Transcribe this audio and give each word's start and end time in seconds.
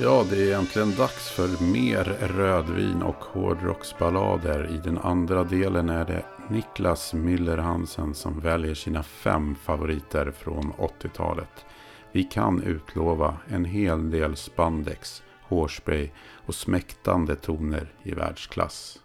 Ja, 0.00 0.24
det 0.30 0.50
är 0.50 0.58
äntligen 0.58 0.94
dags 0.96 1.30
för 1.30 1.64
mer 1.64 2.04
rödvin 2.20 3.02
och 3.02 3.24
hårdrocksballader. 3.24 4.70
I 4.74 4.76
den 4.76 4.98
andra 4.98 5.44
delen 5.44 5.88
är 5.88 6.04
det 6.04 6.24
Niklas 6.48 7.14
Müller 7.14 7.56
Hansen 7.56 8.14
som 8.14 8.40
väljer 8.40 8.74
sina 8.74 9.02
fem 9.02 9.54
favoriter 9.54 10.30
från 10.30 10.72
80-talet. 10.72 11.64
Vi 12.12 12.24
kan 12.24 12.62
utlova 12.62 13.36
en 13.48 13.64
hel 13.64 14.10
del 14.10 14.36
spandex, 14.36 15.22
hårspray 15.42 16.10
och 16.46 16.54
smäktande 16.54 17.36
toner 17.36 17.92
i 18.02 18.12
världsklass. 18.12 18.98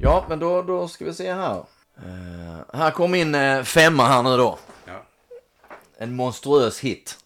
Ja, 0.00 0.24
men 0.28 0.38
då, 0.38 0.62
då 0.62 0.88
ska 0.88 1.04
vi 1.04 1.14
se 1.14 1.32
här. 1.32 1.64
Eh, 2.06 2.78
här 2.78 2.90
kom 2.90 3.10
min 3.10 3.34
uh, 3.34 3.62
femma 3.62 4.06
här 4.06 4.22
nu 4.22 4.36
då. 4.36 4.58
Ja. 4.84 5.02
En 5.98 6.14
monstruös 6.16 6.80
hit. 6.80 7.18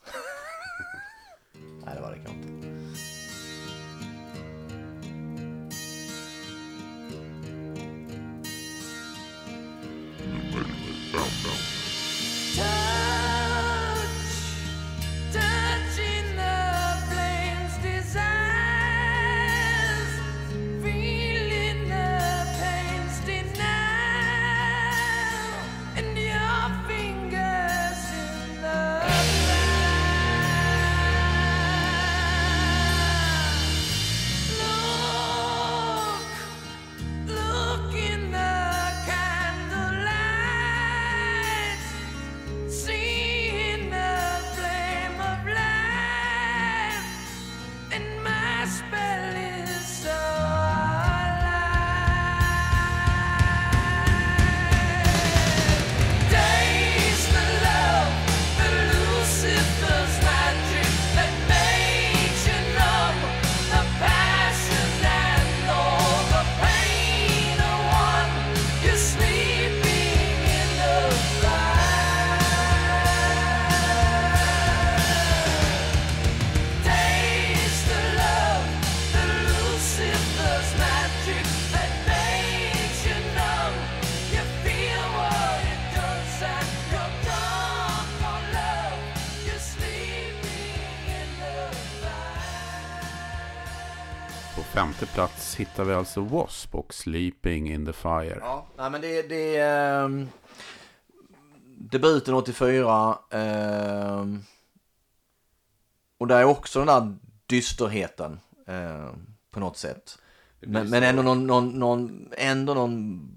Femte 94.97 95.15
plats 95.15 95.57
hittar 95.57 95.85
vi 95.85 95.95
alltså 95.95 96.21
W.A.S.P. 96.21 96.79
och 96.79 96.95
Sleeping 96.95 97.73
in 97.73 97.87
the 97.87 97.93
Fire. 97.93 98.39
Ja, 98.41 98.67
nej 98.77 98.91
men 98.91 99.01
det, 99.01 99.23
det 99.23 99.57
är 99.57 100.05
um, 100.05 100.29
debuten 101.79 102.35
84. 102.35 103.19
ehm, 103.31 104.45
och 106.19 106.27
där 106.27 106.41
är 106.41 106.45
också 106.45 106.79
den 106.79 106.87
där 106.87 107.17
dysterheten 107.47 108.41
ehm, 108.67 109.27
på 109.51 109.61
något 109.61 109.77
sätt. 109.77 110.19
Men, 110.61 110.91
men 110.91 111.03
ändå 111.03 111.23
någon, 111.23 111.47
någon, 111.47 111.69
någon, 111.69 112.33
ändå 112.37 112.75
någon 112.75 113.29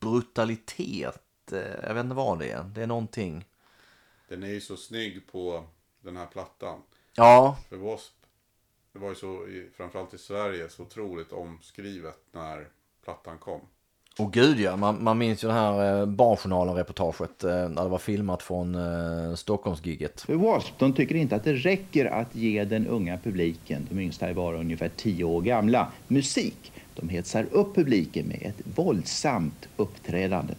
brutalitet. 0.00 1.52
eh, 1.52 1.58
jag 1.82 1.94
vet 1.94 2.04
inte 2.04 2.14
vad 2.16 2.38
det 2.38 2.50
är. 2.50 2.62
Det 2.64 2.82
är 2.82 2.86
någonting. 2.86 3.44
Den 4.28 4.42
är 4.42 4.48
ju 4.48 4.60
så 4.60 4.76
snygg 4.76 5.32
på 5.32 5.64
den 6.00 6.16
här 6.16 6.26
plattan. 6.26 6.80
Ja, 7.14 7.56
För 7.68 7.76
W.A.S.P. 7.76 8.21
Det 8.92 8.98
var 8.98 9.08
ju 9.08 9.14
så, 9.14 9.46
framförallt 9.76 10.14
i 10.14 10.18
Sverige, 10.18 10.68
så 10.68 10.82
otroligt 10.82 11.32
omskrivet 11.32 12.18
när 12.32 12.68
plattan 13.04 13.38
kom. 13.38 13.60
och 14.18 14.32
gud 14.32 14.60
ja. 14.60 14.76
Man, 14.76 15.04
man 15.04 15.18
minns 15.18 15.44
ju 15.44 15.48
det 15.48 15.54
här 15.54 16.00
eh, 16.00 16.06
Barnjournalen-reportaget 16.06 17.44
eh, 17.44 17.68
när 17.68 17.82
det 17.82 17.88
var 17.88 17.98
filmat 17.98 18.42
från 18.42 18.74
eh, 18.74 19.34
Stockholmsgigget. 19.34 20.20
För 20.20 20.32
W.A.S.P. 20.32 20.72
de 20.78 20.92
tycker 20.92 21.14
inte 21.14 21.36
att 21.36 21.44
det 21.44 21.54
räcker 21.54 22.06
att 22.06 22.34
ge 22.34 22.64
den 22.64 22.86
unga 22.86 23.18
publiken, 23.18 23.86
de 23.90 24.00
yngsta 24.00 24.28
är 24.28 24.34
bara 24.34 24.56
ungefär 24.56 24.90
10 24.96 25.24
år 25.24 25.42
gamla, 25.42 25.92
musik. 26.08 26.72
De 26.94 27.08
hetsar 27.08 27.46
upp 27.50 27.74
publiken 27.74 28.26
med 28.26 28.42
ett 28.42 28.76
våldsamt 28.76 29.68
uppträdande. 29.76 30.54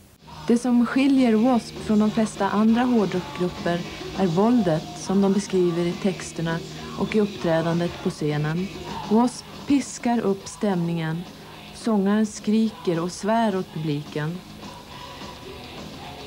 Det 0.47 0.57
som 0.57 0.85
skiljer 0.85 1.31
W.A.S.P. 1.31 1.77
från 1.79 1.99
de 1.99 2.11
flesta 2.11 2.49
andra 2.49 2.81
hårdrockgrupper 2.81 3.79
är 4.17 4.27
våldet 4.27 4.83
som 4.97 5.21
de 5.21 5.33
beskriver 5.33 5.85
i 5.85 5.91
texterna 5.91 6.59
och 6.99 7.15
i 7.15 7.19
uppträdandet 7.19 8.03
på 8.03 8.09
scenen. 8.09 8.67
W.A.S.P. 9.09 9.45
piskar 9.67 10.19
upp 10.19 10.47
stämningen. 10.47 11.23
Sångaren 11.75 12.25
skriker 12.25 12.99
och 12.99 13.11
svär 13.11 13.57
åt 13.57 13.73
publiken. 13.73 14.37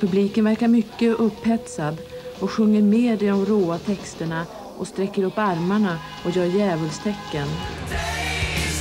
Publiken 0.01 0.45
verkar 0.45 0.69
mycket 0.69 1.21
upphetsad 1.21 1.99
och 2.41 2.51
sjunger 2.51 2.83
med 2.83 3.23
i 3.23 3.27
de 3.27 3.47
råa 3.47 3.79
texterna 3.79 4.47
och 4.79 4.89
sträcker 4.89 5.23
upp 5.23 5.39
armarna 5.39 5.99
och 6.25 6.31
gör 6.31 6.45
djävulstecken. 6.45 7.49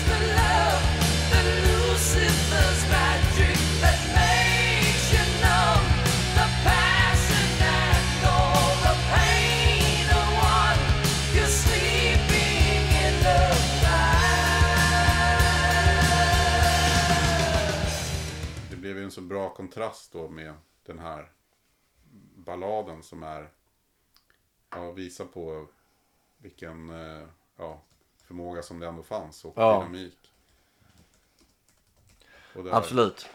The 0.07 0.19
love, 0.37 0.81
the 2.89 2.94
bra 19.45 19.53
kontrast 19.53 20.11
då 20.11 20.29
med 20.29 20.53
den 20.85 20.99
här 20.99 21.31
balladen 22.35 23.03
som 23.03 23.23
är 23.23 23.49
ja, 24.69 24.91
visar 24.91 25.25
på 25.25 25.67
vilken 26.37 26.89
eh, 26.89 27.27
ja, 27.57 27.81
förmåga 28.23 28.61
som 28.63 28.79
det 28.79 28.87
ändå 28.87 29.03
fanns 29.03 29.45
och 29.45 29.53
Ja. 29.55 29.73
dynamik. 29.73 30.17
Och 32.55 32.63
där, 32.63 32.71
Absolut. 32.71 33.25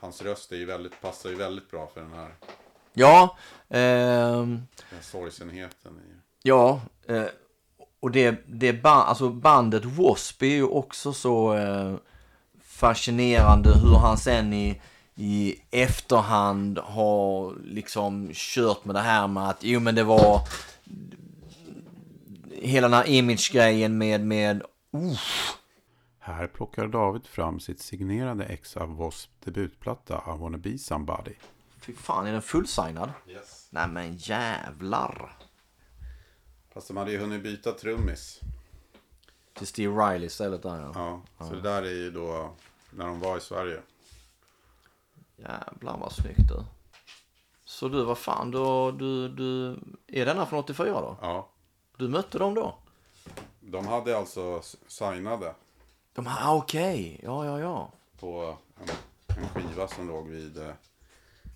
Hans 0.00 0.22
röst 0.22 0.52
är 0.52 0.56
ju 0.56 0.64
väldigt, 0.64 1.00
passar 1.00 1.30
ju 1.30 1.36
väldigt 1.36 1.70
bra 1.70 1.86
för 1.86 2.00
den 2.00 2.12
här, 2.12 2.34
Ja, 2.92 3.36
ehm, 3.68 4.62
den 4.90 5.02
sorgsenheten. 5.02 6.22
Ja, 6.42 6.80
eh, 7.06 7.24
och 8.00 8.10
det, 8.10 8.44
det 8.46 8.72
ba- 8.72 8.88
alltså 9.04 9.28
bandet 9.28 9.82
W.A.S.P. 9.84 10.46
är 10.46 10.54
ju 10.56 10.64
också 10.66 11.12
så 11.12 11.54
eh, 11.54 11.94
fascinerande 12.60 13.70
hur 13.78 13.96
han 13.96 14.18
sen 14.18 14.52
i, 14.52 14.82
i 15.14 15.60
efterhand 15.70 16.78
har 16.78 17.56
liksom 17.64 18.30
kört 18.32 18.84
med 18.84 18.94
det 18.94 19.00
här 19.00 19.28
med 19.28 19.48
att 19.48 19.64
jo 19.64 19.80
men 19.80 19.94
det 19.94 20.04
var 20.04 20.40
hela 22.50 22.88
den 22.88 22.96
här 22.96 23.08
image-grejen 23.08 23.98
med, 23.98 24.26
med 24.26 24.62
uff, 24.90 25.56
här 26.18 26.46
plockar 26.46 26.88
David 26.88 27.26
fram 27.26 27.60
sitt 27.60 27.80
signerade 27.80 28.44
ex 28.44 28.76
av 28.76 28.88
W.A.S.P. 28.88 29.50
debutplatta 29.50 30.22
I 30.26 30.38
wanna 30.38 30.58
be 30.58 30.78
somebody. 30.78 31.34
fy 31.80 31.92
fan 31.94 32.26
är 32.26 32.32
den 32.32 32.42
fullsignad? 32.42 33.12
Yes. 33.28 33.66
Nej 33.70 33.88
men 33.88 34.16
jävlar. 34.16 35.32
Fast 36.74 36.88
de 36.88 36.96
hade 36.96 37.12
ju 37.12 37.18
hunnit 37.18 37.42
byta 37.42 37.72
trummis. 37.72 38.40
Till 39.54 39.66
Steve 39.66 39.92
Riley 39.94 40.26
istället 40.26 40.62
där 40.62 40.80
ja. 40.80 40.92
Ja, 41.38 41.46
så 41.46 41.54
det 41.54 41.60
där 41.60 41.82
är 41.82 41.94
ju 41.94 42.10
då 42.10 42.50
när 42.90 43.06
de 43.06 43.20
var 43.20 43.38
i 43.38 43.40
Sverige. 43.40 43.80
Jävlar 45.42 45.98
vad 45.98 46.12
snyggt 46.12 46.48
du. 46.48 46.64
Så 47.64 47.88
du, 47.88 48.04
vad 48.04 48.18
fan, 48.18 48.50
du, 48.50 48.92
du, 48.92 49.28
du, 49.28 49.78
är 50.06 50.26
denna 50.26 50.46
från 50.46 50.58
84 50.58 51.00
då? 51.00 51.16
Ja, 51.20 51.48
Du 51.96 52.08
mötte 52.08 52.38
dem 52.38 52.54
då? 52.54 52.78
de 53.60 53.86
hade 53.86 54.18
alltså 54.18 54.62
signade 54.86 55.54
De 56.12 56.26
här, 56.26 56.48
ah, 56.50 56.54
okej, 56.56 57.20
ja, 57.22 57.44
ja, 57.46 57.60
ja. 57.60 57.92
på 58.20 58.56
en, 58.80 58.88
en 59.42 59.48
skiva 59.48 59.88
som 59.88 60.08
låg 60.08 60.28
vid 60.28 60.58
eh, 60.58 60.74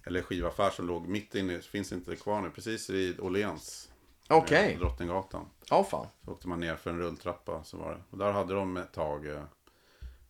eller 0.06 0.22
skivaffär 0.22 0.70
som 0.70 0.86
låg 0.86 1.08
mitt 1.08 1.34
inne, 1.34 1.60
finns 1.60 1.92
inte 1.92 2.16
kvar 2.16 2.40
nu, 2.40 2.50
precis 2.50 2.90
vid 2.90 3.20
Åhléns. 3.20 3.90
Okej. 4.28 4.72
eh, 4.72 4.78
Drottninggatan. 4.78 5.46
Ja, 5.70 5.84
fan. 5.84 6.06
Så 6.24 6.30
åkte 6.32 6.48
man 6.48 6.60
ner 6.60 6.76
för 6.76 6.90
en 6.90 6.98
rulltrappa 6.98 7.64
så 7.64 7.76
var 7.76 7.90
det. 7.92 8.02
Och 8.10 8.18
där 8.18 8.32
hade 8.32 8.54
de 8.54 8.76
ett 8.76 8.92
tag 8.92 9.26
eh, 9.26 9.42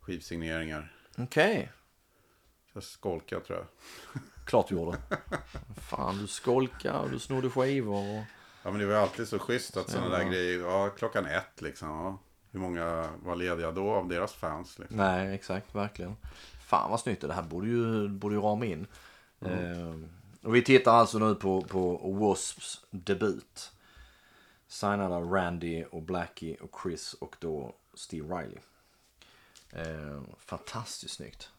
skivsigneringar. 0.01 0.95
Okej. 1.19 1.73
Jag 2.77 2.83
skolkade 2.83 3.45
tror 3.45 3.59
jag. 3.59 3.67
Klart 4.47 4.69
du 4.69 4.75
gjorde. 4.75 4.99
Fan, 5.77 6.19
du 6.19 6.27
skolkade 6.27 6.99
och 6.99 7.11
du 7.11 7.19
snodde 7.19 7.51
skivor. 7.51 8.19
Och... 8.19 8.25
Ja 8.63 8.71
men 8.71 8.79
det 8.79 8.87
var 8.87 8.95
alltid 8.95 9.29
så 9.29 9.39
schysst 9.39 9.77
att 9.77 9.91
sådana 9.91 10.11
Ja. 10.13 10.19
där 10.19 10.31
grejer, 10.31 10.59
ja 10.61 10.89
klockan 10.89 11.27
ett 11.27 11.61
liksom. 11.63 11.89
Ja. 11.89 12.19
Hur 12.51 12.61
många 12.61 13.09
var 13.23 13.37
lediga 13.37 13.71
då 13.71 13.91
av 13.91 14.09
deras 14.09 14.33
fans? 14.33 14.79
Liksom. 14.79 14.97
Nej, 14.97 15.35
exakt, 15.35 15.75
verkligen. 15.75 16.17
Fan 16.67 16.91
vad 16.91 17.01
snyggt 17.01 17.21
det 17.23 17.35
här 17.35 17.43
borde 17.43 17.67
ju, 17.69 18.09
borde 18.09 18.35
ju 18.35 18.41
rama 18.41 18.65
in. 18.65 18.87
Eh, 19.41 19.95
och 20.43 20.55
vi 20.55 20.63
tittar 20.63 20.93
alltså 20.93 21.19
nu 21.19 21.35
på, 21.35 21.63
på 21.63 22.13
Wasps 22.13 22.81
debut. 22.91 23.73
Signad 24.69 25.13
av 25.13 25.33
Randy 25.33 25.85
och 25.85 26.03
Blackie 26.03 26.57
och 26.57 26.81
Chris 26.83 27.15
och 27.15 27.37
då 27.39 27.75
Steve 27.95 28.35
Riley. 28.37 28.59
Eh, 29.73 30.23
fantastiskt 30.39 31.15
snyggt. 31.15 31.51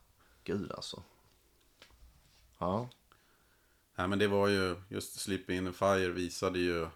Gud 0.48 0.72
alltså. 0.72 1.02
Ja, 2.60 2.88
Nej 3.98 4.08
men 4.08 4.20
det 4.20 4.28
var 4.28 4.48
ju, 4.48 4.76
just 4.90 5.20
Sleeping 5.20 5.58
in 5.58 5.66
the 5.66 5.72
Fire 5.72 6.10
visade 6.10 6.60
ju, 6.60 6.88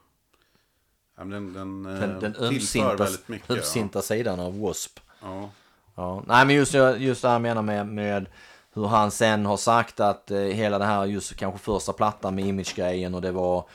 ja, 1.18 1.24
den, 1.24 1.54
den, 1.54 1.86
eh, 1.86 2.00
den, 2.00 2.20
den 2.20 2.34
tillför 2.34 2.46
ömsinta, 2.46 3.08
mycket. 3.26 3.50
ja. 3.50 3.56
ömsinta 3.56 4.02
sidan 4.02 4.40
av 4.40 4.54
W.A.S.P. 4.54 5.02
Ja. 5.22 5.50
Ja, 5.96 6.24
nej 6.28 6.46
men 6.46 6.56
just, 6.56 6.74
just 6.98 7.22
det 7.22 7.28
här 7.28 7.36
jag 7.36 7.42
menar 7.42 7.62
med, 7.62 7.88
med 7.88 8.26
hur 8.74 8.88
han 8.88 9.12
sen 9.12 9.46
har 9.46 9.58
sagt 9.58 10.00
att 10.00 10.32
eh, 10.32 10.40
hela 10.40 10.80
det 10.80 10.86
här 10.86 11.06
just 11.06 11.36
kanske 11.36 11.60
första 11.60 11.94
plattan 11.94 12.36
med 12.36 12.46
image-grejen 12.46 13.16
och 13.16 13.22
det 13.22 13.32
var 13.32 13.66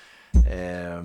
eh, 0.51 1.03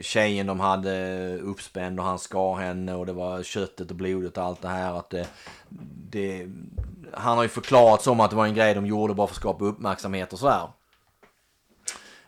tjejen 0.00 0.46
de 0.46 0.60
hade 0.60 1.36
uppspänd 1.38 2.00
och 2.00 2.06
han 2.06 2.18
skar 2.18 2.56
henne 2.56 2.94
och 2.94 3.06
det 3.06 3.12
var 3.12 3.42
köttet 3.42 3.90
och 3.90 3.96
blodet 3.96 4.38
och 4.38 4.44
allt 4.44 4.62
det 4.62 4.68
här 4.68 4.98
att 4.98 5.10
det, 5.10 5.28
det 6.10 6.48
han 7.12 7.36
har 7.36 7.42
ju 7.42 7.48
förklarat 7.48 8.02
som 8.02 8.20
att 8.20 8.30
det 8.30 8.36
var 8.36 8.46
en 8.46 8.54
grej 8.54 8.74
de 8.74 8.86
gjorde 8.86 9.14
bara 9.14 9.26
för 9.26 9.34
att 9.34 9.40
skapa 9.40 9.64
uppmärksamhet 9.64 10.32
och 10.32 10.38
sådär. 10.38 10.68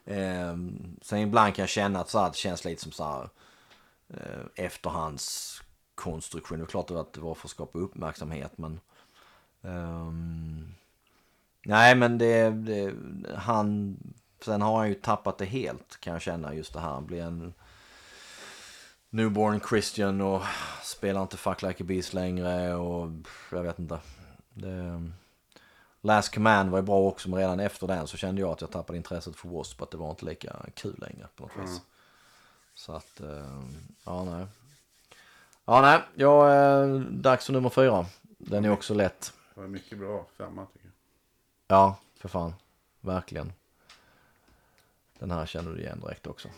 Eh, 0.05 0.57
sen 1.03 1.19
ibland 1.19 1.55
kan 1.55 1.63
jag 1.63 1.69
känna 1.69 2.01
att 2.01 2.09
så 2.09 2.19
här, 2.19 2.29
det 2.29 2.37
känns 2.37 2.65
lite 2.65 2.83
som 2.83 2.93
så 2.93 3.05
här 3.05 3.29
eh, 4.09 4.65
efterhandskonstruktion. 4.65 6.59
Det 6.59 6.65
är 6.65 6.67
klart 6.67 6.91
att 6.91 7.13
det 7.13 7.21
var 7.21 7.35
för 7.35 7.47
att 7.47 7.51
skapa 7.51 7.79
uppmärksamhet 7.79 8.53
men 8.59 8.81
Eh, 9.63 10.13
Nej 11.65 11.95
men 11.95 12.19
det, 12.19 12.51
det 12.51 12.95
han 13.37 13.97
Sen 14.45 14.63
har 14.63 14.79
han 14.79 14.89
ju 14.89 14.95
tappat 14.95 15.39
det 15.39 15.45
helt 15.45 16.01
kan 16.01 16.13
jag 16.13 16.23
känna 16.23 16.55
just 16.55 16.73
det 16.73 16.81
här. 16.81 16.89
Han 16.89 17.07
blir 17.07 17.23
en 17.23 17.55
newborn 19.11 19.61
Christian 19.69 20.21
och 20.21 20.43
spelar 20.83 21.23
inte 21.23 21.37
Fuck 21.37 21.63
Like 21.63 21.83
a 21.83 21.87
Beast 21.87 22.15
längre 22.15 22.75
och 22.75 23.11
jag 23.51 23.63
vet 23.63 23.79
inte. 23.79 23.99
Det, 24.55 25.11
Last 26.01 26.35
Command 26.35 26.71
var 26.71 26.79
ju 26.79 26.83
bra 26.83 26.99
också 26.99 27.31
men 27.31 27.39
redan 27.39 27.61
efter 27.61 27.87
den 27.87 28.07
så 28.07 28.17
kände 28.17 28.41
jag 28.41 28.51
att 28.51 28.61
jag 28.61 28.71
tappade 28.71 28.97
intresset 28.97 29.37
för 29.37 29.49
W.A.S.P. 29.49 29.83
Att 29.83 29.91
det 29.91 29.97
var 29.97 30.11
inte 30.11 30.25
lika 30.25 30.57
kul 30.75 30.95
längre 30.99 31.29
på 31.37 31.43
något 31.43 31.57
vis. 31.63 31.81
Så 32.75 32.93
att, 32.93 33.21
eh, 33.21 33.63
ja 34.05 34.25
nej. 34.25 34.47
Ja 35.65 35.81
nej, 35.81 36.01
ja, 36.15 36.55
eh, 36.55 37.01
dags 37.01 37.47
för 37.47 37.53
nummer 37.53 37.69
fyra. 37.69 38.07
Den 38.39 38.65
är 38.65 38.71
också 38.71 38.95
lätt. 38.95 39.33
Det 39.55 39.61
var 39.61 39.69
mycket 39.69 39.99
bra 39.99 40.27
femma 40.37 40.67
tycker 40.67 40.87
jag. 40.87 40.95
Ja, 41.77 41.97
för 42.17 42.29
fan. 42.29 42.55
Verkligen. 43.01 43.53
Den 45.23 45.31
här 45.31 45.47
känner 45.47 45.71
du 45.71 45.81
igen 45.81 46.01
direkt 46.01 46.27
också. 46.27 46.49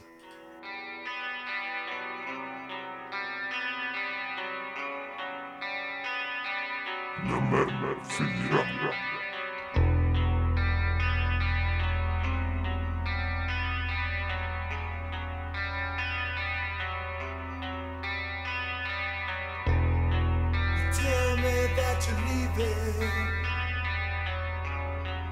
Nummer 7.25 8.05
fyra. 8.05 8.65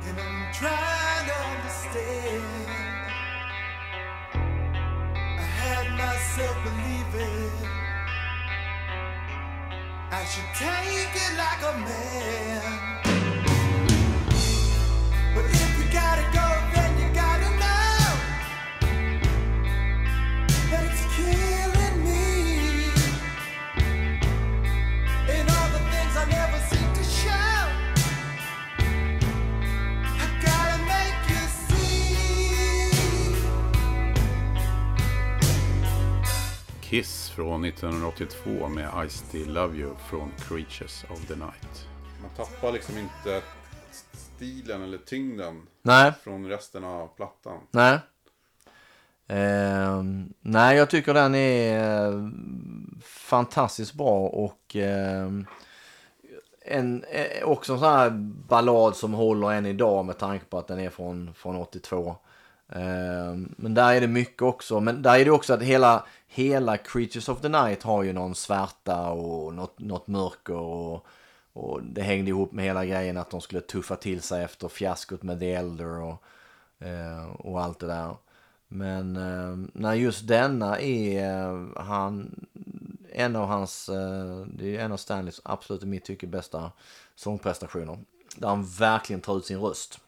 And 0.04 0.18
I'm 0.18 0.52
trying 0.52 1.26
to 1.28 1.34
understand. 1.56 2.61
Myself 6.62 6.74
believing 7.12 7.50
I 10.10 10.24
should 10.24 10.44
take 10.54 11.14
it 11.14 11.36
like 11.36 11.74
a 11.74 11.78
man. 11.78 12.91
Kiss 36.92 37.30
från 37.30 37.64
1982 37.64 38.68
med 38.68 39.06
I 39.06 39.08
Still 39.08 39.52
Love 39.52 39.76
You 39.76 39.94
från 40.10 40.32
Creatures 40.38 41.04
of 41.10 41.26
the 41.26 41.34
Night. 41.34 41.86
Man 42.22 42.30
tappar 42.36 42.72
liksom 42.72 42.98
inte 42.98 43.42
stilen 44.12 44.82
eller 44.82 44.98
tyngden 44.98 45.62
Nej, 45.82 46.12
från 46.22 46.48
resten 46.48 46.84
av 46.84 47.08
plattan. 47.16 47.58
nej. 47.70 47.98
Ehm, 49.26 50.32
nej, 50.40 50.76
jag 50.76 50.90
tycker 50.90 51.14
den 51.14 51.34
är 51.34 52.06
eh, 52.12 52.28
fantastiskt 53.04 53.94
bra 53.94 54.26
och 54.26 54.76
ehm, 54.76 55.46
en, 56.64 57.04
eh, 57.04 57.44
också 57.44 57.72
en 57.72 57.78
sån 57.78 57.88
här 57.88 58.10
ballad 58.48 58.96
som 58.96 59.12
håller 59.14 59.52
än 59.52 59.66
idag 59.66 60.04
med 60.04 60.18
tanke 60.18 60.44
på 60.44 60.58
att 60.58 60.68
den 60.68 60.80
är 60.80 60.90
från, 60.90 61.34
från 61.34 61.56
82. 61.56 62.16
Ehm, 62.74 63.54
men 63.56 63.74
där 63.74 63.94
är 63.94 64.00
det 64.00 64.06
mycket 64.06 64.42
också. 64.42 64.80
Men 64.80 65.02
där 65.02 65.18
är 65.18 65.24
det 65.24 65.30
också 65.30 65.54
att 65.54 65.62
hela, 65.62 66.06
hela 66.32 66.76
Creatures 66.76 67.28
of 67.28 67.40
the 67.40 67.48
Night 67.48 67.82
har 67.82 68.02
ju 68.02 68.12
någon 68.12 68.34
svärta 68.34 69.10
och 69.10 69.54
något, 69.54 69.78
något 69.78 70.06
mörker. 70.06 70.54
Och, 70.54 71.06
och 71.52 71.82
det 71.82 72.02
hängde 72.02 72.30
ihop 72.30 72.52
med 72.52 72.64
hela 72.64 72.84
grejen 72.84 73.16
att 73.16 73.30
de 73.30 73.40
skulle 73.40 73.60
tuffa 73.60 73.96
till 73.96 74.22
sig 74.22 74.44
efter 74.44 74.68
fiaskot 74.68 75.22
med 75.22 75.40
The 75.40 75.52
Elder 75.52 76.00
och, 76.00 76.22
eh, 76.86 77.30
och 77.30 77.62
allt 77.62 77.78
det 77.78 77.86
där. 77.86 78.16
Men 78.68 79.16
eh, 79.16 79.68
när 79.72 79.94
just 79.94 80.26
denna 80.26 80.80
är 80.80 81.44
eh, 81.44 81.82
han, 81.82 82.46
en 83.12 83.36
av 83.36 83.46
hans, 83.46 83.88
eh, 83.88 84.46
det 84.46 84.76
är 84.76 84.84
en 84.84 84.92
av 84.92 84.96
Stanleys 84.96 85.40
absolut 85.44 85.82
i 85.82 85.86
mitt 85.86 86.04
tycke 86.04 86.26
bästa 86.26 86.72
sångprestationer. 87.14 87.98
Där 88.36 88.48
han 88.48 88.64
verkligen 88.64 89.20
tar 89.20 89.38
ut 89.38 89.46
sin 89.46 89.60
röst. 89.60 90.00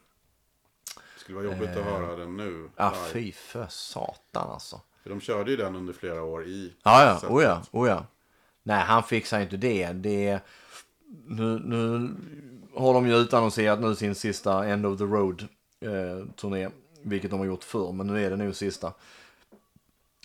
Det 1.15 1.21
skulle 1.21 1.37
vara 1.37 1.47
jobbigt 1.47 1.77
att 1.77 1.85
höra 1.85 2.17
den 2.17 2.37
nu. 2.37 2.71
Ja, 2.77 2.95
fy 3.13 3.33
för 3.33 3.67
satan 3.69 4.51
alltså. 4.51 4.81
För 5.05 5.11
de 5.11 5.21
körde 5.21 5.51
ju 5.51 5.57
den 5.57 5.77
under 5.77 5.93
flera 5.93 6.23
år 6.23 6.45
i 6.45 6.73
Ja, 6.83 7.21
ja, 7.23 7.29
oh 7.29 7.43
ja, 7.43 7.63
oh 7.71 7.89
ja. 7.89 8.07
Nej, 8.63 8.81
han 8.81 9.03
fixar 9.03 9.41
inte 9.41 9.57
det. 9.57 9.93
det 9.93 10.41
nu, 11.27 11.59
nu 11.59 12.15
har 12.75 12.95
de 12.95 13.07
ju 13.07 13.17
utannonserat 13.17 13.81
nu 13.81 13.95
sin 13.95 14.15
sista 14.15 14.67
End 14.67 14.87
of 14.87 14.99
the 14.99 15.05
Road 15.05 15.49
eh. 15.81 16.71
Vilket 17.03 17.31
de 17.31 17.41
har 17.41 17.47
gjort 17.47 17.65
förr, 17.65 17.93
men 17.93 18.07
nu 18.07 18.25
är 18.25 18.31
det 18.31 18.37
nog 18.37 18.55
sista. 18.55 18.93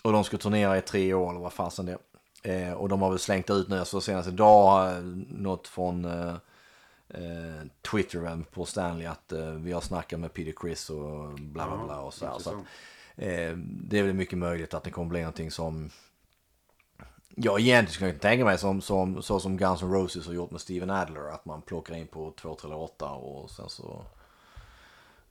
Och 0.04 0.12
de 0.12 0.24
ska 0.24 0.38
turnera 0.38 0.78
i 0.78 0.82
tre 0.82 1.14
år 1.14 1.30
eller 1.30 1.40
vad 1.40 1.52
fasen 1.52 1.86
det 1.86 1.98
är. 2.42 2.68
Eh, 2.68 2.72
och 2.72 2.88
de 2.88 3.02
har 3.02 3.10
väl 3.10 3.18
slängt 3.18 3.50
ut 3.50 3.68
nu, 3.68 3.84
så 3.84 4.00
senast 4.00 4.28
idag 4.28 4.92
jag 4.92 5.04
något 5.28 5.68
från 5.68 6.04
eh, 6.04 6.34
eh, 7.08 7.66
Twitter 7.90 8.44
på 8.50 8.64
Stanley 8.64 9.06
att 9.06 9.32
eh, 9.32 9.50
vi 9.50 9.72
har 9.72 9.80
snackat 9.80 10.20
med 10.20 10.32
Peter 10.32 10.52
Chris 10.60 10.90
och 10.90 11.34
bla 11.34 11.66
bla 11.66 11.76
Ja, 11.80 11.84
bla 11.84 12.00
och 12.00 12.14
så 12.14 12.26
här. 12.26 12.38
Så 12.38 12.50
att. 12.50 12.56
Eh, 12.56 12.62
Eh, 13.20 13.56
det 13.56 13.98
är 13.98 14.02
väl 14.02 14.14
mycket 14.14 14.38
möjligt 14.38 14.74
att 14.74 14.84
det 14.84 14.90
kommer 14.90 15.08
bli 15.08 15.20
någonting 15.20 15.50
som... 15.50 15.90
Ja, 17.34 17.58
egentligen 17.58 17.92
skulle 17.92 18.08
jag 18.08 18.14
inte 18.14 18.28
tänka 18.28 18.44
mig 18.44 18.58
som, 18.58 18.80
som, 18.80 19.22
så 19.22 19.40
som 19.40 19.56
Guns 19.56 19.82
N' 19.82 19.92
Roses 19.92 20.26
har 20.26 20.34
gjort 20.34 20.50
med 20.50 20.60
Steven 20.60 20.90
Adler. 20.90 21.34
Att 21.34 21.44
man 21.44 21.62
plockar 21.62 21.94
in 21.94 22.06
på 22.06 22.34
2, 22.40 22.54
3 22.54 22.66
eller 22.66 22.78
8 22.78 23.10
och 23.10 23.50
sen 23.50 23.68
så 23.68 24.04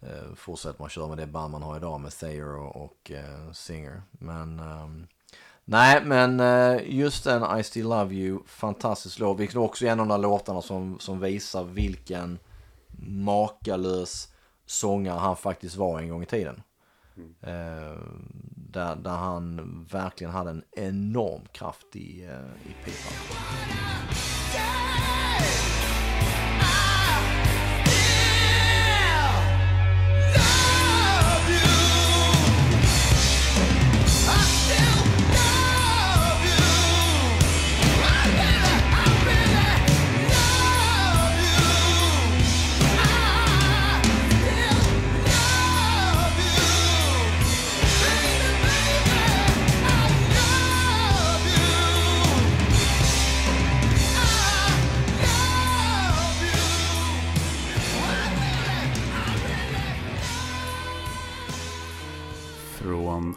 eh, 0.01 0.36
fortsätter 0.36 0.79
man 0.79 0.89
köra 0.89 1.08
med 1.08 1.17
det 1.17 1.27
band 1.27 1.51
man 1.51 1.63
har 1.63 1.77
idag 1.77 2.01
med 2.01 2.12
Thayer 2.12 2.55
och, 2.55 2.84
och 2.84 3.12
eh, 3.12 3.51
Singer. 3.51 4.01
Men 4.12 4.60
eh, 4.60 4.88
nej, 5.65 6.05
men 6.05 6.39
eh, 6.39 6.81
just 6.86 7.24
den 7.24 7.60
I 7.60 7.63
Still 7.63 7.89
Love 7.89 8.15
You, 8.15 8.39
fantastisk 8.46 9.19
låt. 9.19 9.39
Vilket 9.39 9.55
också 9.55 9.86
är 9.86 9.91
en 9.91 10.00
av 10.00 10.08
de 10.08 10.13
där 10.13 10.22
låtarna 10.22 10.62
som, 10.62 11.00
som 11.00 11.19
visar 11.19 11.63
vilken 11.63 12.39
makalös 13.08 14.34
sångare 14.65 15.19
han 15.19 15.36
faktiskt 15.36 15.75
var 15.75 16.00
en 16.00 16.10
gång 16.10 16.24
i 16.24 16.25
tiden. 16.25 16.62
Eh, 17.41 17.97
där, 18.55 18.95
där 18.95 19.17
han 19.17 19.85
verkligen 19.91 20.33
hade 20.33 20.49
en 20.49 20.63
enorm 20.71 21.41
kraft 21.51 21.95
i, 21.95 22.25
eh, 22.25 22.69
i 22.69 22.85
pipan. 22.85 23.13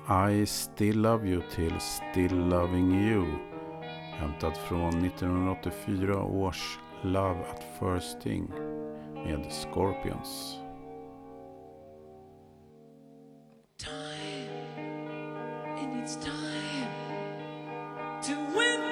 I 0.08 0.44
still 0.44 0.96
love 0.96 1.24
you 1.24 1.42
till 1.50 1.80
Still 1.80 2.36
loving 2.36 2.92
you. 2.92 3.24
Hämtad 4.18 4.56
från 4.56 5.04
1984 5.04 6.22
års 6.22 6.78
Love 7.02 7.40
at 7.50 7.64
first 7.78 8.20
sting 8.20 8.52
med 9.24 9.52
Scorpions. 9.52 10.58
And 15.78 16.02
it's 16.02 16.16
time 16.16 16.88
to 18.22 18.58
win 18.58 18.91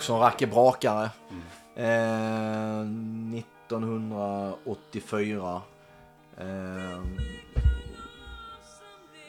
Också 0.00 0.12
en 0.12 0.20
rackebrakare. 0.20 1.10
Eh, 1.74 2.80
1984. 2.80 5.62
Eh, 6.36 7.00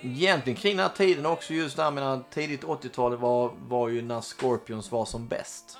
egentligen 0.01 0.59
kring 0.59 0.77
den 0.77 0.85
här 0.85 0.95
tiden 0.95 1.25
också 1.25 1.53
just 1.53 1.77
där 1.77 1.91
med 1.91 2.23
tidigt 2.29 2.63
80-tal 2.63 3.17
var, 3.17 3.51
var 3.67 3.89
ju 3.89 4.01
när 4.01 4.21
Scorpions 4.21 4.91
var 4.91 5.05
som 5.05 5.27
bäst. 5.27 5.77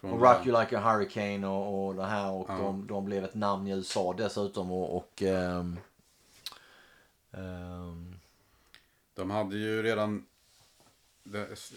Från 0.00 0.10
Och 0.10 0.22
Rock 0.22 0.46
You 0.46 0.60
Like 0.60 0.78
a 0.78 0.80
Hurricane 0.80 1.46
och, 1.46 1.86
och 1.86 1.94
det 1.94 2.06
här 2.06 2.30
och 2.30 2.48
de, 2.48 2.86
de 2.86 3.04
blev 3.04 3.24
ett 3.24 3.34
namn 3.34 3.66
i 3.66 3.70
USA 3.70 4.14
dessutom 4.18 4.72
och, 4.72 4.96
och 4.96 5.22
ehm, 5.22 5.78
ehm, 7.32 8.14
De 9.14 9.30
hade 9.30 9.56
ju 9.56 9.82
redan... 9.82 10.26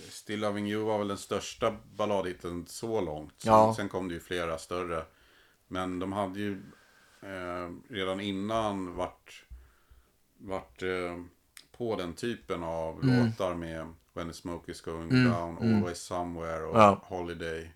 Still 0.10 0.40
Loving 0.40 0.68
You 0.68 0.86
var 0.86 0.98
väl 0.98 1.08
den 1.08 1.18
största 1.18 1.78
balladhitten 1.96 2.66
så 2.68 3.02
långt. 3.02 3.34
Sen, 3.38 3.52
Ja. 3.54 3.74
sen 3.78 3.90
kom 3.90 4.08
det 4.08 4.14
ju 4.14 4.20
flera 4.20 4.58
större. 4.58 5.06
Men 5.68 6.00
de 6.00 6.12
hade 6.14 6.40
ju 6.40 6.52
eh, 7.22 7.70
redan 7.90 8.20
innan 8.20 8.96
varit, 8.96 9.44
varit 10.38 10.84
eh, 10.84 11.24
på 11.78 11.96
den 11.96 12.14
typen 12.14 12.64
av 12.64 13.04
Mm. 13.04 13.26
låtar 13.26 13.54
med 13.56 13.94
When 14.14 14.28
the 14.28 14.34
Smoke 14.34 14.72
is 14.72 14.82
going 14.82 15.10
down, 15.10 15.58
Always 15.58 16.02
Somewhere 16.02 16.64
och 16.64 16.78
Ja. 16.78 17.02
Holiday. 17.04 17.72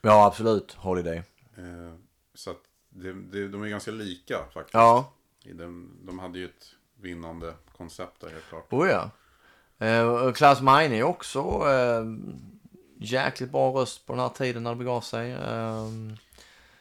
ja 0.00 0.26
absolut, 0.26 0.72
Holiday. 0.72 1.16
Eh, 1.56 1.94
så 2.34 2.50
att 2.50 2.60
det, 2.88 3.12
det, 3.12 3.48
de 3.48 3.62
är 3.62 3.68
ganska 3.68 3.90
lika 3.90 4.38
faktiskt. 4.54 4.74
Ja, 4.74 5.12
I 5.44 5.52
den, 5.52 6.06
de 6.06 6.18
hade 6.18 6.38
ju 6.38 6.44
ett 6.44 6.66
vinnande 6.94 7.54
koncept 7.76 8.20
där 8.20 8.28
helt 8.30 8.44
klart. 8.48 8.72
oh 8.72 8.88
ja. 8.88 9.10
Eh, 9.80 10.32
Klaus 10.32 10.60
Meine 10.60 10.96
är 10.96 11.02
också 11.02 11.40
eh, 11.68 12.04
jäkligt 12.98 13.50
bra 13.50 13.70
röst 13.72 14.06
på 14.06 14.12
den 14.12 14.20
här 14.20 14.28
tiden 14.28 14.62
när 14.62 14.70
det 14.70 14.76
begav 14.76 15.00
sig. 15.00 15.32
Eh, 15.32 15.86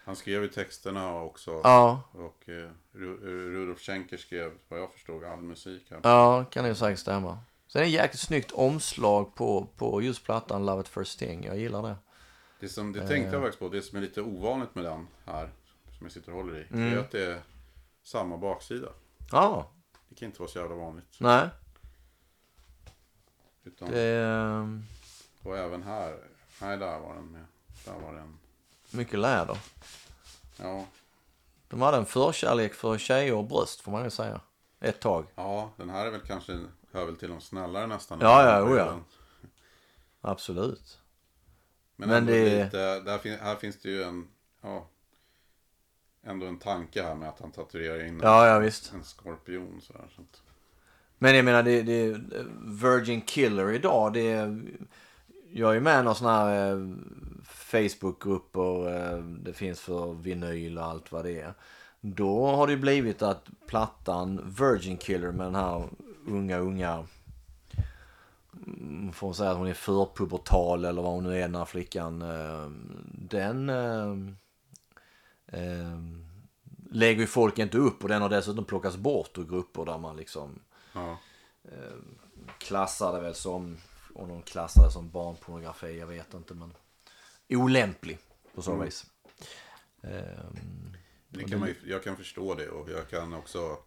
Han 0.05 0.15
skrev 0.15 0.41
ju 0.41 0.47
texterna 0.47 1.21
också. 1.21 1.61
ja, 1.63 2.01
Och 2.11 2.49
eh, 2.49 2.69
Ru- 2.93 3.23
eh, 3.23 3.51
Rudolf 3.53 3.79
Schenker 3.81 4.17
skrev, 4.17 4.51
vad 4.67 4.79
jag 4.79 4.91
förstod, 4.93 5.23
all 5.23 5.41
musik 5.41 5.87
här. 5.89 5.99
ja, 6.03 6.45
kan 6.45 6.65
ju 6.65 6.75
säkert 6.75 6.99
stämma. 6.99 7.39
Sen 7.67 7.81
är 7.81 7.85
det 7.85 7.91
jäkligt 7.91 8.19
snyggt 8.21 8.51
omslag 8.51 9.35
på, 9.35 9.67
på 9.77 10.01
just 10.01 10.23
plattan 10.25 10.65
Love 10.65 10.79
at 10.79 10.87
first 10.87 11.11
sting. 11.11 11.45
Jag 11.45 11.57
gillar 11.57 11.81
det. 11.83 11.95
Det, 12.59 12.69
som, 12.69 12.93
det 12.93 13.07
tänkte 13.07 13.35
jag 13.35 13.41
faktiskt 13.41 13.59
på, 13.59 13.69
det 13.69 13.81
som 13.81 13.97
är 13.97 14.01
lite 14.01 14.21
ovanligt 14.21 14.75
med 14.75 14.83
den 14.85 15.07
här, 15.25 15.49
som 15.97 16.05
jag 16.05 16.11
sitter 16.11 16.31
och 16.31 16.37
håller 16.37 16.55
i, 16.59 16.65
det 16.69 16.75
Mm. 16.75 16.93
är 16.93 16.97
att 16.97 17.11
det 17.11 17.25
är 17.25 17.41
samma 18.03 18.37
baksida. 18.37 18.87
Ja, 19.31 19.71
Det 20.09 20.15
kan 20.15 20.25
inte 20.25 20.39
vara 20.39 20.49
så 20.49 20.59
jävla 20.59 20.75
vanligt. 20.75 21.05
nej. 21.19 21.49
Utan, 23.69 23.91
Det 23.91 23.99
är 24.01 24.59
eh, 24.61 24.67
Och 25.43 25.57
även 25.57 25.83
här, 25.83 26.17
nej 26.61 26.77
där 26.77 26.99
var 26.99 27.15
den 27.15 27.31
med. 27.31 27.45
Där 27.85 27.93
var 27.99 28.13
den. 28.13 28.37
mycket 28.91 29.19
läder. 29.19 29.57
Ja, 30.57 30.85
De 31.67 31.81
hade 31.81 31.97
en 31.97 32.05
förkärlek 32.05 32.73
för 32.73 32.97
tjejer 32.97 33.33
och 33.33 33.45
bröst 33.45 33.81
får 33.81 33.91
man 33.91 34.03
ju 34.03 34.09
säga. 34.09 34.41
Ett 34.79 34.99
tag. 34.99 35.25
ja, 35.35 35.71
den 35.77 35.89
här 35.89 36.05
är 36.05 36.11
väl 36.11 36.21
kanske, 36.21 36.59
hör 36.91 37.05
väl 37.05 37.15
till 37.15 37.29
de 37.29 37.41
snällare 37.41 37.87
nästan. 37.87 38.19
Ja, 38.21 38.43
ja, 38.49 38.63
oh 38.63 38.77
ja. 38.77 38.99
Absolut. 40.21 40.99
Men, 41.95 42.09
Men 42.09 42.25
det- 42.25 42.63
lite, 42.63 42.99
där, 42.99 43.17
fin- 43.17 43.39
här 43.41 43.55
finns 43.55 43.77
det 43.81 43.89
ju 43.89 44.03
en, 44.03 44.27
ja, 44.61 44.87
ändå 46.23 46.45
en 46.45 46.59
tanke 46.59 47.03
här 47.03 47.15
med 47.15 47.29
att 47.29 47.39
han 47.39 47.51
tatuerar 47.51 48.03
in 48.05 48.19
Ja, 48.23 48.47
ja 48.47 48.59
visst. 48.59 48.93
en 48.93 49.03
skorpion 49.03 49.81
sådär. 49.81 50.07
Så 50.15 50.21
att, 50.21 50.41
men 51.19 51.35
jag 51.35 51.45
menar, 51.45 51.63
det, 51.63 51.81
det 51.81 52.09
eh, 52.09 52.17
Virgin 52.65 53.21
Killer 53.21 53.71
idag, 53.71 54.13
det 54.13 54.55
jag 55.51 55.75
är 55.75 55.79
med 55.79 55.99
i 55.99 56.03
några 56.03 56.15
sådana 56.15 56.37
här 56.37 56.71
eh, 56.71 56.87
Facebookgrupper, 57.43 58.97
eh, 58.97 59.23
det 59.23 59.53
finns 59.53 59.81
för 59.81 60.13
vinyl 60.13 60.77
och 60.77 60.83
allt 60.83 61.11
vad 61.11 61.25
det 61.25 61.39
är. 61.39 61.53
Då 62.01 62.45
har 62.45 62.67
det 62.67 62.73
ju 62.73 62.79
blivit 62.79 63.21
att 63.21 63.47
plattan 63.67 64.55
Virgin 64.59 64.97
Killer 64.97 65.31
med 65.31 65.47
den 65.47 65.55
här 65.55 65.89
unga, 66.27 66.57
unga 66.57 67.05
mm, 68.67 69.13
får 69.13 69.27
man 69.27 69.33
säga 69.33 69.51
att 69.51 69.57
hon 69.57 69.67
är 69.67 69.73
förpubertal 69.73 70.85
eller 70.85 71.01
vad 71.01 71.11
hon 71.11 71.23
nu 71.23 71.37
är 71.37 71.41
den 71.41 71.55
här 71.55 71.65
flickan. 71.65 72.21
eh, 72.21 72.69
Den 73.13 73.69
eh, 73.69 74.15
eh, 75.47 75.99
lägger 76.91 77.21
ju 77.21 77.27
folk 77.27 77.59
inte 77.59 77.77
upp 77.77 78.03
och 78.03 78.09
den 78.09 78.21
har 78.21 78.29
dessutom 78.29 78.65
plockats 78.65 78.97
bort 78.97 79.37
ur 79.37 79.45
grupper 79.45 79.85
där 79.85 79.97
man 79.97 80.17
liksom 80.17 80.59
ja. 80.93 81.17
klassar 82.57 83.13
det 83.13 83.19
väl 83.19 83.35
som, 83.35 83.77
om 84.15 84.29
de 84.29 84.41
klassar 84.41 84.83
det 84.85 84.91
som 84.91 85.09
barnpornografi, 85.09 85.99
jag 85.99 86.07
vet 86.07 86.33
inte 86.33 86.53
men 86.53 86.73
olämplig 87.49 88.17
på 88.55 88.61
så 88.61 88.75
vis. 88.75 89.05
Ehm, 90.03 90.95
Det 91.29 91.43
kan 91.43 91.59
man 91.59 91.69
ju, 91.69 91.75
jag 91.85 92.03
kan 92.03 92.17
förstå 92.17 92.55
det 92.55 92.69
och 92.69 92.89
jag 92.89 93.09
kan 93.09 93.33
också 93.33 93.77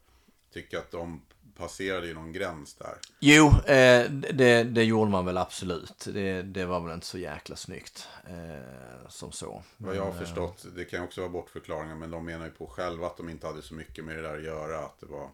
tycka 0.53 0.79
att 0.79 0.91
de 0.91 1.23
passerade 1.57 2.07
ju 2.07 2.15
någon 2.15 2.33
gräns 2.33 2.75
där. 2.75 2.95
jo, 3.21 3.47
eh, 3.49 4.11
det, 4.11 4.65
det 4.65 4.85
gjorde 4.85 5.11
man 5.11 5.25
väl 5.25 5.39
absolut. 5.39 6.09
Det, 6.13 6.43
det 6.43 6.67
var 6.67 6.81
väl 6.81 6.95
inte 6.95 7.07
så 7.07 7.19
jäkla 7.19 7.57
snyggt 7.57 8.09
eh, 8.25 9.09
som 9.09 9.33
så. 9.33 9.63
Vad 9.77 9.97
jag 9.97 10.05
har 10.05 10.13
förstått, 10.13 10.67
det 10.77 10.85
kan 10.85 11.03
också 11.03 11.21
vara 11.21 11.31
bortförklaringar, 11.31 11.95
men 11.95 12.11
de 12.11 12.25
menar 12.25 12.45
ju 12.45 12.51
på 12.51 12.67
själva 12.67 13.07
att 13.07 13.17
de 13.17 13.29
inte 13.29 13.47
hade 13.47 13.63
så 13.63 13.75
mycket 13.75 14.05
med 14.05 14.17
det 14.17 14.23
där 14.23 14.37
att 14.37 14.45
göra. 14.45 14.79
Att 14.79 15.01
det 15.01 15.07
var, 15.07 15.31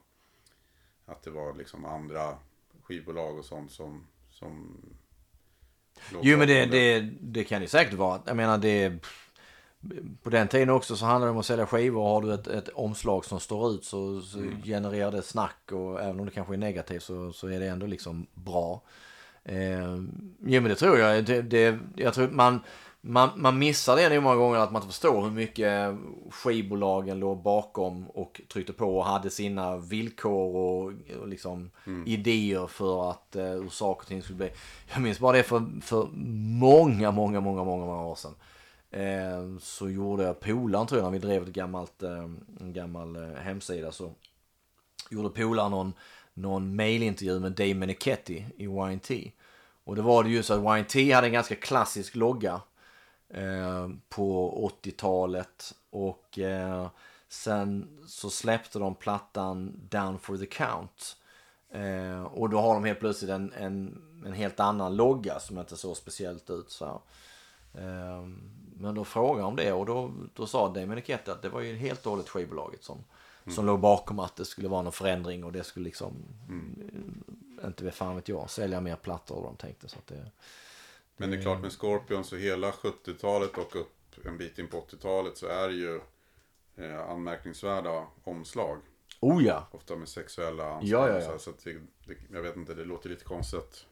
att 1.08 1.22
det 1.22 1.30
var 1.30 1.54
liksom 1.54 1.84
andra 1.84 2.36
skivbolag 2.82 3.38
och 3.38 3.44
sånt 3.44 3.72
som... 3.72 4.06
som 4.30 4.76
Jo 6.22 6.38
men 6.38 6.48
det, 6.48 6.66
det, 6.66 7.00
det 7.20 7.44
kan 7.44 7.60
det 7.60 7.68
säkert 7.68 7.94
vara. 7.94 8.20
Jag 8.26 8.36
menar 8.36 8.58
det 8.58 8.92
på 10.22 10.30
den 10.30 10.48
tiden 10.48 10.70
också 10.70 10.96
så 10.96 11.06
handlar 11.06 11.26
det 11.26 11.32
om 11.32 11.38
att 11.38 11.46
sälja 11.46 11.66
skivor. 11.66 12.02
Har 12.02 12.22
du 12.22 12.34
ett, 12.34 12.46
ett 12.46 12.68
omslag 12.68 13.24
som 13.24 13.40
står 13.40 13.70
ut 13.70 13.84
så, 13.84 14.20
så 14.20 14.38
genererar 14.64 15.10
det 15.10 15.22
snack 15.22 15.72
och 15.72 16.02
även 16.02 16.20
om 16.20 16.26
det 16.26 16.32
kanske 16.32 16.54
är 16.54 16.58
negativt 16.58 17.02
så, 17.02 17.32
så 17.32 17.48
är 17.48 17.60
det 17.60 17.66
ändå 17.66 17.86
liksom 17.86 18.26
bra. 18.34 18.82
Eh, 19.44 19.96
jo 20.40 20.60
men 20.60 20.64
det 20.64 20.74
tror 20.74 20.98
jag. 20.98 21.24
Det, 21.24 21.42
det, 21.42 21.78
jag 21.96 22.14
tror 22.14 22.28
man, 22.28 22.60
man, 23.00 23.30
man 23.36 23.58
missar 23.58 23.96
det 23.96 24.08
nog 24.08 24.22
många 24.22 24.36
gånger 24.36 24.58
att 24.58 24.72
man 24.72 24.82
inte 24.82 24.92
förstår 24.94 25.22
hur 25.22 25.30
mycket 25.30 25.96
skivbolagen 26.30 27.18
låg 27.18 27.42
bakom 27.42 28.10
och 28.10 28.40
tryckte 28.52 28.72
på 28.72 28.98
och 28.98 29.04
hade 29.04 29.30
sina 29.30 29.76
villkor 29.76 30.56
och, 30.56 30.92
och 31.20 31.28
liksom 31.28 31.70
idéer 32.06 32.66
för 32.66 33.10
att 33.10 33.36
eh, 33.36 33.44
hur 33.44 33.68
saker 33.68 34.02
och 34.02 34.06
ting 34.06 34.22
skulle 34.22 34.36
bli. 34.36 34.50
Jag 34.92 35.02
minns 35.02 35.18
bara 35.18 35.36
det 35.36 35.42
för, 35.42 35.80
för 35.82 36.08
många, 36.60 37.10
många, 37.10 37.40
många, 37.40 37.64
många, 37.64 37.86
många 37.86 38.04
år 38.04 38.14
sedan. 38.14 38.34
Eh, 38.90 39.58
så 39.60 39.90
gjorde 39.90 40.22
jag 40.22 40.40
polaren 40.40 40.86
tror 40.86 41.00
jag 41.00 41.04
när 41.12 41.18
vi 41.18 41.26
drev 41.26 41.42
ett 41.42 41.48
gammalt, 41.48 42.02
eh, 42.02 42.24
en 42.60 42.72
gammal 42.72 43.16
eh, 43.16 43.22
hemsida 43.22 43.92
så 43.92 44.12
gjorde 45.10 45.28
polaren 45.28 45.70
någon, 45.70 45.92
någon 46.34 46.76
mailintervju 46.76 47.40
med 47.40 47.52
Dave 47.52 47.74
Menichetti 47.74 48.46
i 48.56 48.64
YNT. 48.64 49.10
Och 49.84 49.96
det 49.96 50.02
var 50.02 50.24
det 50.24 50.30
ju 50.30 50.42
så 50.42 50.54
att 50.54 50.78
YNT 50.78 51.14
hade 51.14 51.26
en 51.26 51.32
ganska 51.32 51.54
klassisk 51.54 52.16
logga 52.16 52.60
eh, 53.28 53.88
på 54.08 54.70
80-talet. 54.82 55.74
Och 55.90 56.38
eh, 56.38 56.88
sen 57.28 57.98
så 58.06 58.30
släppte 58.30 58.78
de 58.78 58.94
plattan 58.94 59.80
Down 59.88 60.18
for 60.18 60.36
the 60.36 60.46
Count. 60.46 61.16
Eh, 61.70 62.22
och 62.22 62.50
då 62.50 62.60
har 62.60 62.74
de 62.74 62.84
helt 62.84 63.00
plötsligt 63.00 63.30
en, 63.30 63.52
en, 63.52 64.02
en 64.26 64.32
helt 64.32 64.60
annan 64.60 64.96
logga 64.96 65.40
som 65.40 65.58
inte 65.58 65.76
så 65.76 65.94
speciellt 65.94 66.50
ut. 66.50 66.70
Så. 66.70 67.02
Eh, 67.74 68.26
men 68.80 68.94
då 68.94 69.04
frågade 69.04 69.40
jag 69.40 69.48
om 69.48 69.56
det 69.56 69.72
och 69.72 69.86
då, 69.86 70.12
då 70.34 70.46
sa 70.46 70.68
Damon 70.68 70.94
Nikette 70.94 71.32
att 71.32 71.42
det 71.42 71.48
var 71.48 71.60
ju 71.60 71.76
helt 71.76 72.06
och 72.06 72.10
hållet 72.10 72.28
skivbolaget 72.28 72.84
som, 72.84 73.04
som 73.54 73.66
låg 73.66 73.80
bakom 73.80 74.18
att 74.18 74.36
det 74.36 74.44
skulle 74.44 74.68
vara 74.68 74.82
någon 74.82 74.92
förändring 74.92 75.44
och 75.44 75.52
det 75.52 75.64
skulle 75.64 75.84
liksom, 75.84 76.12
eh, 77.60 77.66
inte 77.66 77.84
vet 77.84 77.94
fan 77.94 78.16
vet 78.16 78.28
jag, 78.28 78.50
sälja 78.50 78.80
mer 78.80 78.96
plattor 78.96 79.36
och 79.36 79.42
de 79.42 79.56
tänkte. 79.56 79.88
Så 79.88 79.98
att 79.98 80.06
det, 80.06 80.30
Men 81.20 81.30
det 81.30 81.36
är 81.36 81.42
klart 81.42 81.60
med 81.60 81.72
Scorpion 81.72 82.24
så 82.24 82.36
hela 82.36 82.70
70-talet 82.70 83.58
och 83.58 83.76
upp 83.76 83.94
en 84.24 84.38
bit 84.38 84.58
in 84.58 84.68
på 84.68 84.80
80-talet 84.80 85.36
så 85.38 85.46
är 85.46 85.68
det 85.68 85.74
ju 85.74 86.00
eh, 86.76 87.10
anmärkningsvärda 87.10 88.06
omslag. 88.24 88.78
oh 89.20 89.44
ja! 89.44 89.68
Ofta 89.70 89.96
med 89.96 90.08
sexuella 90.08 90.72
anslag. 90.72 91.08
Ja, 91.08 91.18
ja, 91.20 91.32
ja. 91.32 91.38
Så 91.38 91.50
att 91.50 91.64
det, 91.64 91.72
det, 92.06 92.14
jag 92.32 92.42
vet 92.42 92.56
inte, 92.56 92.74
det 92.74 92.84
låter 92.84 93.08
lite 93.08 93.24
konstigt. 93.24 93.86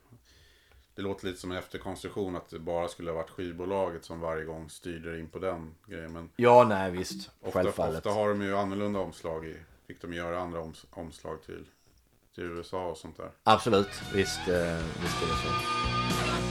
Det 0.95 1.03
låter 1.03 1.27
lite 1.27 1.41
som 1.41 1.51
en 1.53 1.59
efterkonstruktion 1.59 2.37
att 2.37 2.49
det 2.49 2.59
bara 2.59 2.89
skulle 2.89 3.11
ha 3.11 3.17
varit 3.17 3.31
skivbolaget 3.31 4.05
som 4.05 4.21
varje 4.21 4.45
gång 4.45 4.71
styrde 4.71 5.19
in 5.21 5.29
på 5.29 5.39
den 5.39 5.75
grejen. 5.87 6.13
Men 6.13 6.31
Ja, 6.37 6.65
nej 6.69 6.91
visst. 6.91 7.31
ofta, 7.41 7.51
Självfallet. 7.63 7.97
ofta 7.97 8.11
har 8.11 8.29
de 8.29 8.43
ju 8.43 8.57
annorlunda 8.57 9.01
omslag 9.01 9.47
i. 9.47 9.57
Fick 9.87 10.01
de 10.03 10.13
göra 10.13 10.41
andra 10.41 10.61
oms, 10.61 10.87
omslag 10.91 11.43
till, 11.43 11.65
till 12.35 12.45
USA 12.45 12.87
och 12.91 12.97
sånt 12.97 13.17
där. 13.17 13.31
Absolut, 13.43 14.03
visst, 14.15 14.49
eh, 14.49 14.77
visst 15.03 15.23
är 15.23 15.27
det 15.27 15.37
så. 15.43 16.46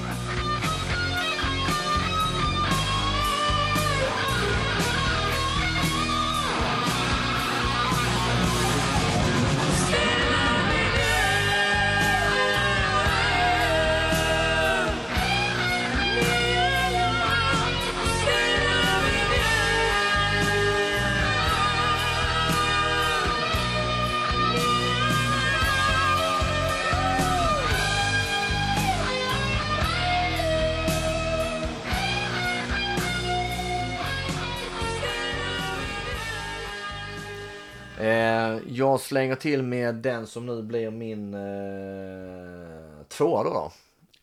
Jag 38.75 38.99
slänger 38.99 39.35
till 39.35 39.63
med 39.63 39.95
den 39.95 40.27
som 40.27 40.45
nu 40.45 40.63
blir 40.63 40.91
min 40.91 41.33
eh, 41.33 43.05
tvåa 43.07 43.43
då, 43.43 43.49
då. 43.49 43.71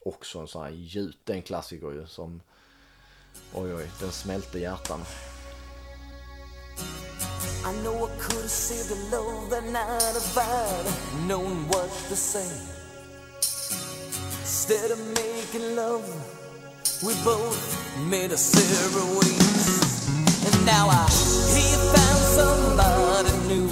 Också 0.05 0.39
en 0.39 0.49
sån 0.49 0.63
här 0.63 0.71
gjuten 0.71 1.43
klassiker 1.43 1.91
ju 1.93 2.07
som... 2.07 2.43
Oj 3.55 3.75
oj, 3.75 3.91
den 4.01 4.13
smälte 4.13 4.59
hjärtan. 4.59 5.01
I 7.65 7.73
know 7.83 7.95
I 7.95 8.11
could 8.21 8.43
have 8.43 8.51
saved 8.51 9.13
love 9.13 9.51
that 9.51 9.65
night 9.65 10.17
if 10.17 10.37
I'd 10.37 11.29
known 11.29 11.69
what 11.69 11.91
to 12.09 12.17
say. 12.17 12.51
Instead 14.41 14.91
of 14.91 14.99
making 14.99 15.77
love, 15.77 16.05
we 17.03 17.15
both 17.25 17.61
made 18.11 18.33
a 18.33 18.37
separate 18.37 19.11
ways. 19.17 20.09
And 20.47 20.67
now 20.67 20.89
I 20.89 21.07
he 21.55 21.67
found 21.95 22.21
somebody 22.39 23.31
new, 23.49 23.69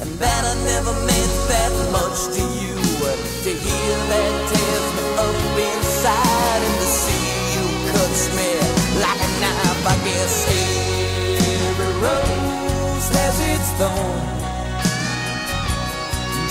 and 0.00 0.10
that 0.18 0.42
I 0.44 0.54
never 0.64 0.94
meant 1.04 1.34
that 1.52 1.72
much 1.92 2.18
to 2.36 2.42
you. 2.60 2.68
To 3.00 3.48
hear 3.48 3.96
that 4.12 4.32
tears 4.52 4.88
me 4.96 5.04
up 5.16 5.56
inside, 5.56 6.60
and 6.60 6.76
to 6.76 6.88
see 7.00 7.24
you 7.56 7.64
cuts 7.90 8.28
me 8.36 8.50
like 9.00 9.16
a 9.16 9.30
knife. 9.40 9.84
I 9.88 9.96
guess 10.04 10.44
every 11.64 11.92
rose 12.04 13.08
has 13.16 13.36
its 13.40 13.68
thorn, 13.80 14.20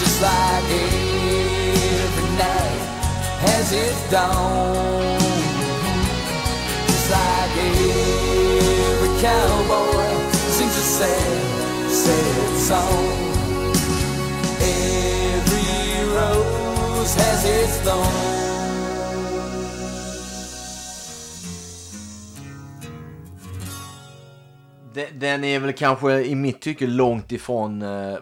just 0.02 0.18
like 0.20 0.66
every 2.02 2.30
night 2.42 2.82
has 3.46 3.70
its 3.72 4.02
dawn. 4.10 5.20
Just 6.88 7.08
like 7.14 7.54
every 7.70 9.14
cowboy 9.22 10.10
sings 10.58 10.76
a 10.76 10.86
sad, 10.98 11.92
sad 11.92 12.58
song. 12.58 13.29
Every 14.80 16.06
rose 16.16 17.16
has 17.20 17.46
its 17.46 17.84
thorn. 17.84 18.40
Den 25.14 25.44
är 25.44 25.60
väl 25.60 25.74
kanske 25.74 26.24
i 26.24 26.36
mitt 26.36 26.62
tycke 26.62 26.88
långt 26.88 27.32
ifrån 27.32 27.82
eh, 27.82 28.18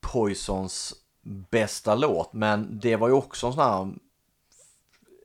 Poisons 0.00 0.94
bästa 1.22 1.94
låt. 1.94 2.32
Men 2.32 2.80
det 2.80 2.96
var 2.96 3.08
ju 3.08 3.14
också 3.14 3.46
en 3.46 3.52
sån 3.52 3.62
här 3.62 3.92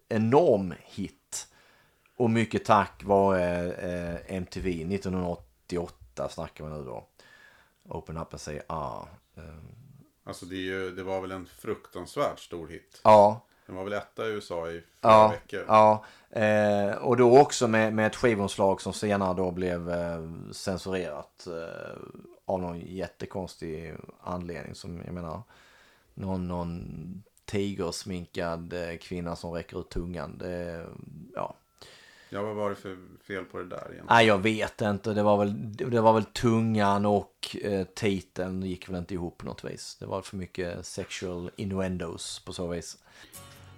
enorm 0.09 0.73
hit. 0.85 1.47
Och 2.17 2.29
mycket 2.29 2.65
tack 2.65 3.03
vare 3.03 3.73
eh, 3.73 4.11
eh 4.11 4.35
MTV 4.35 4.69
1988 4.95 6.29
snackar 6.29 6.65
vi 6.65 6.71
nu 6.71 6.83
då. 6.83 7.07
Open 7.89 8.17
up 8.17 8.33
and 8.33 8.41
say 8.41 8.61
ah. 8.67 9.05
Um, 9.35 9.72
Alltså 10.23 10.45
det, 10.45 10.55
ju, 10.55 10.91
det 10.95 11.03
var 11.03 11.21
väl 11.21 11.31
en 11.31 11.45
fruktansvärt 11.45 12.39
stor 12.39 12.67
hit. 12.67 13.01
ja. 13.03 13.41
Den 13.65 13.75
var 13.75 13.83
väl 13.83 13.93
etta 13.93 14.27
i 14.27 14.31
USA 14.31 14.67
i 14.67 14.71
flera 14.71 14.83
Ja, 15.13 15.27
veckor. 15.27 15.65
ja. 15.67 16.05
Eh, 16.29 16.95
och 16.95 17.17
då 17.17 17.39
också 17.39 17.67
med, 17.67 17.93
med 17.93 18.07
ett 18.07 18.15
skivomslag 18.15 18.81
som 18.81 18.93
senare 18.93 19.33
då 19.37 19.51
blev 19.51 19.89
eh, 19.91 20.29
censurerat 20.51 21.47
eh, 21.47 21.97
av 22.45 22.61
någon 22.61 22.79
jättekonstig 22.79 23.93
anledning 24.21 24.75
som 24.75 25.01
jag 25.05 25.13
menar 25.13 25.41
någon, 26.13 26.47
någon 26.47 26.83
tigersminkad 27.45 28.73
eh, 28.73 28.97
kvinna 28.97 29.35
som 29.35 29.51
räcker 29.51 29.79
ut 29.79 29.89
tungan. 29.89 30.37
Det, 30.37 30.85
ja. 31.35 31.55
Ja, 32.33 32.41
vad 32.41 32.55
var 32.55 32.69
det 32.69 32.75
för 32.75 32.97
fel 33.27 33.45
på 33.45 33.57
det 33.57 33.65
där 33.65 33.77
egentligen? 33.77 34.05
Nej, 34.09 34.27
jag 34.27 34.37
vet 34.37 34.81
inte. 34.81 35.13
Det 35.13 35.23
var 35.23 35.37
väl, 35.37 35.77
det 35.77 36.01
var 36.01 36.13
väl 36.13 36.23
tungan 36.23 37.05
och 37.05 37.57
eh, 37.61 37.83
titeln 37.83 38.63
gick 38.63 38.89
väl 38.89 38.95
inte 38.95 39.13
ihop 39.13 39.37
på 39.37 39.45
något 39.45 39.63
vis. 39.63 39.97
Det 39.99 40.05
var 40.05 40.21
för 40.21 40.37
mycket 40.37 40.85
sexual 40.85 41.51
innuendos 41.55 42.41
på 42.45 42.53
så 42.53 42.67
vis. 42.67 42.97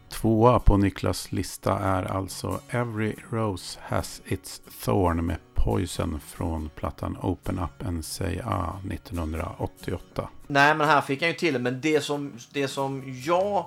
Tvåa 0.10 0.60
på 0.60 0.78
Niklas 0.78 1.32
lista 1.32 1.80
är 1.80 2.04
alltså 2.04 2.60
Every 2.70 3.15
Rose 3.30 3.80
Has 3.84 4.22
Its 4.26 4.62
Thorn 4.84 5.26
med 5.26 5.38
Poison 5.54 6.20
från 6.20 6.70
plattan 6.76 7.18
Open 7.22 7.60
Up 7.60 7.88
and 7.88 8.06
Say 8.06 8.39
Ah 8.46 8.80
1988. 8.91 10.30
Nej, 10.48 10.76
men 10.76 10.88
här 10.88 11.02
fick 11.02 11.22
han 11.22 11.30
ju 11.30 11.36
till 11.36 11.54
det. 11.54 11.60
Men 11.60 11.82
det 11.82 12.02
som, 12.02 12.34
det 12.54 12.68
som 12.68 13.04
jag... 13.26 13.65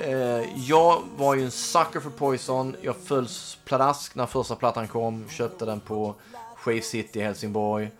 Eh, 0.00 0.68
jag 0.68 1.02
var 1.16 1.34
ju 1.34 1.44
en 1.44 1.50
sucker 1.50 2.00
för 2.00 2.10
Poison. 2.10 2.76
Jag 2.82 2.96
föll 2.96 3.28
pladask 3.64 4.14
när 4.14 4.26
första 4.26 4.56
plattan 4.56 4.88
kom. 4.88 5.28
Köpte 5.28 5.64
den 5.64 5.80
på 5.80 6.14
Shave 6.56 6.80
City 6.80 7.18
i 7.18 7.22
Helsingborg. 7.22 7.90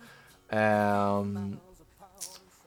Eh, 0.49 1.23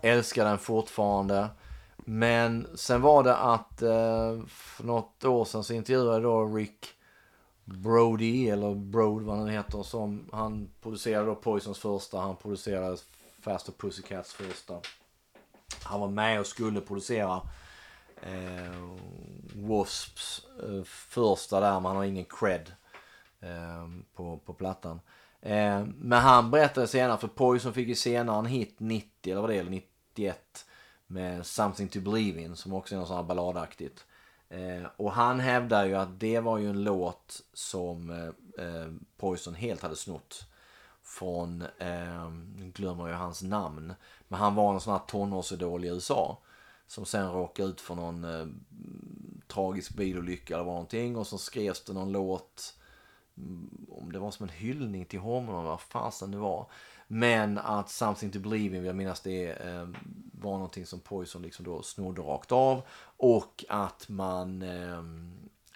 älskar 0.00 0.44
den 0.44 0.58
fortfarande. 0.58 1.48
Men 1.96 2.66
sen 2.74 3.00
var 3.00 3.22
det 3.22 3.36
att 3.36 3.82
eh, 3.82 4.40
för 4.48 4.84
något 4.84 5.24
år 5.24 5.44
sedan 5.44 5.64
så 5.64 5.74
intervjuade 5.74 6.12
jag 6.12 6.22
då 6.22 6.44
Rick 6.44 6.88
Brody, 7.64 8.48
eller 8.48 8.74
Brode 8.74 9.24
vad 9.24 9.38
han 9.38 9.48
heter, 9.48 9.82
som 9.82 10.28
han 10.32 10.68
producerade 10.82 11.26
då 11.26 11.34
Poisons 11.34 11.78
första, 11.78 12.20
han 12.20 12.36
producerade 12.36 12.96
Faster 13.40 13.72
Pussycats 13.72 14.32
första. 14.32 14.74
Han 15.82 16.00
var 16.00 16.08
med 16.08 16.40
och 16.40 16.46
skulle 16.46 16.80
producera 16.80 17.40
eh, 18.22 18.82
Wasps 19.54 20.46
eh, 20.62 20.84
första 20.84 21.60
där, 21.60 21.72
men 21.72 21.84
han 21.84 21.96
har 21.96 22.04
ingen 22.04 22.24
cred 22.24 22.72
eh, 23.40 23.88
på, 24.14 24.36
på 24.36 24.54
plattan. 24.54 25.00
Eh, 25.40 25.84
men 25.84 26.22
han 26.22 26.50
berättade 26.50 26.86
senare, 26.86 27.18
för 27.18 27.28
Poison 27.28 27.74
fick 27.74 27.88
ju 27.88 27.94
senare 27.94 28.38
en 28.38 28.46
hit 28.46 28.74
90, 28.78 29.32
eller 29.32 29.40
vad 29.40 29.50
det 29.50 29.56
är, 29.56 29.60
eller 29.60 29.70
91 29.70 30.66
med 31.06 31.46
Something 31.46 31.88
to 31.88 32.00
Believe 32.00 32.40
In 32.40 32.56
som 32.56 32.72
också 32.72 32.94
är 32.94 32.98
något 32.98 33.08
sånt 33.08 33.18
här 33.18 33.34
balladaktigt. 33.34 34.04
Eh, 34.48 34.86
och 34.96 35.12
han 35.12 35.40
hävdar 35.40 35.86
ju 35.86 35.94
att 35.94 36.20
det 36.20 36.40
var 36.40 36.58
ju 36.58 36.70
en 36.70 36.84
låt 36.84 37.42
som 37.52 38.10
eh, 38.10 38.64
eh 38.66 38.88
Poison 39.16 39.54
helt 39.54 39.82
hade 39.82 39.96
snott 39.96 40.46
från, 41.02 41.62
eh, 41.78 42.30
nu 42.56 42.72
glömmer 42.74 43.08
jag 43.08 43.16
hans 43.16 43.42
namn, 43.42 43.94
men 44.28 44.40
han 44.40 44.54
var 44.54 44.74
en 44.74 44.80
sån 44.80 44.92
här 44.92 45.00
tonårsidol 45.06 45.84
i 45.84 45.88
USA 45.88 46.38
som 46.92 47.06
sen 47.06 47.32
råkade 47.32 47.68
ut 47.68 47.80
för 47.80 47.94
någon 47.94 48.24
eh, 48.24 48.46
tragisk 49.48 49.94
bilolycka 49.94 50.54
eller 50.54 50.64
någonting. 50.64 51.16
Och 51.16 51.26
så 51.26 51.38
skrevs 51.38 51.84
det 51.84 51.92
någon 51.92 52.12
låt, 52.12 52.78
mm, 53.36 53.86
om 53.90 54.12
det 54.12 54.18
var 54.18 54.30
som 54.30 54.44
en 54.44 54.54
hyllning 54.54 55.04
till 55.04 55.18
honom, 55.18 55.64
vad 55.64 55.80
fasen 55.80 56.30
det 56.30 56.38
var. 56.38 56.70
Men 57.06 57.58
att 57.58 57.90
Something 57.90 58.32
to 58.32 58.38
Believe 58.38 58.76
in, 58.76 58.84
jag 58.84 58.96
minns 58.96 59.20
det, 59.20 59.52
eh, 59.52 59.88
var 60.32 60.52
någonting 60.52 60.86
som 60.86 61.00
Poison 61.00 61.42
liksom 61.42 61.64
då 61.64 61.82
snodde 61.82 62.22
rakt 62.22 62.52
av. 62.52 62.82
Och 63.16 63.64
att 63.68 64.08
man 64.08 64.62
eh, 64.62 64.98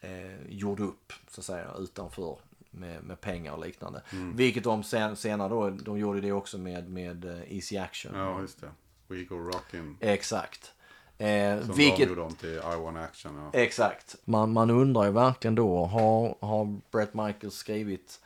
eh, 0.01 0.47
gjorde 0.49 0.83
upp, 0.83 1.13
så 1.31 1.41
att 1.41 1.45
säga, 1.45 1.71
utanför 1.79 2.39
med, 2.71 3.05
med 3.05 3.21
pengar 3.21 3.53
och 3.53 3.67
liknande. 3.67 4.03
Vilket 4.35 4.65
de 4.65 4.83
sen, 4.83 5.17
senare 5.17 5.49
då, 5.49 5.71
de 5.71 5.99
gjorde 5.99 6.21
det 6.21 6.33
också 6.33 6.59
med, 6.59 6.91
med 6.91 7.25
eh, 7.25 7.55
Easy 7.57 7.77
Action. 7.77 8.15
Ja, 8.15 8.41
just 8.41 8.61
det. 8.61 8.71
We 9.09 9.25
Go 9.25 9.35
Rockin'. 9.35 9.97
Exakt. 10.01 10.73
Eh, 11.19 11.61
Som 11.61 11.75
vilket, 11.75 12.09
de 12.09 12.21
om 12.21 12.35
till 12.35 12.55
I 12.55 12.77
Want 12.83 12.97
Action. 12.97 13.51
Ja. 13.53 13.59
Exakt. 13.59 14.17
Man, 14.25 14.53
man 14.53 14.71
undrar 14.71 15.05
ju 15.05 15.11
verkligen 15.11 15.55
då, 15.55 15.85
har, 15.85 16.37
har 16.41 16.81
Brett 16.91 17.15
Michaels 17.15 17.55
skrivit 17.55 18.21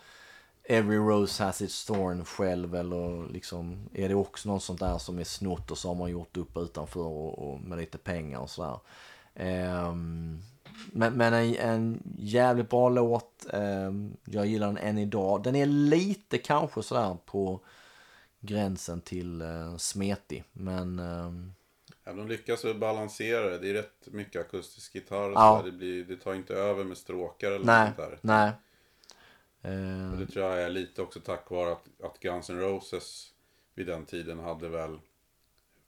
Every 0.65 0.97
Rose 0.97 1.45
Has 1.45 1.63
Its 1.63 1.87
Thorn 1.87 2.25
själv 2.25 2.75
eller 2.75 3.33
liksom 3.33 3.89
är 3.95 4.09
det 4.09 4.15
också 4.15 4.49
något 4.49 4.63
sånt 4.63 4.81
där 4.81 4.99
som 4.99 5.19
är 5.19 5.25
snott 5.25 5.71
och 5.71 5.79
så 5.79 5.89
har 5.89 5.95
man 5.95 6.11
gjort 6.11 6.37
upp 6.37 6.57
utanför 6.57 7.01
och, 7.01 7.39
och 7.39 7.61
med 7.61 7.79
lite 7.79 7.99
pengar 7.99 8.39
och 8.39 8.51
sådär. 8.51 8.79
Ehm, 9.35 10.39
men 10.93 11.13
men 11.13 11.35
en, 11.35 11.57
en 11.57 12.03
jävligt 12.19 12.71
bra 12.71 12.89
låt. 12.89 13.47
Ehm, 13.53 14.17
jag 14.25 14.47
gillar 14.47 14.67
den 14.67 14.79
än 14.79 14.99
idag. 14.99 15.43
Den 15.43 15.57
är 15.57 15.67
lite 15.67 16.39
kanske 16.39 16.83
sådär 16.83 17.17
på 17.27 17.61
gränsen 18.41 19.01
till 19.01 19.43
uh, 19.43 19.77
smetig. 19.77 20.45
Men 20.53 20.99
ehm, 20.99 21.53
Ja, 22.11 22.17
de 22.17 22.29
lyckas 22.29 22.65
väl 22.65 22.79
balansera 22.79 23.51
det. 23.51 23.59
Det 23.59 23.71
är 23.71 23.75
rätt 23.75 24.07
mycket 24.07 24.41
akustisk 24.41 24.95
gitarr. 24.95 25.31
Ja. 25.31 25.63
Det, 25.65 25.73
blir, 25.73 26.05
det 26.05 26.17
tar 26.17 26.35
inte 26.35 26.55
över 26.55 26.85
med 26.85 26.97
stråkar 26.99 27.51
eller 27.53 27.65
nej, 27.65 27.87
sånt 27.87 27.97
där. 27.97 28.19
nej. 28.23 28.53
Och 30.13 30.19
det 30.19 30.27
tror 30.27 30.45
jag 30.47 30.63
är 30.63 30.71
lite 30.71 31.03
också 31.03 31.21
tack 31.21 31.51
vare 31.51 31.73
att, 31.73 31.89
att 32.03 32.21
Guns 32.21 32.51
N' 32.51 32.61
Roses 32.61 33.33
vid 33.75 33.87
den 33.87 34.05
tiden 34.07 34.39
hade 34.39 34.69
väl 34.69 34.99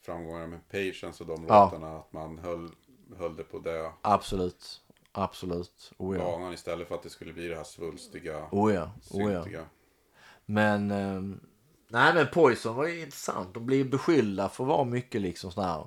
framgångar 0.03 0.47
med 0.47 0.69
Patience 0.69 1.23
och 1.25 1.29
de 1.29 1.47
Ja. 1.49 1.65
låtarna. 1.65 1.99
Att 1.99 2.13
man 2.13 2.39
höll, 2.39 2.71
höll 3.19 3.37
det 3.37 3.45
på 3.45 3.59
det 3.59 3.93
absolut. 4.03 4.81
Absolut. 5.13 5.93
Oh 5.97 6.17
ja. 6.17 6.25
banan 6.25 6.53
istället 6.53 6.89
för 6.89 6.95
att 6.95 7.03
det 7.03 7.11
skulle 7.11 7.33
bli 7.33 7.49
det 7.49 7.57
här 7.57 7.65
svulstiga, 7.65 8.49
Oh 8.51 8.75
ja. 8.75 8.91
Oh 9.11 9.33
ja. 9.33 9.43
syntiga. 9.43 9.67
Men, 10.47 10.91
ehm, 10.91 11.41
nej 11.93 12.15
men 12.15 12.27
Poison 12.33 12.77
var 12.77 12.87
ju 12.87 13.01
intressant. 13.01 13.55
De 13.55 13.67
blir 13.67 13.85
beskyllda 13.85 14.49
för 14.49 14.65
att 14.65 14.69
vara 14.69 14.85
mycket 14.85 15.21
liksom 15.21 15.53
sån 15.53 15.65
här 15.65 15.87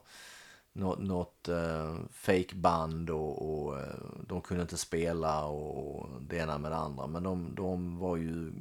något, 0.74 1.00
något 1.00 1.50
eh, 1.50 1.56
uh, 1.56 2.00
fake 2.12 2.56
band 2.56 3.10
och, 3.10 3.66
och 3.66 3.80
eh, 3.80 3.96
de 4.28 4.42
kunde 4.42 4.62
inte 4.62 4.78
spela 4.78 5.46
och 5.46 6.10
det 6.22 6.38
ena 6.38 6.58
med 6.58 6.72
det 6.72 6.78
andra. 6.78 7.08
Men 7.08 7.24
de, 7.24 7.56
de 7.56 7.98
var 8.00 8.18
ju 8.18 8.54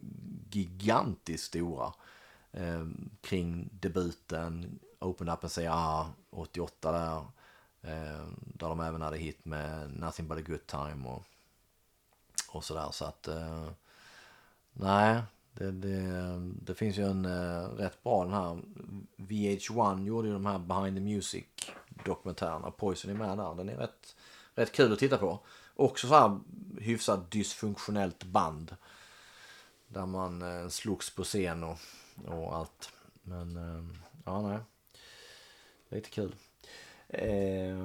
gigantiskt 0.51 1.45
stora 1.45 1.93
eh, 2.53 2.87
kring 3.21 3.69
debuten 3.73 4.79
Open 5.01 5.29
Up 5.29 5.45
and 5.45 5.53
Say 5.53 5.67
Ah 5.67 6.07
88 6.31 6.93
där. 6.93 7.17
Eh, 7.83 8.27
där 8.37 8.69
de 8.69 8.81
även 8.81 9.03
hade 9.03 9.17
hit 9.17 9.45
med 9.45 9.91
Nothing 10.01 10.29
But 10.29 10.39
A 10.39 10.43
Good 10.47 10.67
Time 10.67 11.09
och, 11.09 11.23
och 12.49 12.65
sådär. 12.65 12.89
Så 12.91 13.05
att 13.05 13.29
eh, 13.29 13.69
nej, 14.73 15.23
det, 15.55 15.73
det, 15.73 16.41
det 16.63 16.75
finns 16.75 16.99
ju 16.99 17.11
en 17.11 17.25
eh, 17.25 17.69
rätt 17.69 18.03
bra 18.03 18.25
den 18.25 18.33
här 18.33 18.63
VH1 19.17 20.05
gjorde 20.05 20.29
ju 20.29 20.35
de 20.35 20.47
här 20.47 20.59
Behind 20.59 20.97
the 20.97 21.01
Music 21.01 21.45
dokumentärerna. 22.05 22.71
Poison 22.71 23.11
är 23.11 23.15
med 23.15 23.39
där. 23.39 23.55
Den 23.55 23.69
är 23.69 23.77
rätt, 23.77 24.17
rätt 24.55 24.73
kul 24.73 24.93
att 24.93 24.99
titta 24.99 25.19
på. 25.19 25.41
Också 25.77 26.07
så 26.09 26.15
här 26.15 26.39
hyfsat 26.81 27.31
dysfunktionellt 27.31 28.25
band. 28.25 28.77
Där 29.89 30.07
man 30.07 30.43
eh, 30.43 30.69
slogs 30.69 31.15
på 31.15 31.25
scen 31.25 31.65
och, 31.65 31.79
och 32.25 32.57
allt. 32.57 32.93
Men 33.23 33.57
eh, 33.57 33.85
ja, 34.25 34.43
nej. 34.43 34.59
Lite 35.89 36.11
kul. 36.11 36.35
Eh, 37.09 37.77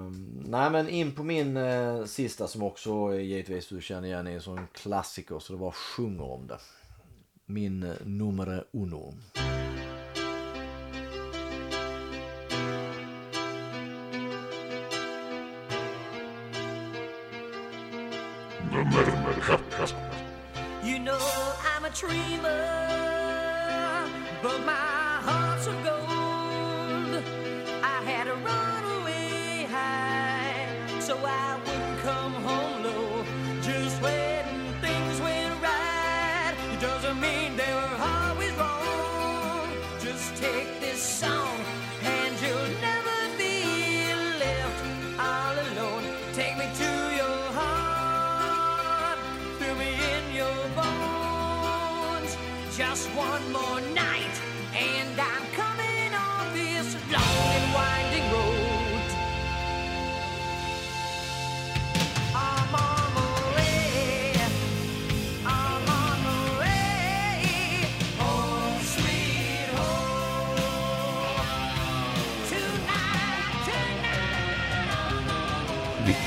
nej 0.45 0.71
men 0.71 0.89
in 0.89 1.15
på 1.15 1.23
min 1.23 1.57
eh, 1.57 2.05
sista 2.05 2.47
som 2.47 2.63
också 2.63 3.13
givetvis 3.13 3.67
du 3.67 3.81
känner 3.81 4.07
igen 4.07 4.27
är 4.27 4.31
en 4.31 4.41
sån 4.41 4.67
klassiker 4.73 5.39
så 5.39 5.53
det 5.53 5.59
var 5.59 5.71
sjunger 5.71 6.23
om 6.23 6.47
det. 6.47 6.59
Min 7.49 7.97
nummer 8.05 8.63
uno. 8.73 9.09
You 20.83 20.99
know 20.99 21.17
I'm 21.73 21.85
a 21.85 21.89
dreamer, 21.89 22.67
but 24.43 24.59
my 24.63 24.71
heart's 25.25 25.65
of 25.65 25.83
gold. 25.83 25.98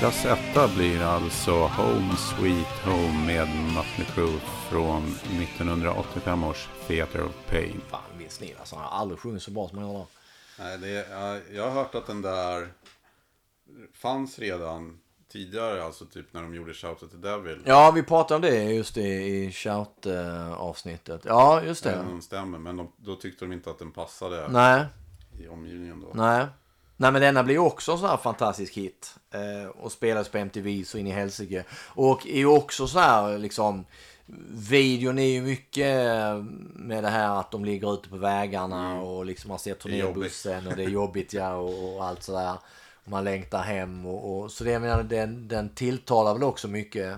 Niklas 0.03 0.25
etta 0.25 0.69
blir 0.69 1.03
alltså 1.03 1.53
Home 1.53 2.17
Sweet 2.17 2.85
Home 2.85 3.27
med 3.27 3.49
Mötley 3.75 4.07
Crüe 4.07 4.39
från 4.71 5.03
1985 5.43 6.45
års 6.45 6.69
Theater 6.87 7.23
of 7.25 7.33
Pain. 7.51 7.81
Fan 7.91 8.01
min 8.19 8.31
snill 8.31 8.55
alltså. 8.59 8.77
Han 8.77 8.85
har 8.85 8.99
aldrig 8.99 9.21
sjungit 9.21 9.43
så 9.43 9.51
bra 9.51 9.69
som 9.69 9.79
han 9.79 9.87
gör 9.87 9.99
där. 9.99 10.07
Nej, 10.59 10.79
det, 10.79 10.89
jag, 11.11 11.41
jag 11.53 11.71
har 11.71 11.71
hört 11.71 11.95
att 11.95 12.07
den 12.07 12.23
där 12.23 12.69
fanns 13.95 14.39
redan 14.39 14.99
tidigare, 15.33 15.85
alltså 15.85 16.05
typ 16.07 16.33
när 16.35 16.43
de 16.43 16.55
gjorde 16.55 16.75
Shout 16.75 17.03
at 17.03 17.11
the 17.11 17.17
Devil. 17.17 17.63
Ja, 17.65 17.91
vi 17.91 18.03
pratade 18.03 18.35
om 18.35 18.43
det 18.55 18.65
just 18.65 18.95
det 18.95 19.23
i 19.27 19.53
shout-avsnittet. 19.53 21.21
Ja, 21.25 21.63
just 21.63 21.87
Även 21.87 21.99
det. 21.99 22.05
om 22.05 22.11
den 22.13 22.23
stämmer, 22.23 22.59
men 22.59 22.77
de, 22.77 22.93
då 22.97 23.17
tyckte 23.17 23.45
de 23.45 23.53
inte 23.53 23.71
att 23.71 23.79
den 23.79 23.93
passade 23.93 24.49
Nej, 24.49 24.85
i 25.39 25.49
omgivningen 25.49 26.01
då. 26.01 26.11
nej. 26.15 26.47
Nej, 27.03 27.13
men 27.13 27.21
denna 27.21 27.43
blir 27.43 27.59
också 27.59 27.93
en 27.93 27.99
sån 27.99 28.09
här 28.09 28.17
fantastisk 28.17 28.75
hit. 28.77 29.15
Eh, 29.31 29.69
och 29.69 29.93
spelas 29.93 30.29
på 30.29 30.39
MTV 30.39 30.85
så 30.85 30.99
in 30.99 31.07
i 31.07 31.11
helsike. 31.11 31.65
Och 31.95 32.27
är 32.27 32.37
ju 32.37 32.47
också 32.47 32.87
så 32.87 32.99
här 32.99 33.39
liksom. 33.39 33.85
Videon 34.71 35.19
är 35.19 35.27
ju 35.27 35.43
mycket 35.43 35.87
med 36.75 37.05
det 37.05 37.09
här 37.09 37.41
att 37.41 37.51
de 37.51 37.65
ligger 37.65 37.95
ute 37.95 38.09
på 38.09 38.17
vägarna 38.17 39.01
och 39.01 39.27
liksom 39.27 39.49
man 39.49 39.59
ser 39.59 39.71
är 39.71 39.75
jobbigt. 39.75 40.15
turnébussen 40.15 40.67
och 40.67 40.77
det 40.77 40.85
är 40.85 40.89
jobbigt 40.89 41.33
ja 41.33 41.55
och, 41.55 41.97
och 41.97 42.05
allt 42.05 42.23
sådär. 42.23 42.55
Man 43.05 43.25
längtar 43.25 43.63
hem 43.63 44.07
och, 44.07 44.39
och 44.43 44.51
så 44.51 44.65
det 44.65 44.71
jag 44.71 44.83
menar 44.83 45.03
den, 45.03 45.49
den 45.49 45.75
tilltalar 45.75 46.35
väl 46.35 46.43
också 46.43 46.69
mycket. 46.69 47.17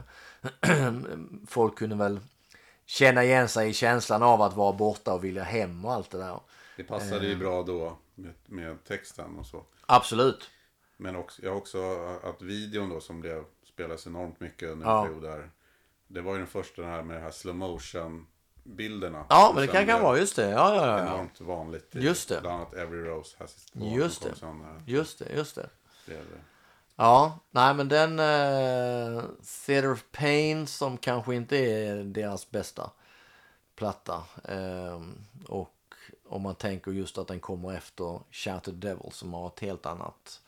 Folk 1.48 1.78
kunde 1.78 1.96
väl 1.96 2.20
känna 2.86 3.24
igen 3.24 3.48
sig 3.48 3.68
i 3.70 3.72
känslan 3.72 4.22
av 4.22 4.42
att 4.42 4.56
vara 4.56 4.72
borta 4.72 5.12
och 5.14 5.24
vilja 5.24 5.42
hem 5.42 5.84
och 5.84 5.92
allt 5.92 6.10
det 6.10 6.18
där. 6.18 6.40
Det 6.76 6.84
passade 6.84 7.20
Eh. 7.26 7.28
ju 7.28 7.36
bra 7.36 7.62
då 7.62 7.96
med, 8.14 8.34
med 8.46 8.84
texten 8.84 9.38
och 9.38 9.46
så. 9.46 9.62
Absolut. 9.86 10.50
Men 10.96 11.16
också, 11.16 11.42
jag 11.42 11.56
också 11.56 11.78
att 12.22 12.42
videon 12.42 12.88
då 12.88 13.00
som 13.00 13.20
blev, 13.20 13.44
spelades 13.64 14.06
enormt 14.06 14.40
mycket 14.40 14.68
under 14.70 14.86
Ja. 14.86 15.00
en 15.00 15.06
period 15.06 15.22
där. 15.22 15.50
Det 16.06 16.20
var 16.20 16.32
ju 16.32 16.38
den 16.38 16.46
första 16.46 16.82
den 16.82 16.90
här 16.90 17.02
med 17.02 17.16
det 17.16 17.22
här 17.22 17.30
slow 17.30 17.54
motion 17.54 18.26
bilderna. 18.64 19.26
Ja, 19.28 19.52
men 19.54 19.66
det 19.66 19.72
kan, 19.72 19.86
kan 19.86 20.02
vara 20.02 20.18
just 20.18 20.36
det. 20.36 20.50
Ja, 20.50 20.74
ja, 20.74 20.86
ja. 20.86 20.98
Enormt 20.98 21.40
vanligt. 21.40 21.96
i 21.96 22.00
Just 22.00 22.28
det. 22.28 22.40
Bland 22.40 22.56
annat 22.56 22.74
Every 22.74 23.00
Rose 23.00 23.36
Has 23.38 23.56
Its 23.56 23.66
Thorn. 23.66 23.92
Just 23.92 24.22
det. 24.22 24.28
Just 24.86 25.18
det, 25.18 25.32
just 25.34 25.54
det. 25.54 25.68
det 26.06 26.20
Ja, 26.96 27.38
nej 27.50 27.74
men 27.74 27.88
den 27.88 28.18
uh, 28.18 29.22
Theater 29.66 29.92
of 29.92 30.04
Pain 30.12 30.66
som 30.66 30.98
kanske 30.98 31.34
inte 31.34 31.56
är 31.56 32.04
deras 32.04 32.50
bästa 32.50 32.90
platta. 33.76 34.22
Ehm, 34.44 35.24
och 35.48 35.73
om 36.28 36.42
man 36.42 36.54
tänker 36.54 36.90
just 36.90 37.18
att 37.18 37.28
den 37.28 37.40
kommer 37.40 37.74
efter 37.74 38.20
Shattered 38.30 38.78
Devil 38.78 39.12
som 39.12 39.34
har 39.34 39.46
ett 39.46 39.60
helt 39.60 39.86
annat 39.86 40.40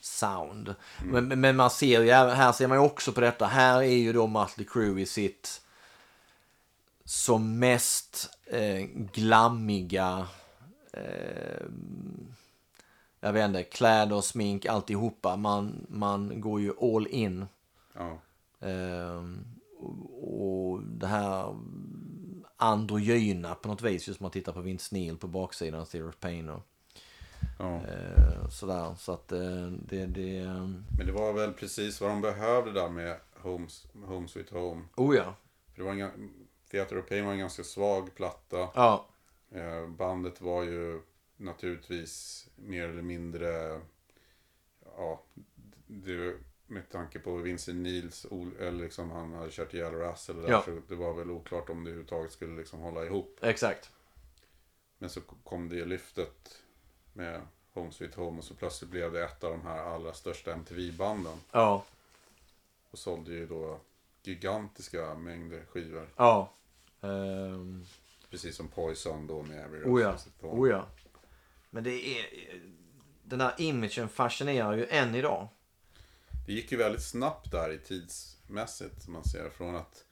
sound. 0.00 0.74
Men, 1.04 1.40
men 1.40 1.56
man 1.56 1.70
ser 1.70 2.02
ju, 2.02 2.10
här 2.10 2.52
ser 2.52 2.68
man 2.68 2.78
ju 2.78 2.84
också 2.84 3.12
på 3.12 3.20
detta. 3.20 3.46
Här 3.46 3.78
är 3.78 3.96
ju 3.96 4.12
då 4.12 4.26
Mötley 4.26 4.66
Crüe 4.66 4.98
i 4.98 5.06
sitt 5.06 5.60
som 7.04 7.58
mest 7.58 8.38
eh, 8.46 8.86
glammiga 9.12 10.26
eh, 10.92 11.66
jag 13.24 13.32
vet 13.32 13.44
inte, 13.44 13.62
kläder, 13.62 14.20
smink, 14.20 14.66
alltihopa. 14.66 15.36
Man, 15.36 15.86
man 15.88 16.40
går 16.40 16.60
ju 16.60 16.72
all 16.80 17.06
in. 17.06 17.46
Ja. 17.92 18.18
Och, 19.78 20.70
och 20.70 20.82
det 20.82 21.06
här 21.06 21.54
androgyna 22.56 23.54
på 23.54 23.68
något 23.68 23.82
vis, 23.82 24.08
just 24.08 24.20
om 24.20 24.24
man 24.24 24.30
tittar 24.30 24.52
på 24.52 24.60
Vince 24.60 24.94
Neil 24.94 25.16
på 25.16 25.26
baksidan 25.28 25.80
av 25.80 25.84
Theory 25.84 26.08
of 26.08 26.20
Pain 26.20 26.48
och 26.48 26.62
ja. 27.58 27.74
eh, 27.88 28.48
sådär. 28.48 28.94
Så 28.98 29.12
att 29.12 29.32
eh, 29.32 29.66
det, 29.88 30.06
det, 30.06 30.38
ehm, 30.38 30.84
Men 30.98 31.06
det 31.06 31.12
var 31.12 31.32
väl 31.32 31.52
precis 31.52 32.00
vad 32.00 32.10
de 32.10 32.20
behövde 32.20 32.72
där 32.72 32.88
med 32.88 33.16
Homes, 33.34 33.86
Home 34.06 34.28
Sweet 34.28 34.50
Home. 34.50 34.82
oh 34.96 35.16
ja. 35.16 35.34
För 35.72 35.78
det 35.78 35.84
var 35.84 35.92
en, 35.92 36.00
ga- 36.00 36.28
Theater 36.70 36.98
of 36.98 37.08
Pain 37.08 37.24
var 37.24 37.32
en 37.32 37.38
ganska 37.38 37.62
svag 37.64 38.14
platta. 38.14 38.68
Ja, 38.74 39.06
Eh, 39.50 39.88
bandet 39.88 40.40
var 40.40 40.62
ju 40.62 41.00
naturligtvis 41.36 42.46
mer 42.56 42.88
eller 42.88 43.02
mindre, 43.02 43.80
ja, 44.96 45.22
det, 45.86 46.34
med 46.66 46.88
tanke 46.90 47.18
på 47.18 47.36
Vincent 47.36 47.78
Nils, 47.78 48.26
eller 48.60 48.72
liksom 48.82 49.10
han 49.10 49.32
hade 49.32 49.50
kört 49.50 49.74
ihjäl 49.74 49.92
Russell 49.92 50.42
där, 50.42 50.50
Ja. 50.50 50.62
så 50.62 50.80
det 50.88 50.94
var 50.94 51.14
väl 51.14 51.30
oklart 51.30 51.70
om 51.70 51.84
det 51.84 51.90
överhuvudtaget 51.90 52.32
skulle 52.32 52.56
liksom 52.56 52.80
hålla 52.80 53.04
ihop. 53.04 53.38
exakt. 53.42 53.90
Men 54.98 55.10
så 55.10 55.20
kom 55.20 55.68
det 55.68 55.84
lyftet 55.84 56.62
med 57.12 57.40
Home 57.72 57.92
Sweet 57.92 58.14
Home 58.14 58.38
och 58.38 58.44
så 58.44 58.54
plötsligt 58.54 58.90
blev 58.90 59.12
det 59.12 59.24
ett 59.24 59.44
av 59.44 59.50
de 59.50 59.62
här 59.62 59.78
allra 59.78 60.12
största 60.12 60.52
MTV-banden. 60.52 61.36
Ja, 61.52 61.84
Och 62.90 62.98
sålde 62.98 63.32
ju 63.32 63.46
då 63.46 63.80
gigantiska 64.22 65.14
mängder 65.14 65.64
skivor. 65.70 66.08
ja. 66.16 66.50
Ehm, 67.00 67.84
Precis 68.30 68.56
som 68.56 68.68
Poison 68.68 69.26
då 69.26 69.42
med 69.42 69.64
Every 69.64 69.82
oh 69.84 70.00
ja, 70.02 70.16
oh 70.40 70.68
ja. 70.70 70.86
Men 71.70 71.84
det 71.84 71.90
är, 72.18 72.26
den 73.22 73.40
här 73.40 73.54
imagen 73.58 74.08
fascinerar 74.08 74.76
ju 74.76 74.86
än 74.86 75.14
idag. 75.14 75.48
Det 76.46 76.52
gick 76.52 76.72
ju 76.72 76.78
väldigt 76.78 77.02
snabbt 77.02 77.50
där 77.50 77.72
i 77.72 77.78
tidsmässigt. 77.78 79.08
Man 79.08 79.24
ser 79.24 79.50
från 79.50 79.76
att 79.76 80.04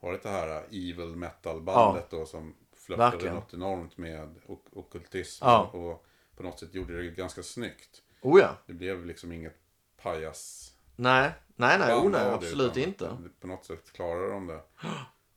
ha 0.00 0.12
det 0.12 0.28
här 0.28 0.64
evil 0.70 1.16
metal 1.16 1.62
bandet 1.62 2.10
då 2.10 2.26
som 2.26 2.54
flörtade 2.72 3.10
Verkligen. 3.10 3.34
något 3.34 3.54
enormt 3.54 3.96
med 3.96 4.40
ok- 4.46 4.68
ockultism. 4.72 5.44
Ja. 5.44 5.62
Och 5.66 6.06
på 6.36 6.42
något 6.42 6.60
sätt 6.60 6.74
gjorde 6.74 7.02
det 7.02 7.10
ganska 7.10 7.42
snyggt. 7.42 8.02
Oh 8.20 8.40
ja. 8.40 8.56
Det 8.66 8.72
blev 8.72 9.06
liksom 9.06 9.32
inget 9.32 9.56
pajas 9.96 10.72
Nej, 10.96 11.32
nej, 11.56 11.78
nej, 11.78 11.94
oh, 11.94 12.10
nej 12.10 12.24
det, 12.24 12.34
absolut 12.34 12.76
utan 12.76 12.88
inte. 12.88 13.16
På 13.40 13.46
något 13.46 13.64
sätt 13.64 13.92
klarade 13.92 14.30
de 14.30 14.46
det. 14.46 14.60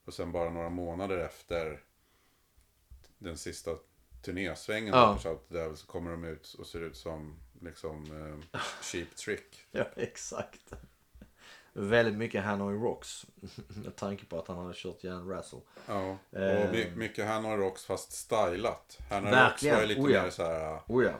Och 0.06 0.14
sen 0.14 0.32
bara 0.32 0.50
några 0.50 0.70
månader 0.70 1.18
efter 1.18 1.84
den 3.18 3.38
sista 3.38 3.72
turnésvängen 4.22 4.94
Ja. 4.94 5.20
ja. 5.50 5.76
Så 5.76 5.88
kommer 5.88 6.12
de 6.12 6.24
ut 6.24 6.54
och 6.60 6.68
ser 6.68 6.82
ut 6.82 6.98
som 6.98 7.40
liksom 7.62 8.04
eh, 8.54 8.60
Cheap 8.82 9.16
Trick. 9.16 9.66
Ja, 9.72 9.86
exakt. 9.96 10.74
Väldigt 11.74 12.16
mycket 12.16 12.44
Hanoi 12.44 12.76
Rocks. 12.76 13.26
Med 13.84 13.96
tanke 13.96 14.26
på 14.26 14.40
att 14.40 14.48
han 14.48 14.58
hade 14.58 14.74
kört 14.76 15.04
Jan 15.04 15.30
Russell. 15.30 15.60
Ja, 15.88 16.18
och 16.32 16.38
Eh. 16.40 16.72
my- 16.72 16.92
mycket 16.96 17.28
Hanoi 17.28 17.58
Rocks 17.58 17.86
fast 17.86 18.12
stylat. 18.12 19.00
Hanoi 19.10 19.32
Rocks 19.32 19.36
Verkligen. 19.42 19.76
var 19.76 19.82
ju 19.82 19.88
lite 19.88 20.02
Oh 20.02 20.12
ja. 20.12 20.24
mer 20.24 20.30
så 20.30 20.44
här 20.44 20.80
Oh 20.88 21.04
ja. 21.06 21.12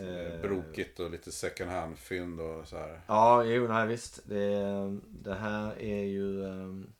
eh, 0.00 0.40
brokigt 0.40 1.00
och 1.00 1.10
lite 1.10 1.32
second 1.32 1.70
hand 1.70 1.98
fynd 1.98 2.40
och 2.40 2.68
så 2.68 2.78
här. 2.78 3.00
Ja, 3.06 3.44
jo, 3.44 3.68
nej 3.68 3.86
visst. 3.86 4.20
Det, 4.28 4.98
det 5.08 5.34
här 5.34 5.80
är 5.82 6.02
ju... 6.04 6.44
ehm, 6.46 6.92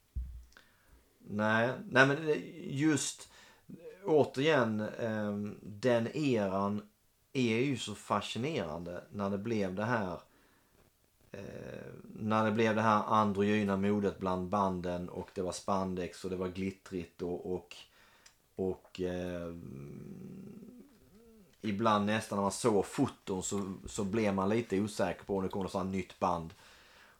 nej, 1.18 1.70
nej 1.90 2.06
men 2.06 2.34
just 2.70 3.28
återigen 4.04 4.80
ehm, 4.80 5.58
den 5.62 6.16
eran 6.16 6.89
är 7.32 7.58
ju 7.58 7.76
så 7.76 7.94
fascinerande 7.94 9.04
när 9.12 9.30
det 9.30 9.38
blev 9.38 9.74
det 9.74 9.84
här 9.84 10.20
eh, 11.32 11.40
när 12.02 12.44
det 12.44 12.50
blev 12.50 12.74
det 12.74 12.82
här 12.82 13.02
androgyna 13.06 13.76
modet 13.76 14.18
bland 14.18 14.48
banden 14.48 15.08
och 15.08 15.30
det 15.34 15.42
var 15.42 15.52
spandex 15.52 16.24
och 16.24 16.30
det 16.30 16.36
var 16.36 16.48
glittrigt 16.48 17.22
och 17.22 17.54
och, 17.54 17.76
och 18.56 19.00
eh, 19.00 19.54
ibland 21.62 22.06
nästan 22.06 22.36
när 22.36 22.42
man 22.42 22.52
såg 22.52 22.86
foton 22.86 23.42
så, 23.42 23.74
så 23.86 24.04
blev 24.04 24.34
man 24.34 24.48
lite 24.48 24.80
osäker 24.80 25.24
på 25.24 25.36
om 25.36 25.42
det 25.42 25.48
kom 25.48 25.62
något 25.62 25.72
sånt 25.72 25.92
nytt 25.92 26.18
band. 26.18 26.54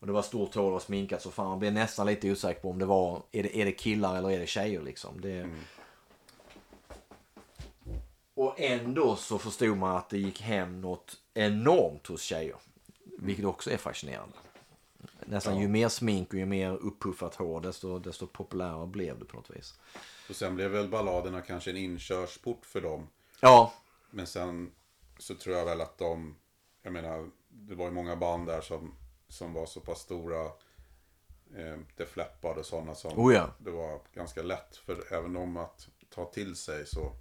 Och 0.00 0.06
det 0.06 0.12
var 0.12 0.22
stort 0.22 0.54
hår 0.54 0.72
och 0.72 0.82
sminkat 0.82 1.22
så 1.22 1.30
fan 1.30 1.46
man 1.46 1.58
blev 1.58 1.72
nästan 1.72 2.06
lite 2.06 2.30
osäker 2.30 2.60
på 2.60 2.70
om 2.70 2.78
det 2.78 2.86
var, 2.86 3.22
är 3.32 3.42
det, 3.42 3.56
är 3.56 3.64
det 3.64 3.72
killar 3.72 4.16
eller 4.16 4.30
är 4.30 4.38
det 4.38 4.46
tjejer 4.46 4.82
liksom. 4.82 5.20
Det... 5.20 5.38
Mm. 5.38 5.56
Och 8.40 8.60
ändå 8.60 9.16
så 9.16 9.38
förstod 9.38 9.76
man 9.76 9.96
att 9.96 10.08
det 10.08 10.18
gick 10.18 10.40
hem 10.40 10.80
något 10.80 11.16
enormt 11.34 12.06
hos 12.06 12.22
tjejer. 12.22 12.56
Vilket 13.18 13.44
också 13.44 13.70
är 13.70 13.76
fascinerande. 13.76 14.36
Nästan 15.20 15.60
ju 15.60 15.68
mer 15.68 15.88
smink 15.88 16.28
och 16.32 16.38
ju 16.38 16.46
mer 16.46 16.72
uppuffat 16.72 17.34
hår 17.34 17.60
desto, 17.60 17.98
desto 17.98 18.26
populärare 18.26 18.86
blev 18.86 19.18
det 19.18 19.24
på 19.24 19.36
något 19.36 19.50
vis. 19.50 19.74
Och 20.28 20.36
sen 20.36 20.54
blev 20.54 20.70
väl 20.70 20.88
balladerna 20.88 21.40
kanske 21.40 21.70
en 21.70 21.76
inkörsport 21.76 22.66
för 22.66 22.80
dem. 22.80 23.08
Ja, 23.40 23.72
Men 24.10 24.26
sen 24.26 24.72
så 25.18 25.34
tror 25.34 25.56
jag 25.56 25.64
väl 25.64 25.80
att 25.80 25.98
de, 25.98 26.36
jag 26.82 26.92
menar, 26.92 27.30
det 27.48 27.74
var 27.74 27.84
ju 27.84 27.90
många 27.90 28.16
band 28.16 28.46
där 28.46 28.60
som, 28.60 28.94
som 29.28 29.52
var 29.52 29.66
så 29.66 29.80
pass 29.80 30.00
stora. 30.00 30.44
Eh, 31.56 31.78
Def 31.96 32.16
Leppard 32.16 32.58
och 32.58 32.66
sådana 32.66 32.94
som 32.94 33.18
Oh 33.18 33.34
ja. 33.34 33.50
det 33.58 33.70
var 33.70 34.00
ganska 34.14 34.42
lätt 34.42 34.76
för 34.76 35.12
även 35.12 35.32
dem 35.32 35.56
att 35.56 35.88
ta 36.14 36.24
till 36.24 36.56
sig 36.56 36.86
så. 36.86 37.12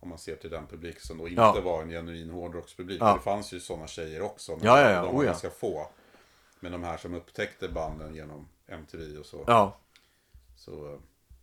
Om 0.00 0.08
man 0.08 0.18
ser 0.18 0.36
till 0.36 0.50
den 0.50 0.66
publik 0.66 1.00
som 1.00 1.18
då 1.18 1.28
inte 1.28 1.40
Ja. 1.42 1.60
var 1.60 1.82
en 1.82 1.88
genuin 1.90 2.30
hårdrockspublik. 2.30 3.00
Ja. 3.00 3.14
Det 3.14 3.20
fanns 3.20 3.52
ju 3.52 3.60
sådana 3.60 3.86
tjejer 3.86 4.22
också. 4.22 4.56
Men 4.56 4.64
Ja, 4.66 4.80
ja, 4.80 4.90
ja. 4.90 5.02
De 5.02 5.14
var 5.14 5.20
Oh 5.22 5.24
ganska 5.26 5.50
få. 5.50 5.88
Men 6.60 6.72
de 6.72 6.82
här 6.84 6.96
som 6.96 7.14
upptäckte 7.14 7.68
banden 7.68 8.14
genom 8.14 8.48
MTV 8.66 9.18
och 9.18 9.26
så. 9.26 9.44
ja, 9.46 9.76
Så 10.56 10.92
eh, 10.92 10.98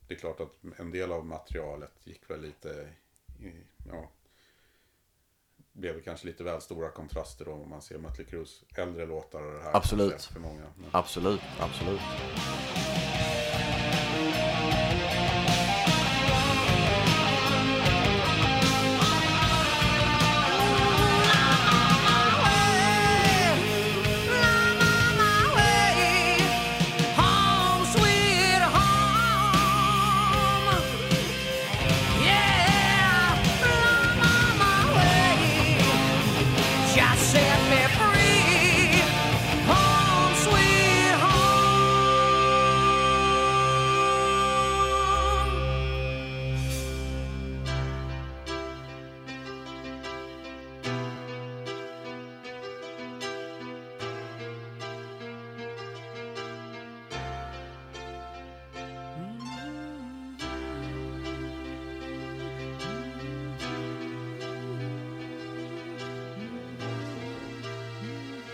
det 0.07 0.13
är 0.13 0.17
klart 0.19 0.39
att 0.39 0.53
en 0.79 0.91
del 0.91 1.11
av 1.11 1.25
materialet 1.25 1.91
gick 2.03 2.29
väl 2.29 2.41
lite, 2.41 2.89
i, 3.39 3.51
ja, 3.91 4.09
blev 5.71 6.01
kanske 6.03 6.27
lite 6.27 6.43
väl 6.43 6.61
stora 6.61 6.89
kontraster 6.89 7.45
då 7.45 7.51
om 7.51 7.69
man 7.69 7.81
ser 7.81 7.97
Mötley 7.97 8.27
Crues 8.27 8.63
äldre 8.75 9.05
låtar 9.05 9.41
och 9.41 9.53
det 9.53 9.63
här. 9.63 9.75
Absolut. 9.77 10.21
För 10.23 10.39
många. 10.39 10.63
Men, 10.75 10.89
absolut, 10.91 11.41
absolut. 11.59 12.01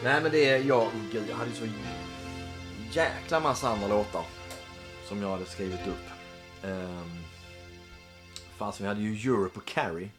Nej 0.03 0.21
men 0.21 0.31
det 0.31 0.49
är 0.49 0.63
jag, 0.63 0.91
gud 1.11 1.29
jag 1.29 1.35
hade 1.35 1.49
ju 1.49 1.55
så 1.55 1.67
jäkla 2.91 3.39
massa 3.39 3.69
andra 3.69 3.87
låtar 3.87 4.25
som 5.07 5.21
jag 5.21 5.29
hade 5.29 5.45
skrivit 5.45 5.87
upp. 5.87 6.05
Um, 6.63 7.23
Fast 8.57 8.81
vi 8.81 8.85
hade 8.87 9.01
ju 9.01 9.31
Europe 9.31 9.59
och 9.59 9.65
Carrie. 9.65 10.09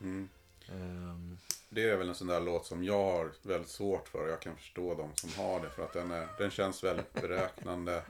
mm. 0.00 0.28
Ehm, 0.68 1.38
Det 1.68 1.90
är 1.90 1.96
väl 1.96 2.08
en 2.08 2.14
sån 2.14 2.26
där 2.26 2.40
låt 2.40 2.66
som 2.66 2.84
jag 2.84 3.02
har 3.12 3.32
väldigt 3.42 3.70
svårt 3.70 4.08
för. 4.08 4.28
Jag 4.28 4.40
kan 4.40 4.56
förstå 4.56 4.94
de 4.94 5.10
som 5.14 5.44
har 5.44 5.60
det. 5.60 5.70
För 5.70 5.82
att 5.84 5.92
den, 5.92 6.10
är, 6.10 6.28
den 6.38 6.50
känns 6.50 6.84
väldigt 6.84 7.12
beräknande. 7.22 8.02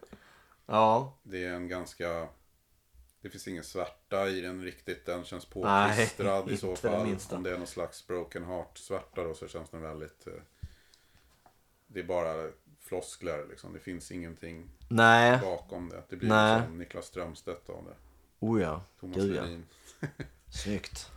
ja, 0.66 1.12
Det 1.22 1.44
är 1.44 1.52
en 1.52 1.68
ganska 1.68 2.28
Det 3.20 3.30
finns 3.30 3.48
ingen 3.48 3.64
svärta 3.64 4.28
i 4.28 4.40
den 4.40 4.62
riktigt. 4.62 5.06
Den 5.06 5.24
känns 5.24 5.46
Nej, 5.54 5.88
påklistrad 5.88 6.50
i 6.50 6.56
så 6.56 6.76
fall. 6.76 7.16
Om 7.30 7.42
det 7.42 7.50
är 7.50 7.58
någon 7.58 7.66
slags 7.66 8.06
broken 8.06 8.44
heart 8.44 8.78
svärta 8.78 9.24
då 9.24 9.34
så 9.34 9.48
känns 9.48 9.70
den 9.70 9.82
väldigt... 9.82 10.26
Det 11.92 12.00
är 12.00 12.04
bara 12.04 12.48
floskler 12.80 13.46
liksom. 13.50 13.72
Det 13.72 13.78
finns 13.80 14.10
ingenting 14.12 14.68
Nej, 14.88 15.38
bakom 15.40 15.88
det. 15.88 16.02
Det 16.08 16.16
blir 16.16 16.28
Nej. 16.28 16.62
som 16.64 16.78
Niklas 16.78 17.06
Strömstedt 17.06 17.70
av 17.70 17.84
det. 17.84 17.96
oh 18.46 18.62
ja. 18.62 18.82
Thomas 19.00 19.16
Gud 19.16 19.36
ja. 19.36 20.08
Snyggt. 20.48 21.10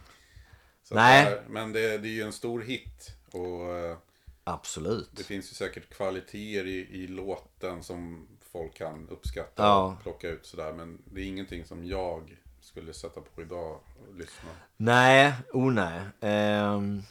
Nej. 0.91 1.23
att 1.23 1.29
det 1.31 1.37
är- 1.37 1.49
Men 1.49 1.71
det, 1.73 1.97
det 1.97 2.07
är 2.07 2.11
ju 2.11 2.21
en 2.21 2.33
stor 2.33 2.61
hit. 2.61 3.15
Och 3.31 3.77
eh, 3.77 3.97
Absolut. 4.43 5.09
det 5.11 5.23
finns 5.23 5.51
ju 5.51 5.55
säkert 5.55 5.89
kvaliteter 5.89 6.65
i, 6.67 6.77
i 7.03 7.07
låten 7.07 7.83
som 7.83 8.27
folk 8.51 8.73
kan 8.73 9.09
uppskatta 9.09 9.63
Ja. 9.63 9.83
och 9.97 10.03
plocka 10.03 10.29
ut 10.29 10.45
sådär. 10.45 10.73
Men 10.73 11.01
det 11.05 11.21
är 11.21 11.25
ingenting 11.25 11.65
som 11.65 11.85
jag 11.85 12.37
skulle 12.61 12.93
sätta 12.93 13.21
på 13.21 13.41
idag 13.41 13.79
och 14.09 14.15
lyssna. 14.15 14.49
Nej, 14.77 15.33
oh 15.53 15.71
nej. 15.73 16.01
Ehm, 16.21 17.01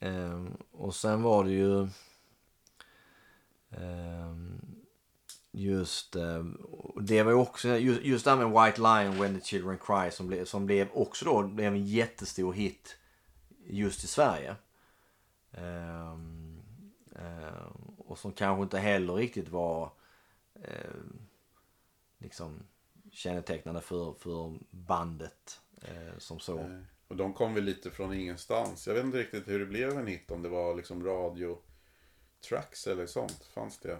ehm, 0.00 0.56
och 0.72 0.94
sen 0.94 1.22
var 1.22 1.44
det 1.44 1.50
ju 1.50 1.88
Ehm, 3.70 4.76
just, 5.52 6.16
eh, 6.16 6.44
det 7.00 7.22
var 7.22 7.32
också, 7.32 7.68
just, 7.68 8.02
just 8.02 8.24
det 8.24 8.30
här 8.30 8.48
med 8.48 8.64
White 8.64 8.80
Lion 8.80 9.20
When 9.20 9.40
the 9.40 9.46
Children 9.46 9.78
Cry 9.78 10.10
som 10.10 10.26
blev, 10.26 10.44
som 10.44 10.66
blev 10.66 10.88
också 10.92 11.24
då 11.24 11.42
blev 11.42 11.72
en 11.72 11.86
jättestor 11.86 12.52
hit 12.52 12.96
just 13.64 14.04
i 14.04 14.06
Sverige. 14.06 14.56
Um, 15.50 16.62
um, 17.10 17.94
och 17.98 18.18
som 18.18 18.32
kanske 18.32 18.62
inte 18.62 18.78
heller 18.78 19.14
riktigt 19.14 19.48
var 19.48 19.92
um, 20.54 21.18
liksom 22.18 22.62
kännetecknande 23.12 23.80
för, 23.80 24.12
för 24.12 24.58
bandet 24.70 25.60
som 26.18 26.40
så. 26.40 26.80
Och 27.08 27.16
de 27.16 27.34
kom 27.34 27.54
väl 27.54 27.64
lite 27.64 27.90
från 27.90 28.14
ingenstans. 28.14 28.86
Jag 28.86 28.94
vet 28.94 29.04
inte 29.04 29.18
riktigt 29.18 29.48
hur 29.48 29.58
det 29.58 29.66
blev 29.66 29.98
en 29.98 30.06
hit. 30.06 30.30
Om 30.30 30.42
det 30.42 30.48
var 30.48 30.74
liksom 30.74 31.04
radio 31.04 31.58
tracks 32.40 32.86
eller 32.86 33.06
sånt. 33.06 33.48
Fanns 33.54 33.78
det? 33.78 33.98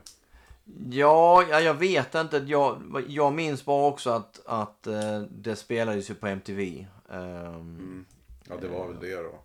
Ja, 0.90 1.44
ja, 1.50 1.60
jag 1.60 1.74
vet 1.74 2.14
inte. 2.14 2.36
Jag, 2.36 3.04
jag 3.08 3.32
minns 3.32 3.64
bara 3.64 3.86
också 3.86 4.10
att, 4.10 4.46
att 4.46 4.86
eh, 4.86 5.20
det 5.20 5.56
spelades 5.56 6.10
ju 6.10 6.14
på 6.14 6.26
MTV. 6.26 6.86
Ehm, 7.10 8.06
Ja, 8.48 8.56
det 8.56 8.68
var 8.68 8.88
väl 8.88 9.00
det 9.00 9.16
då. 9.16 9.38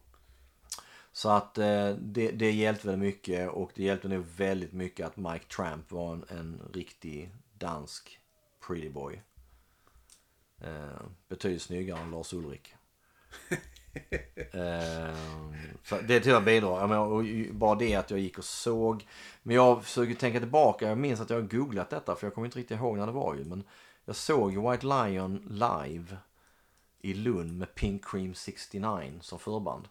Så 1.12 1.30
att 1.30 1.58
eh, 1.58 1.90
det, 1.90 2.32
det 2.32 2.52
hjälpte 2.52 2.88
väldigt 2.88 3.08
mycket 3.08 3.50
och 3.50 3.72
det 3.76 3.84
hjälpte 3.84 4.08
nog 4.08 4.26
väldigt 4.26 4.74
mycket 4.74 5.08
att 5.08 5.18
Mike 5.18 5.46
Tramp 5.46 5.92
var 5.92 6.14
en, 6.14 6.26
en 6.30 6.62
riktig 6.74 7.30
dansk 7.54 8.20
pretty 8.68 8.90
boy. 8.90 9.22
Eh, 10.62 11.02
betydligt 11.28 11.62
snyggare 11.62 12.00
än 12.00 12.12
Lars 12.12 12.34
Ulrik. 12.34 12.76
eh, 14.52 15.16
så 15.84 15.98
det 16.08 16.20
tror 16.20 16.34
jag 16.34 16.44
bidrar. 16.44 16.80
Jag 16.80 16.90
menar, 16.90 17.06
och 17.06 17.24
bara 17.52 17.76
det 17.76 17.96
att 17.96 18.12
jag 18.12 18.20
gick 18.20 18.38
och 18.38 18.46
såg. 18.46 19.08
Men 19.44 19.56
jag 19.56 19.84
försöker 19.84 20.14
tänka 20.14 20.40
tillbaka. 20.40 20.88
Jag 20.90 20.98
minns 20.98 21.20
att 21.20 21.30
jag 21.30 21.38
har 21.38 21.48
googlat 21.48 21.90
detta 21.90 22.16
för 22.16 22.28
jag 22.28 22.34
kommer 22.34 22.48
inte 22.48 22.60
riktigt 22.60 22.78
ihåg 22.78 22.98
när 22.98 23.06
det 23.06 23.12
var 23.12 23.36
ju. 23.36 23.44
Men 23.44 23.64
jag 24.06 24.16
såg 24.16 24.70
White 24.70 24.86
Lion 24.86 25.48
live 25.50 26.18
i 27.00 27.14
Lund 27.14 27.58
med 27.58 27.76
Pink 27.76 28.06
Cream 28.06 28.34
69 28.34 29.20
som 29.22 29.40
förband. 29.40 29.88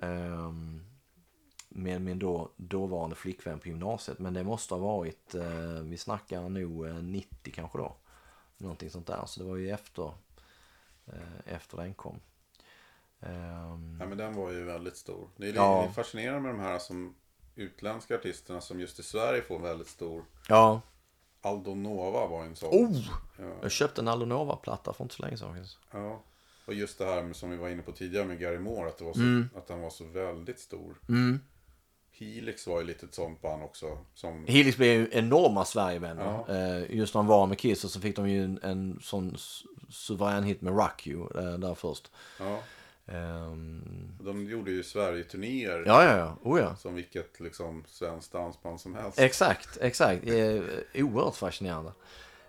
Ehm, 0.00 0.84
med 1.68 2.00
min 2.02 2.18
då, 2.18 2.50
dåvarande 2.56 3.16
flickvän 3.16 3.58
på 3.58 3.68
gymnasiet. 3.68 4.18
Men 4.18 4.34
det 4.34 4.44
måste 4.44 4.74
ha 4.74 4.78
varit, 4.78 5.34
eh, 5.34 5.82
vi 5.82 5.96
snackar 5.96 6.48
nog 6.48 6.86
eh, 6.86 6.94
90 6.94 7.52
kanske 7.54 7.78
då. 7.78 7.96
Någonting 8.58 8.90
sånt 8.90 9.06
där. 9.06 9.26
Så 9.26 9.40
det 9.40 9.46
var 9.46 9.56
ju 9.56 9.70
efter, 9.70 10.12
eh, 11.06 11.54
efter 11.54 11.76
den 11.76 11.94
kom. 11.94 12.20
Ehm, 13.22 13.96
Ja, 14.00 14.06
men 14.06 14.18
den 14.18 14.34
var 14.34 14.50
ju 14.50 14.64
väldigt 14.64 14.96
stor. 14.96 15.28
Det 15.36 15.48
är 15.48 15.54
Ja. 15.54 15.88
fascinerande 15.96 16.40
med 16.40 16.50
de 16.54 16.60
här 16.60 16.78
som 16.78 17.14
utländska 17.54 18.14
artisterna 18.14 18.60
som 18.60 18.80
just 18.80 18.98
i 18.98 19.02
Sverige 19.02 19.42
får 19.42 19.58
väldigt 19.58 19.88
stor. 19.88 20.24
ja. 20.48 20.80
Aldo 21.44 21.74
Nova 21.74 22.26
var 22.26 22.44
en 22.44 22.56
sån. 22.56 22.68
Oh! 22.68 22.96
Ja, 23.38 23.44
Jag 23.62 23.70
köpte 23.70 24.00
en 24.00 24.08
Aldonova-platta 24.08 24.92
för 24.92 25.04
inte 25.04 25.14
så 25.14 25.22
länge 25.22 25.36
sedan. 25.36 25.66
ja. 25.92 26.22
Och 26.66 26.74
just 26.74 26.98
det 26.98 27.04
här 27.04 27.22
med, 27.22 27.36
som 27.36 27.50
vi 27.50 27.56
var 27.56 27.68
inne 27.68 27.82
på 27.82 27.92
tidigare 27.92 28.24
med 28.26 28.38
Gary 28.40 28.58
Moore. 28.58 28.88
Att, 28.88 28.98
det 28.98 29.04
var 29.04 29.12
så, 29.12 29.20
Mm. 29.20 29.48
att 29.56 29.68
han 29.68 29.80
var 29.80 29.90
så 29.90 30.04
väldigt 30.04 30.58
stor. 30.60 30.96
Helix 32.18 32.66
var 32.66 32.80
ju 32.80 32.86
lite 32.86 33.06
ett 33.06 33.14
sånt 33.14 33.42
band 33.42 33.62
också. 33.62 33.98
Som, 34.14 34.44
Helix 34.48 34.76
blev 34.76 34.92
ju 35.00 35.08
enorma 35.12 35.64
Sverigevänner. 35.64 36.44
Eh, 36.48 36.96
just 36.96 37.14
när 37.14 37.18
de 37.18 37.26
var 37.26 37.46
med 37.46 37.58
Kiss 37.58 37.84
och 37.84 37.90
så 37.90 38.00
fick 38.00 38.16
de 38.16 38.28
ju 38.30 38.44
en, 38.44 38.58
en 38.62 38.98
sån 39.02 39.32
su- 39.36 39.66
suverän 39.90 40.44
hit 40.44 40.60
med 40.60 40.76
Rock 40.76 41.06
You 41.06 41.38
eh, 41.38 41.58
där 41.58 41.74
först. 41.74 42.10
ja, 42.38 42.62
Ehm, 43.06 43.82
de 44.20 44.44
gjorde 44.46 44.70
ju 44.70 44.82
Sverige-turnéer. 44.82 45.82
ja, 45.86 46.04
ja, 46.04 46.16
ja. 46.16 46.36
Oh, 46.42 46.60
ja. 46.60 46.76
Som 46.76 46.94
vilket 46.94 47.40
liksom 47.40 47.84
svenskt 47.86 48.32
dansband 48.32 48.80
som 48.80 48.94
helst. 48.94 49.18
Exakt, 49.18 49.78
exakt. 49.80 50.26
Eh, 50.26 50.60
oerhört 50.94 51.34
fascinerande. 51.36 51.92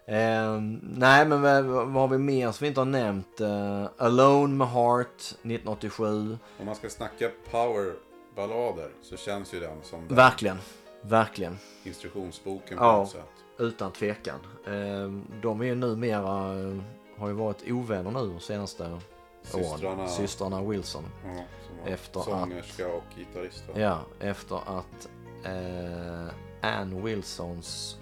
Ehm, 0.07 0.79
nej, 0.83 1.25
men 1.27 1.41
vad, 1.41 1.63
vad 1.65 1.93
har 1.93 2.07
vi 2.07 2.17
mer 2.17 2.51
som 2.51 2.65
vi 2.65 2.67
inte 2.67 2.79
har 2.79 2.85
nämnt? 2.85 3.41
Eh, 3.41 3.85
Alone 3.97 4.53
med 4.55 4.67
Heart 4.67 5.17
1987. 5.17 6.37
Om 6.59 6.65
man 6.65 6.75
ska 6.75 6.89
snacka 6.89 7.29
powerballader 7.51 8.89
så 9.01 9.17
känns 9.17 9.53
ju 9.53 9.59
den 9.59 9.77
som 9.83 10.07
den 10.07 10.15
Verkligen, 10.17 10.57
verkligen. 11.01 11.57
instruktionsboken 11.83 12.77
på 12.77 12.83
Ja. 12.83 12.97
något 12.97 13.09
sätt. 13.11 13.29
Utan 13.57 13.91
tvekan. 13.91 14.39
Ehm, 14.67 15.23
de 15.41 15.61
är 15.61 15.65
ju 15.65 15.75
numera, 15.75 16.59
eh, 16.61 16.77
har 17.17 17.27
ju 17.27 17.33
varit 17.33 17.71
ovänner 17.71 18.11
nu 18.11 18.19
de 18.27 18.39
senaste 18.39 18.99
Systrarna. 19.43 20.07
Systrarna 20.07 20.61
Wilson. 20.63 21.03
Ja, 21.25 21.43
Efter 21.91 22.19
att- 22.19 22.25
sångerska 22.25 22.87
och 22.87 23.03
gitarrist. 23.17 23.63
Ja, 23.75 23.99
efter 24.19 24.55
att 24.55 25.09
eh, 25.45 26.33
Ann 26.79 27.03
Wilsons 27.03 27.97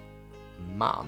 man 0.75 1.07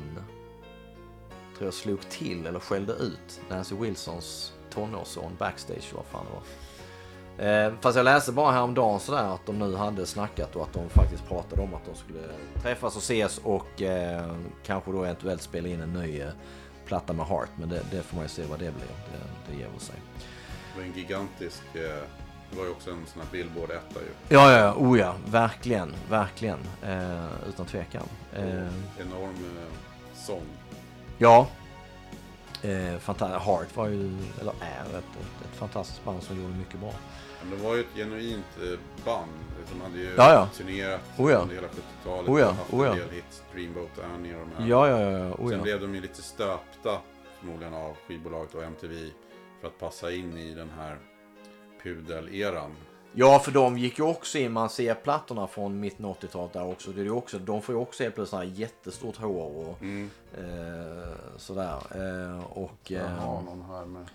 tror 1.58 1.68
jag 1.68 1.74
slog 1.74 2.10
till 2.10 2.46
eller 2.48 2.60
skällde 2.60 2.94
ut 2.94 3.42
Nancy 3.50 3.76
Wilsons 3.76 4.54
tonårsson 4.74 5.32
backstage 5.40 5.92
vad 5.96 6.06
fan 6.06 6.26
det 6.26 6.32
var. 6.36 6.44
Eh, 7.38 7.74
fast 7.82 7.96
jag 7.98 8.04
läste 8.04 8.32
bara 8.32 8.52
häromdagen 8.52 9.00
sådär 9.00 9.24
att 9.24 9.46
de 9.46 9.60
nu 9.60 9.76
hade 9.76 10.06
snackat 10.06 10.56
och 10.56 10.64
att 10.64 10.74
de 10.74 10.90
faktiskt 10.90 11.28
pratade 11.28 11.62
om 11.62 11.74
att 11.74 11.86
de 11.86 11.96
skulle 11.96 12.20
träffas 12.62 12.96
och 12.96 13.02
ses 13.02 13.42
och 13.44 13.82
eh, 13.82 14.36
kanske 14.66 14.92
då 14.92 15.04
eventuellt 15.04 15.42
spela 15.42 15.68
in 15.68 15.82
en 15.82 15.94
ny 15.94 16.22
eh, 16.22 16.30
platta 16.86 17.14
med 17.14 17.26
Heart. 17.26 17.50
Men 17.56 17.70
det, 17.70 17.82
det 17.92 18.04
får 18.04 18.16
man 18.16 18.26
ju 18.26 18.30
se 18.30 18.44
vad 18.44 18.60
det 18.60 18.72
blir. 18.72 18.88
Det, 18.88 19.52
det 19.52 19.58
ger 19.60 19.68
väl 19.70 19.80
sig. 19.80 19.96
Det 20.74 20.80
var 20.80 20.88
en 20.88 20.94
gigantisk... 20.94 21.62
Eh, 21.74 22.04
det 22.52 22.60
var 22.60 22.66
ju 22.66 22.72
också 22.72 22.92
en 22.92 23.06
sån 23.06 23.22
här 23.22 23.30
Billboard-etta 23.32 24.00
ju. 24.00 24.36
Ja, 24.36 24.52
ja. 24.52 24.74
Oh 24.78 25.00
ja. 25.00 25.16
Verkligen, 25.26 25.94
verkligen. 26.10 26.60
Eh, 26.84 27.26
utan 27.50 27.66
tvekan. 27.66 28.08
Eh, 28.34 28.44
Enorm 29.00 29.36
eh, 29.36 29.74
sång. 30.16 30.46
ja. 31.18 31.48
Eh, 32.62 33.40
Heart 33.40 33.76
var 33.76 33.88
ju, 33.88 34.18
eller 34.42 34.54
är, 34.62 34.86
ett, 34.90 34.96
ett, 34.96 35.46
ett 35.46 35.56
fantastiskt 35.58 36.04
band 36.06 36.24
som 36.24 36.42
gjorde 36.42 36.54
mycket 36.54 36.80
bra. 36.80 36.94
Men 37.42 37.58
det 37.58 37.64
var 37.66 37.76
ju 37.76 37.82
ett 37.82 37.96
genuint 37.96 38.46
eh, 38.62 38.80
band. 39.06 39.32
De 39.72 39.82
hade 39.82 39.98
ju 39.98 40.06
Ja, 40.18 40.34
ja. 40.34 40.50
turnerat 40.58 41.02
Oh, 41.18 41.32
ja. 41.32 41.38
under 41.38 41.56
hela 41.56 41.68
70-talet. 41.68 42.30
Oh, 42.30 42.40
ja, 42.40 42.52
haft 42.52 42.74
oh, 42.74 42.86
ja. 42.86 42.92
en 42.92 42.98
del 42.98 43.10
hits. 43.10 43.44
Dreamboat 43.54 43.90
Annie 44.16 44.34
och 44.36 44.40
de 44.40 44.52
här. 44.64 44.70
Ja, 44.70 44.90
ja, 44.90 45.00
ja. 45.12 45.34
Oh, 45.34 45.50
Sen 45.50 45.62
blev 45.62 45.82
de 45.82 45.96
ju 45.96 46.02
lite 46.02 46.22
stöpta 46.22 46.98
förmodligen 47.40 47.74
av 47.74 47.96
skivbolaget 48.08 48.56
och 48.56 48.64
MTV. 48.64 49.10
För 49.62 49.68
att 49.68 49.80
passa 49.80 50.12
in 50.12 50.38
i 50.38 50.54
den 50.54 50.70
här 50.78 50.98
pudel-eran. 51.84 52.72
ja, 53.14 53.40
för 53.40 53.52
de 53.52 53.78
gick 53.78 53.98
ju 54.00 54.06
också 54.06 54.38
in, 54.38 54.52
man 54.52 54.70
ser 54.70 54.94
plattorna 54.94 55.48
från 55.48 55.80
mitten 55.80 56.06
av 56.06 56.18
80-talet 56.18 56.54
där 56.54 56.66
också. 56.68 56.92
Det 56.92 57.02
är 57.02 57.12
också. 57.12 57.40
De 57.40 57.62
får 57.62 57.76
ju 57.76 57.82
också 57.82 58.04
helt 58.04 58.16
plötsligt 58.16 58.40
här 58.42 58.48
jättestort 58.48 59.18
hår 59.18 59.68
och 59.70 59.82
Mm. 59.82 60.10
eh, 60.38 61.14
sådär. 61.38 61.78
Eh, 61.96 62.44
och, 62.44 62.72
Jag 62.84 63.02
eh, 63.02 63.08
har 63.08 63.42
någon 63.42 63.62
här 63.70 63.86
med. 63.86 64.06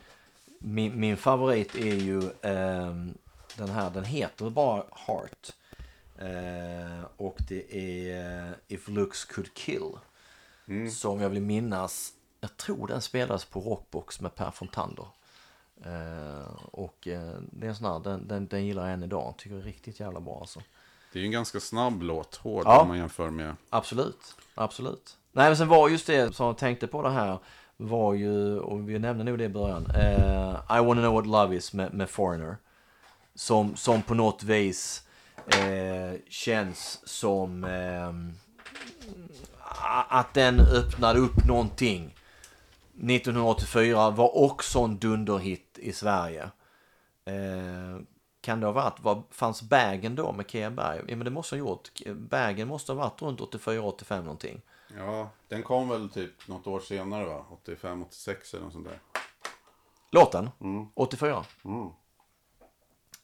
Min, 0.59 1.01
min 1.01 1.17
favorit 1.17 1.75
är 1.75 1.95
ju 1.95 2.23
ehm, 2.43 3.15
den 3.59 3.69
här, 3.69 3.91
den 3.91 4.05
heter 4.05 4.51
bara 4.51 4.83
Heart. 5.07 5.53
Eh, 6.19 7.05
och 7.17 7.37
det 7.49 7.77
är 7.77 8.47
eh, 8.47 8.53
If 8.69 8.89
Looks 8.89 9.25
Could 9.25 9.55
Kill. 9.55 9.91
Som 10.93 11.21
jag 11.21 11.29
vill 11.29 11.43
minnas, 11.43 12.13
jag 12.41 12.57
tror 12.57 12.87
den 12.87 13.01
spelades 13.03 13.45
på 13.45 13.61
Rockbox 13.61 14.21
med 14.21 14.35
Per 14.35 14.51
Fontander. 14.51 15.07
Eh, 15.85 16.55
och 16.71 17.09
eh, 17.09 17.33
det 17.41 17.67
är 17.67 17.71
en 17.71 17.77
sån 17.77 17.93
här, 17.93 17.99
den, 18.01 18.29
den, 18.29 18.47
den 18.47 18.67
gillar 18.67 18.85
jag 18.85 18.93
än 18.93 19.03
idag. 19.03 19.35
Tycker 19.39 19.57
det 19.57 19.63
är 19.63 19.65
riktigt 19.65 20.01
jävla 20.01 20.21
bra 20.21 20.39
alltså. 20.41 20.61
Det 21.13 21.19
är 21.19 21.21
ju 21.21 21.27
en 21.27 21.33
ganska 21.33 21.61
snabb 21.61 22.03
låt. 22.03 22.35
Hård 22.37 22.63
Ja. 22.67 22.81
om 22.81 22.89
man 22.89 22.99
jämför 22.99 23.31
med. 23.31 23.57
Absolut, 23.71 24.37
absolut. 24.55 25.17
Nej 25.33 25.49
men 25.49 25.57
sen 25.57 25.69
var 25.69 25.89
just 25.89 26.07
det 26.07 26.35
som 26.35 26.47
jag 26.47 26.59
tänkte 26.59 26.87
på 26.87 27.03
det 27.03 27.11
här 27.11 27.39
var 27.77 28.15
ju, 28.15 28.59
och 28.59 28.89
vi 28.89 28.99
nämnde 28.99 29.25
nog 29.25 29.39
det 29.39 29.45
i 29.45 29.49
början, 29.49 29.87
eh, 29.91 30.79
I 30.79 30.85
wanna 30.85 31.01
know 31.01 31.15
what 31.15 31.27
love 31.27 31.57
is 31.57 31.73
med, 31.73 31.95
med 31.95 32.11
Foreigner. 32.11 32.57
Som, 33.39 33.77
som 33.77 34.03
på 34.03 34.15
något 34.15 34.43
vis 34.43 35.03
eh, 35.47 36.21
känns 36.29 37.09
som 37.09 37.65
eh, 37.65 38.13
att 40.09 40.35
den 40.35 40.61
öppnade 40.61 41.19
upp 41.19 41.45
någonting 41.47 42.15
1984 42.95 44.11
var 44.11 44.37
också 44.39 44.79
en 44.79 44.99
dunderhit 44.99 45.79
i 45.79 45.93
Sverige. 45.93 46.51
Eh, 47.25 48.01
kan 48.41 48.61
det 48.61 48.67
ha 48.67 48.73
varit, 48.73 49.01
var, 49.01 49.23
fanns 49.31 49.63
Bagen 49.63 50.15
då 50.15 50.33
med 50.33 50.51
Kea 50.51 50.71
Berg? 50.71 51.01
Ja 51.09 51.17
men 51.17 51.25
det 51.25 51.31
måste 51.31 51.55
ha 51.55 51.59
gjort. 51.59 51.89
Bagen 52.07 52.69
måste 52.69 52.93
ha 52.93 52.99
varit 52.99 53.23
runt 53.23 53.41
84-85 53.41 54.23
någonting. 54.23 54.63
Ja, 54.97 55.31
den 55.49 55.63
kom 55.63 55.89
väl 55.89 56.09
typ 56.09 56.49
något 56.49 56.67
år 56.67 56.81
senare 56.81 57.25
va? 57.25 57.45
85, 57.51 58.03
86 58.03 58.55
eller 58.55 58.65
något 58.65 58.73
sånt 58.73 58.87
där. 58.87 58.99
Låten? 60.11 60.51
Mm. 60.61 60.87
84. 60.95 61.45
Mm. 61.65 61.91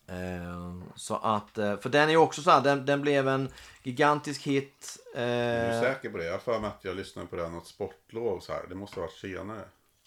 Eh, 0.06 0.74
så 0.96 1.16
att, 1.16 1.58
eh, 1.58 1.76
för 1.76 1.88
den 1.88 2.08
är 2.08 2.12
ju 2.12 2.16
också 2.16 2.42
så 2.42 2.50
här, 2.50 2.60
den, 2.60 2.86
den 2.86 3.00
blev 3.02 3.28
en 3.28 3.48
gigantisk 3.82 4.42
hit. 4.42 4.96
Är 5.14 5.68
du 5.70 5.74
Eh, 5.74 5.80
säker 5.80 6.10
på 6.10 6.18
det? 6.18 6.24
Jag 6.24 6.32
har 6.32 6.38
för 6.38 6.60
mig 6.60 6.68
att 6.68 6.84
jag 6.84 6.96
lyssnade 6.96 7.28
på 7.28 7.36
den 7.36 7.52
något 7.52 7.66
sportlov 7.66 8.40
så 8.40 8.52
här. 8.52 8.62
Det 8.68 8.74
måste 8.74 9.00
ha 9.00 9.06
varit 9.06 9.16
senare. 9.18 9.64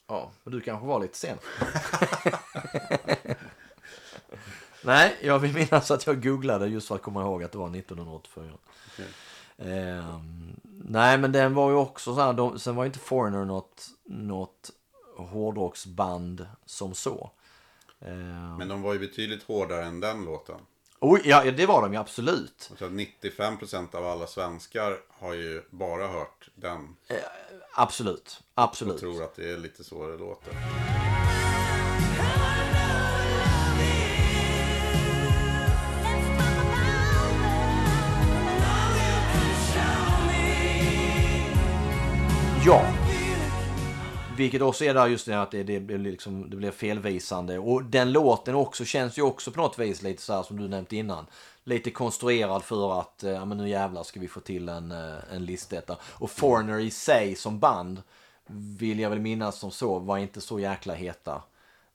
ja, 0.08 0.32
men 0.44 0.54
du 0.54 0.62
kanske 0.62 0.88
var 0.88 1.00
lite 1.00 1.18
sen. 1.18 1.38
Nej, 4.84 5.18
jag 5.22 5.40
vill 5.40 5.54
minnas 5.54 5.92
att 5.92 6.08
jag 6.08 6.24
googlade 6.24 6.68
just 6.68 6.88
för 6.88 6.96
att 6.96 7.02
komma 7.02 7.22
ihåg 7.22 7.44
att 7.44 7.52
det 7.52 7.58
var 7.58 7.76
1984. 7.76 8.52
Okej. 8.94 9.06
Ehm, 9.58 10.56
nej, 10.84 11.18
men 11.18 11.32
den 11.32 11.54
var 11.54 11.70
ju 11.70 11.76
också 11.76 12.16
så 12.16 12.22
här, 12.22 12.34
de, 12.34 12.60
sen 12.60 12.76
var 12.76 12.84
ju 12.84 12.88
inte 12.88 13.00
Foreigner 13.00 13.46
något, 13.46 13.88
något 14.06 14.72
hårdrocksband 15.18 16.48
som 16.66 16.94
så. 16.94 17.32
Ehm, 18.02 18.58
Men 18.58 18.68
de 18.68 18.82
var 18.82 18.94
ju 18.94 19.00
betydligt 19.00 19.44
hårdare 19.44 19.86
än 19.86 20.00
den 20.00 20.26
låten. 20.26 20.60
oj, 21.00 21.22
ja, 21.26 21.46
ja, 21.46 21.52
det 21.52 21.66
var 21.66 21.82
de 21.82 21.94
ju 21.94 22.00
absolut. 22.00 22.68
Jag 22.70 22.78
att 22.88 22.94
95% 22.94 23.96
av 23.96 24.06
alla 24.08 24.28
svenskar 24.28 24.98
har 25.10 25.34
ju 25.34 25.62
bara 25.70 26.08
hört 26.08 26.50
den. 26.56 26.96
Absolut, 27.76 28.42
Och 28.56 28.64
absolut. 28.64 29.00
tror 29.00 29.24
att 29.24 29.36
det 29.36 29.52
är 29.52 29.58
lite 29.58 29.84
så 29.84 30.08
det 30.08 30.18
låter. 30.18 30.54
Ja. 42.66 42.97
Vilket 44.38 44.62
också 44.62 44.86
är 44.86 44.94
där 44.94 45.08
just 45.08 45.26
det 45.26 45.42
att 45.42 45.52
det, 45.52 45.64
det, 45.64 45.80
blir 45.80 45.98
liksom, 45.98 46.50
det 46.50 46.56
blir 46.56 46.72
felvisande. 46.72 47.60
Och 47.60 47.84
den 47.84 48.12
låten 48.12 48.56
också 48.56 48.86
känns 48.86 49.18
ju 49.18 49.22
också 49.22 49.52
på 49.52 49.62
något 49.62 49.80
vis 49.80 50.02
lite 50.02 50.22
så 50.22 50.34
här 50.34 50.44
som 50.44 50.58
du 50.58 50.68
nämnt 50.68 50.94
innan. 50.94 51.26
Lite 51.64 51.92
konstruerad 51.92 52.64
för 52.64 53.00
att, 53.00 53.24
eh, 53.24 53.32
ja 53.32 53.46
men 53.46 53.58
nu 53.58 53.70
jävlar 53.70 54.04
ska 54.04 54.20
vi 54.20 54.28
få 54.28 54.40
till 54.40 54.70
en, 54.70 54.92
eh, 54.92 55.34
en 55.34 55.46
listetta. 55.46 55.98
Och 56.04 56.32
Foreigner 56.32 56.80
i 56.80 56.92
sig 56.92 57.36
som 57.36 57.60
band, 57.60 58.02
vill 58.80 59.00
jag 59.00 59.10
väl 59.10 59.20
minnas 59.20 59.60
som 59.60 59.72
så, 59.72 60.00
var 60.00 60.18
inte 60.18 60.42
så 60.42 60.60
jäkla 60.60 60.94
heta 60.94 61.44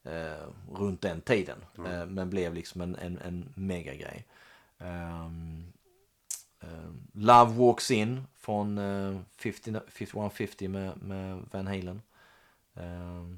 eh, 0.04 0.46
runt 0.74 1.00
den 1.00 1.20
tiden. 1.20 1.58
Eh, 1.86 2.06
men 2.06 2.30
blev 2.30 2.54
liksom 2.54 2.80
en, 2.80 2.96
en, 2.96 3.18
en 3.18 3.52
megagrej. 3.54 4.26
Um, 4.78 5.72
Eh, 6.62 6.90
Love 7.12 7.52
Walks 7.52 7.90
In 7.90 8.26
från 8.34 8.78
eh, 8.78 9.18
50, 9.36 9.72
5150 9.88 10.68
med, 10.68 11.02
med 11.02 11.42
Van 11.50 11.66
Halen. 11.66 12.02
Eh, 12.74 13.34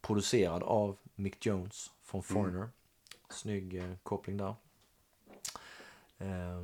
producerad 0.00 0.62
av 0.62 0.98
Mick 1.14 1.46
Jones 1.46 1.90
från 2.02 2.22
Foreigner. 2.22 2.68
Snygg 3.30 3.74
eh, 3.74 3.96
koppling 4.02 4.36
där. 4.36 4.54
Eh, 6.18 6.62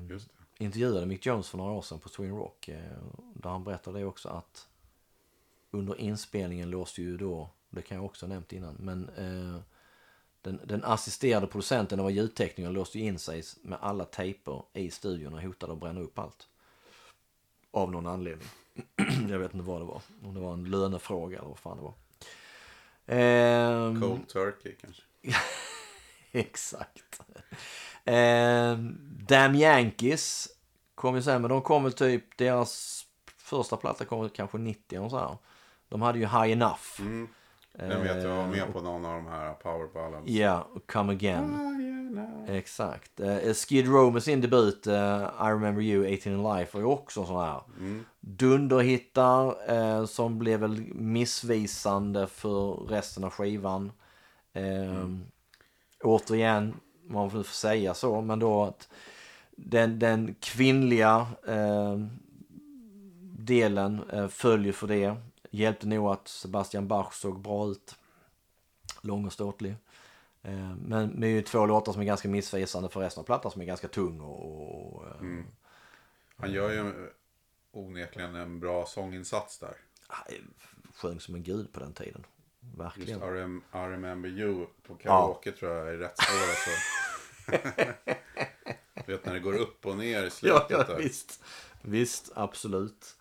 intervjuade 0.58 1.06
Mick 1.06 1.26
Jones 1.26 1.48
för 1.48 1.58
några 1.58 1.72
år 1.72 1.82
sedan 1.82 1.98
på 1.98 2.08
Sweden 2.08 2.36
Rock. 2.36 2.68
Eh, 2.68 2.98
där 3.34 3.50
han 3.50 3.64
berättade 3.64 4.04
också 4.04 4.28
att 4.28 4.68
under 5.70 6.00
inspelningen 6.00 6.70
låste 6.70 7.02
ju 7.02 7.16
då, 7.16 7.50
det 7.70 7.82
kan 7.82 7.96
jag 7.96 8.04
också 8.04 8.26
ha 8.26 8.34
nämnt 8.34 8.52
innan, 8.52 8.74
men 8.74 9.08
eh, 9.08 9.60
den, 10.42 10.60
den 10.64 10.84
assisterade 10.84 11.46
producenten, 11.46 11.98
det 11.98 12.02
var 12.02 12.10
ljudtekniker, 12.10 12.70
låste 12.70 12.98
ju 12.98 13.04
in 13.04 13.18
sig 13.18 13.42
med 13.62 13.78
alla 13.80 14.04
tejper 14.04 14.62
i 14.72 14.90
studion 14.90 15.34
och 15.34 15.42
hotade 15.42 15.72
att 15.72 15.80
bränna 15.80 16.00
upp 16.00 16.18
allt. 16.18 16.48
Av 17.70 17.90
någon 17.90 18.06
anledning. 18.06 18.48
jag 19.30 19.38
vet 19.38 19.54
inte 19.54 19.66
vad 19.66 19.80
det 19.80 19.84
var. 19.84 20.02
Om 20.22 20.34
det 20.34 20.40
var 20.40 20.52
en 20.52 20.64
lönefråga 20.64 21.38
eller 21.38 21.48
vad 21.48 21.58
fan 21.58 21.76
det 21.76 21.82
var. 21.82 21.94
Ehm, 23.06 24.00
Cold 24.00 24.28
Turkey 24.28 24.74
kanske. 24.80 25.02
Exakt. 26.32 27.20
Eh, 28.04 28.76
Damn 29.28 29.54
Yankees 29.54 30.48
kom 30.94 31.14
ju 31.16 31.22
sen, 31.22 31.42
men 31.42 31.50
de 31.50 31.62
kom 31.62 31.84
väl 31.84 31.92
typ, 31.92 32.38
deras 32.38 33.04
första 33.36 33.76
platta 33.76 34.04
kom 34.04 34.20
väl 34.20 34.30
kanske 34.30 34.58
90 34.58 34.98
och 34.98 35.10
så 35.10 35.18
här. 35.18 35.36
De 35.88 36.02
hade 36.02 36.18
ju 36.18 36.24
High 36.24 36.52
Enough. 36.52 37.00
Mm. 37.00 37.28
Den 37.78 38.02
vet 38.02 38.22
jag 38.24 38.36
var 38.36 38.46
med 38.46 38.72
på 38.72 38.80
någon 38.80 39.04
av 39.04 39.12
de 39.14 39.26
här 39.26 39.52
Power 39.54 39.88
Ballads. 39.94 40.28
Ja, 40.30 40.66
och 40.74 40.90
Come 40.90 41.12
Again. 41.12 41.54
Ah, 41.54 41.80
yeah, 41.82 42.28
no. 42.46 42.52
Exakt. 42.52 43.20
Eh, 43.20 43.54
Skid 43.54 43.86
Row 43.86 44.12
med 44.12 44.22
sin 44.22 44.40
debut, 44.40 44.86
eh, 44.86 44.94
I 45.40 45.44
Remember 45.44 45.82
You, 45.82 46.14
18 46.14 46.32
in 46.32 46.42
Life, 46.42 46.70
var 46.76 46.80
ju 46.80 46.86
också 46.86 47.24
sån 47.24 47.40
här 47.44 47.60
Mm. 47.78 48.04
dunderhittar 48.20 49.70
eh, 49.72 50.04
som 50.04 50.38
blev 50.38 50.60
väl 50.60 50.80
missvisande 50.94 52.26
för 52.26 52.72
resten 52.74 53.24
av 53.24 53.30
skivan. 53.30 53.92
Eh, 54.52 55.08
Återigen, 56.04 56.74
man 57.08 57.30
får 57.30 57.42
säga 57.42 57.94
så, 57.94 58.20
men 58.20 58.38
då 58.38 58.62
att 58.64 58.88
den, 59.56 59.98
den 59.98 60.34
kvinnliga 60.40 61.26
eh, 61.48 61.96
delen 63.38 64.00
eh, 64.12 64.28
följer 64.28 64.72
för 64.72 64.86
det. 64.86 65.16
Hjälpte 65.50 65.86
nog 65.86 66.08
att 66.08 66.28
Sebastian 66.28 66.88
Bach 66.88 67.12
såg 67.12 67.40
bra 67.40 67.66
ut. 67.68 67.94
Lång 69.00 69.26
och 69.26 69.32
ståtlig. 69.32 69.74
Eh, 70.42 70.76
men 70.76 71.08
med 71.08 71.30
ju 71.30 71.42
två 71.42 71.66
låtar 71.66 71.92
som 71.92 72.00
är 72.02 72.06
ganska 72.06 72.28
missvisande 72.28 72.88
för 72.88 73.00
resten 73.00 73.20
av 73.20 73.24
plattan 73.24 73.50
som 73.50 73.60
är 73.60 73.66
ganska 73.66 73.88
tung 73.88 74.20
och... 74.20 74.96
och 74.96 75.06
eh, 75.06 75.20
Mm. 75.20 75.46
Han 76.36 76.52
gör 76.52 76.70
ju 76.72 76.78
eh, 76.78 77.10
onekligen 77.72 78.34
en 78.34 78.60
bra 78.60 78.86
sånginsats 78.86 79.58
där. 79.58 79.76
Nej, 80.28 80.40
sjöng 80.94 81.20
som 81.20 81.34
en 81.34 81.42
gud 81.42 81.72
på 81.72 81.80
den 81.80 81.92
tiden. 81.92 82.26
Just 82.60 82.78
Verkligen. 82.78 83.22
I, 83.22 83.26
rem 83.26 83.62
I 83.74 83.76
remember 83.76 84.28
you 84.30 84.66
på 84.82 84.94
karaoke 84.94 85.52
tror 85.52 85.72
jag 85.72 85.88
är 85.88 85.96
rätt 85.96 86.18
svår 86.18 86.48
alltså. 86.50 86.70
Du 89.06 89.12
vet 89.12 89.26
när 89.26 89.34
det 89.34 89.40
går 89.40 89.54
upp 89.54 89.86
och 89.86 89.96
ner 89.96 90.20
i 90.22 90.24
Ja, 90.24 90.30
slutet 90.30 90.66
ja 90.70 90.82
där. 90.84 90.96
visst. 90.98 91.44
Visst, 91.82 92.30
absolut. 92.34 93.16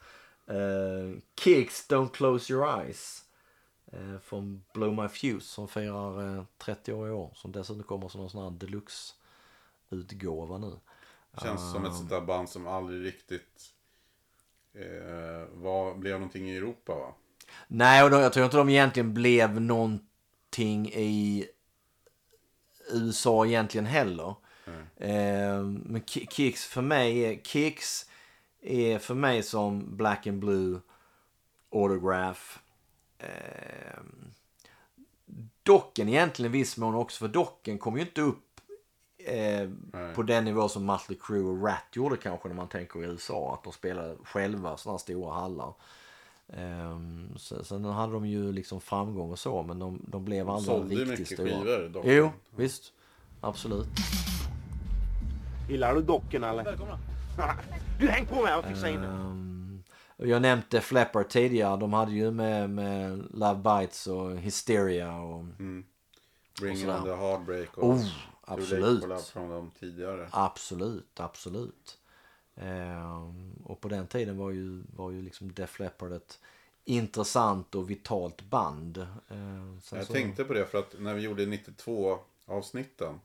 Uh, 0.50 1.18
Kicks 1.40 1.88
Don't 1.90 2.10
Close 2.10 2.54
Your 2.54 2.80
Eyes. 2.82 3.24
Uh, 3.94 4.20
från 4.20 4.64
Blow 4.74 5.02
My 5.02 5.08
Fuse 5.08 5.48
som 5.48 5.68
firar 5.68 6.38
eh, 6.38 6.44
30 6.58 6.94
år 6.94 7.08
i 7.08 7.12
år. 7.12 7.32
Som 7.36 7.52
dessutom 7.52 7.84
kommer 7.84 8.08
som 8.08 8.22
en 8.22 8.30
sån 8.30 8.44
här 8.44 8.52
deluxe-utgåva 8.60 10.58
nu. 10.58 10.80
Känns 11.42 11.72
som 11.72 11.86
ett 11.86 11.96
sånt 11.96 12.10
där 12.10 12.22
band 12.22 12.50
som 12.50 12.68
aldrig 12.68 13.06
riktigt 13.06 13.74
eh, 14.74 15.46
var, 15.54 15.96
blev 15.96 16.14
någonting 16.14 16.50
i 16.50 16.58
Europa 16.58 16.96
va? 16.96 17.14
Nej, 17.68 18.04
och 18.04 18.10
då, 18.10 18.18
jag 18.20 18.34
tror 18.34 18.46
inte 18.46 18.58
de 18.58 18.70
egentligen 18.70 19.14
blev 19.14 19.62
någonting 19.62 20.88
i 20.94 21.46
USA 22.92 23.46
egentligen 23.46 23.86
heller. 23.86 24.36
Eh, 24.98 25.62
men 25.64 26.02
Ki- 26.02 26.28
Kicks 26.32 26.66
för 26.66 26.82
mig 26.82 27.20
är, 27.20 27.36
Kicks 27.44 28.10
är 28.68 29.00
för 29.00 29.16
mig 29.16 29.44
som 29.44 29.98
Black 29.98 30.28
and 30.28 30.40
Blue, 30.40 30.80
Autograph. 31.72 32.42
Eh, 33.20 34.00
docken 35.64 36.10
egentligen 36.10 36.52
i 36.52 36.58
viss 36.58 36.78
mån 36.78 36.96
också, 36.96 37.20
för 37.20 37.28
Docken 37.28 37.78
kom 37.78 37.96
ju 37.98 38.02
inte 38.02 38.22
upp 38.22 38.62
eh, 39.18 39.70
på 40.16 40.24
den 40.24 40.46
nivå 40.46 40.70
som 40.70 40.86
Mötley 40.86 41.18
Crüe 41.18 41.44
och 41.44 41.64
Rat 41.64 41.84
gjorde 41.94 42.18
kanske 42.18 42.48
när 42.48 42.56
man 42.56 42.68
tänker 42.68 43.04
i 43.04 43.06
USA. 43.06 43.54
Att 43.54 43.64
de 43.64 43.74
spelade 43.74 44.16
själva 44.24 44.78
sådana 44.78 45.00
stora 45.00 45.34
hallar. 45.34 45.74
Um, 46.48 47.38
sen, 47.38 47.64
sen 47.64 47.86
hade 47.86 48.14
de 48.14 48.26
ju 48.26 48.52
liksom 48.52 48.82
framgång 48.82 49.32
och 49.32 49.40
så, 49.40 49.64
men 49.64 49.80
de, 49.80 50.02
de 50.08 50.26
blev 50.26 50.50
aldrig 50.50 50.78
sålde 50.78 50.96
ju 50.96 51.06
riktigt 51.06 51.20
mycket 51.20 51.34
stora. 51.34 51.50
skivor, 51.50 51.90
dock. 51.90 52.06
Jo, 52.06 52.32
visst. 52.56 52.94
Absolut. 53.42 53.88
Gillar 55.70 55.96
du 55.96 56.02
dockorna 56.02 56.50
eller? 56.50 56.64
Välkomna. 56.64 57.00
Du 58.00 58.08
häng 58.08 58.26
på 58.26 58.36
mig, 58.42 58.52
jag 58.52 58.64
fixar 58.66 58.88
in 58.88 59.02
det. 59.02 59.84
Och 60.24 60.28
jag 60.28 60.42
nämnde 60.42 60.82
Flapper 60.82 61.24
tidigare. 61.24 61.78
De 61.78 61.94
hade 61.94 62.12
ju 62.12 62.32
med, 62.32 62.70
med 62.70 63.28
Love 63.34 63.80
Bites 63.80 64.08
och 64.08 64.38
Hysteria 64.38 65.16
och... 65.18 65.44
Bring 66.62 66.90
och 66.90 66.96
on 66.98 67.04
the 67.04 67.16
Heartbreak 67.16 67.78
och 67.78 67.90
Oh, 67.90 68.06
absolut. 68.42 69.24
från 69.26 69.50
dem 69.50 69.72
tidigare. 69.80 70.28
Absolut, 70.32 71.20
absolut. 71.20 71.98
Ehm, 72.56 73.54
och 73.66 73.82
på 73.82 73.88
den 73.88 74.08
tiden 74.08 74.38
var 74.38 74.52
ju, 74.52 74.84
var 74.96 75.12
ju 75.12 75.22
liksom 75.22 75.54
Def 75.54 75.80
Leppard 75.80 76.12
ett 76.12 76.40
intressant 76.86 77.76
och 77.76 77.90
vitalt 77.90 78.42
band. 78.42 78.98
Ehm, 79.30 79.80
sen 79.84 79.98
Jag 79.98 80.08
så- 80.08 80.14
tänkte 80.14 80.44
på 80.44 80.54
det 80.54 80.66
för 80.66 80.78
att 80.80 80.96
när 81.00 81.14
vi 81.14 81.22
gjorde 81.22 81.46
92 81.46 82.20
avsnitten 82.46 83.20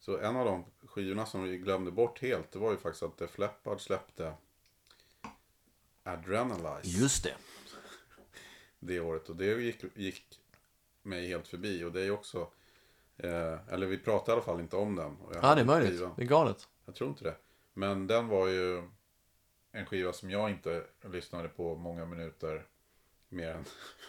så 0.00 0.18
en 0.18 0.36
av 0.36 0.44
de 0.46 0.64
skivorna 0.92 1.26
som 1.26 1.42
vi 1.42 1.58
glömde 1.58 1.90
bort 1.90 2.22
helt 2.22 2.52
det 2.52 2.58
var 2.58 2.70
ju 2.70 2.76
faktiskt 2.76 3.02
att 3.02 3.18
Def 3.18 3.38
Leppard 3.38 3.80
släppte 3.80 4.34
Adrenalize. 6.02 7.00
Just 7.00 7.24
det. 7.24 7.34
det 8.78 9.00
året. 9.00 9.28
Och 9.28 9.36
det 9.36 9.44
gick, 9.44 9.84
gick 9.94 10.40
mig 11.02 11.28
helt 11.28 11.48
förbi. 11.48 11.84
Och 11.84 11.92
det 11.92 12.00
är 12.02 12.10
också, 12.10 12.48
eh, 13.16 13.68
eller 13.68 13.86
vi 13.86 13.98
pratade 13.98 14.30
i 14.30 14.32
alla 14.32 14.42
fall 14.42 14.60
inte 14.60 14.76
om 14.76 14.96
den. 14.96 15.16
Ja, 15.42 15.54
det 15.54 15.60
är 15.60 15.64
möjligt. 15.64 15.90
skivan. 15.90 16.14
Det 16.16 16.22
är 16.22 16.26
galet. 16.26 16.68
Jag 16.84 16.94
tror 16.94 17.10
inte 17.10 17.24
det. 17.24 17.36
Men 17.74 18.06
den 18.06 18.28
var 18.28 18.48
ju 18.48 18.82
en 19.72 19.86
skiva 19.86 20.12
som 20.12 20.30
jag 20.30 20.50
inte 20.50 20.84
lyssnade 21.00 21.48
på 21.48 21.74
många 21.74 22.06
minuter 22.06 22.66
mer 23.32 23.50
än 23.50 23.64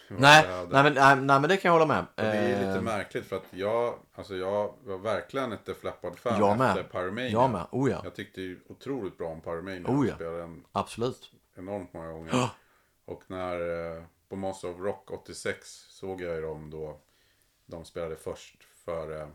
Nej, 0.08 0.46
nej, 0.48 0.84
men, 0.84 0.94
nej, 0.94 1.16
nej, 1.16 1.40
men 1.40 1.42
det 1.42 1.58
kan 1.58 1.70
jag 1.70 1.80
hålla 1.80 1.86
med. 1.94 2.00
Och 2.00 2.08
det 2.16 2.38
är 2.38 2.60
lite 2.60 2.72
Eh, 2.78 2.82
märkligt 2.82 3.26
för 3.26 3.36
att 3.36 3.46
jag, 3.50 3.96
alltså 4.16 4.36
jag 4.36 4.74
var 4.84 4.98
verkligen 4.98 5.52
ett 5.52 5.66
Def 5.66 5.84
Leppard-fan 5.84 6.40
Jag 6.40 6.58
med. 6.58 6.70
efter 6.70 6.84
Pyromania. 6.84 7.30
Jag 7.30 7.50
med. 7.50 7.66
Oh 7.72 7.92
ja. 7.92 8.02
Jag 8.04 8.16
tyckte 8.16 8.42
ju 8.42 8.60
otroligt 8.70 9.18
bra 9.18 9.28
om 9.28 9.42
Pyromania. 9.42 9.88
Oh 9.88 10.08
ja. 10.08 10.16
Spelade 10.16 10.38
den 10.38 10.64
Absolut. 10.72 11.32
enormt 11.58 11.94
många 11.94 12.12
gånger. 12.12 12.30
Ja. 12.34 12.50
Och 13.06 13.24
när 13.28 13.96
eh, 13.98 14.04
på 14.30 14.36
Monster 14.36 14.70
of 14.70 14.80
Rock 14.80 15.12
86 15.12 15.68
såg 15.90 16.22
jag 16.22 16.36
ju 16.36 16.42
dem 16.42 16.70
då. 16.70 17.00
De 17.66 17.86
spelade 17.86 18.16
först 18.16 18.64
före 18.86 19.30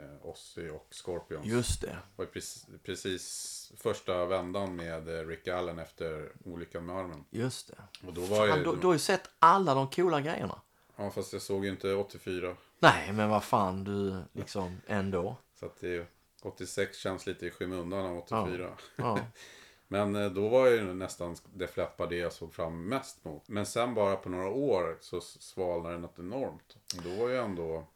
eh, 0.00 0.26
Ozzy 0.26 0.68
och 0.68 0.86
Scorpions. 0.90 1.46
Just 1.46 1.80
det. 1.80 1.86
Det 1.86 1.98
var 2.16 2.24
ju 2.24 2.30
precis, 2.30 2.66
precis 2.82 3.72
första 3.76 4.26
vändan 4.26 4.76
med 4.76 5.08
eh, 5.08 5.26
Rick 5.26 5.48
Allen 5.48 5.78
efter 5.78 6.32
olyckan 6.44 6.86
med 6.86 6.96
armen. 6.96 7.24
Just 7.30 7.68
det. 7.68 8.06
Och 8.06 8.12
då 8.12 8.20
var 8.20 8.48
Fan, 8.48 8.58
ju... 8.58 8.64
du, 8.64 8.76
du 8.76 8.86
har 8.86 8.94
ju 8.94 8.98
sett 8.98 9.30
alla 9.38 9.74
de 9.74 9.90
coola 9.90 10.20
grejerna. 10.20 10.60
Ja, 10.96 11.10
fast 11.10 11.32
jag 11.32 11.42
såg 11.42 11.64
ju 11.64 11.70
inte 11.70 11.94
84. 11.94 12.56
Nej, 12.78 13.12
men 13.12 13.28
vad 13.28 13.44
fan 13.44 13.84
du 13.84 14.22
liksom 14.32 14.80
ändå. 14.86 15.36
Så 15.54 15.66
att 15.66 15.80
det, 15.80 16.06
86 16.42 16.98
känns 16.98 17.26
lite 17.26 17.46
i 17.46 17.50
skymundan 17.50 18.06
av 18.06 18.18
84. 18.18 18.70
Ja. 18.96 19.18
Men 19.88 20.16
eh, 20.16 20.30
då 20.30 20.48
var 20.48 20.66
ju 20.66 20.94
nästan 20.94 21.36
Def 21.52 21.76
Leppard 21.76 22.08
det 22.08 22.16
jag 22.16 22.32
såg 22.32 22.54
fram 22.54 22.88
mest 22.88 23.24
mot. 23.24 23.48
Men 23.48 23.66
sen 23.66 23.94
bara 23.94 24.16
på 24.16 24.28
några 24.28 24.48
år 24.48 24.98
så 25.00 25.20
svalnade 25.20 25.94
det 25.94 26.00
något 26.00 26.18
enormt. 26.18 26.76
Då 27.04 27.10
var 27.10 27.28
ju 27.28 27.36
ändå 27.36 27.86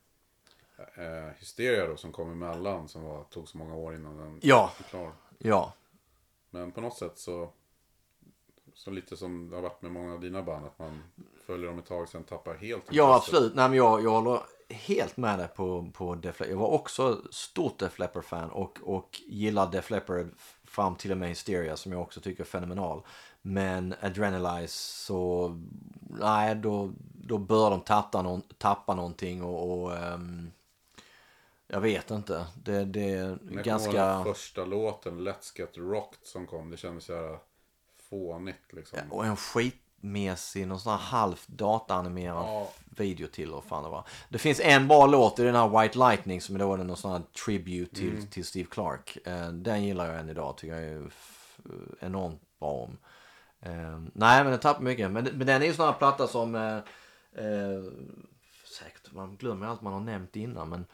eh, 0.78 1.30
Hysteria 1.38 1.86
då 1.86 1.96
som 1.96 2.12
kom 2.12 2.30
emellan 2.32 2.88
som 2.88 3.02
var, 3.04 3.24
tog 3.24 3.48
så 3.48 3.58
många 3.58 3.74
år 3.74 3.94
innan 3.94 4.16
den 4.16 4.40
Ja. 4.42 4.72
var 4.78 4.88
klar. 4.88 5.12
Ja. 5.38 5.72
Men 6.50 6.72
på 6.72 6.80
något 6.80 6.96
sätt 6.96 7.18
så 7.18 7.50
så 8.74 8.90
lite 8.90 9.16
som 9.16 9.50
det 9.50 9.56
har 9.56 9.62
varit 9.62 9.82
med 9.82 9.92
många 9.92 10.12
av 10.14 10.20
dina 10.20 10.42
band 10.42 10.66
att 10.66 10.78
man 10.78 11.02
följer 11.46 11.66
dem 11.68 11.78
ett 11.78 11.86
tag 11.86 12.08
sen 12.08 12.24
tappar 12.24 12.54
helt 12.54 12.82
Ja, 12.90 13.16
absolut. 13.16 13.54
Nej, 13.54 13.68
men 13.68 13.78
jag, 13.78 14.02
jag 14.04 14.10
håller 14.10 14.40
helt 14.68 15.16
med 15.16 15.38
dig 15.38 15.48
på, 15.48 15.90
på 15.94 16.14
Def 16.14 16.40
Leppard. 16.40 16.52
Jag 16.52 16.58
var 16.58 16.68
också 16.68 17.22
stort 17.30 17.78
Def 17.78 17.98
Leppard-fan 17.98 18.50
och, 18.50 18.78
och 18.82 19.20
gillar 19.26 19.70
Def 19.70 19.90
Leppard 19.90 20.28
fram 20.64 20.94
till 20.94 21.12
och 21.12 21.18
med 21.18 21.28
Hysteria 21.28 21.76
som 21.76 21.92
jag 21.92 22.00
också 22.02 22.20
tycker 22.20 22.42
är 22.42 22.46
fenomenal. 22.46 23.02
Men 23.42 23.94
Adrenalize 24.02 24.72
så, 25.04 25.56
nej 26.20 26.54
då, 26.54 26.92
då 27.14 27.38
bör 27.38 27.70
de 27.70 27.80
tappa, 27.80 28.22
någon, 28.22 28.42
tappa 28.58 28.94
någonting 28.94 29.42
och, 29.42 29.82
och 29.82 29.96
ehm, 29.96 30.50
jag 31.68 31.80
vet 31.80 32.10
inte. 32.10 32.46
Det, 32.64 32.84
det 32.84 33.10
är 33.14 33.38
Men 33.42 33.62
ganska... 33.62 33.92
den 34.06 34.24
första 34.24 34.64
låten, 34.64 35.28
Let's 35.28 35.58
Get 35.58 35.76
Rocked, 35.76 36.18
som 36.22 36.46
kom. 36.46 36.70
Det 36.70 36.76
kändes 36.76 37.04
så 37.04 37.14
här 37.14 37.38
fånigt 38.10 38.72
liksom. 38.72 38.98
Och 39.10 39.26
en 39.26 39.36
skitmesig, 39.36 40.66
någon 40.66 40.80
sån 40.80 40.92
här 40.92 40.98
halvt 40.98 41.48
dataanimerad 41.48 42.44
Ja. 42.46 42.70
video 42.96 43.26
till 43.28 43.52
och 43.52 43.64
fan 43.64 43.82
det 43.82 43.88
var. 43.88 44.04
Det 44.28 44.38
finns 44.38 44.60
en 44.60 44.88
bra 44.88 45.06
låt 45.06 45.38
i 45.38 45.42
den 45.42 45.54
här 45.54 45.82
White 45.82 45.98
Lightning 45.98 46.40
som 46.40 46.54
är 46.54 46.58
då 46.58 46.76
någon 46.76 46.96
sån 46.96 47.12
här 47.12 47.22
tribute 47.44 47.94
till, 47.94 48.12
Mm. 48.14 48.26
till 48.26 48.44
Steve 48.44 48.68
Clark. 48.70 49.18
Eh, 49.24 49.48
den 49.48 49.84
gillar 49.84 50.06
jag 50.06 50.20
än 50.20 50.28
idag, 50.28 50.56
tycker 50.56 50.74
jag 50.74 50.84
är 50.84 51.10
enormt 52.00 52.40
bra 52.58 52.70
om. 52.70 52.98
Eh, 53.60 53.98
nej 54.12 54.42
men 54.44 54.46
den 54.50 54.60
tappar 54.60 54.82
mycket. 54.82 55.10
Men, 55.10 55.24
men 55.24 55.46
den 55.46 55.62
är 55.62 55.66
ju 55.66 55.74
sån 55.74 55.86
här 55.86 55.92
platta 55.92 56.26
som 56.28 56.54
eh, 56.54 56.76
eh, 57.44 57.82
säkert, 58.78 59.12
man 59.12 59.36
glömmer 59.36 59.66
allt 59.66 59.80
man 59.82 59.92
har 59.92 60.00
nämnt 60.00 60.36
innan 60.36 60.68
men 60.68 60.86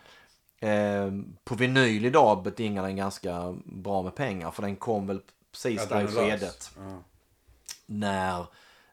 eh, 0.64 1.12
på 1.44 1.54
vinyl 1.54 2.04
idag 2.04 2.42
betingar 2.42 2.82
den 2.82 2.96
ganska 2.96 3.56
bra 3.64 4.02
med 4.02 4.14
pengar 4.14 4.50
för 4.50 4.62
den 4.62 4.76
kom 4.76 5.06
väl 5.06 5.20
precis 5.52 5.88
där 5.88 6.02
i 6.04 6.06
skedet 6.06 6.70
Ja. 6.76 6.98
när, 7.86 8.46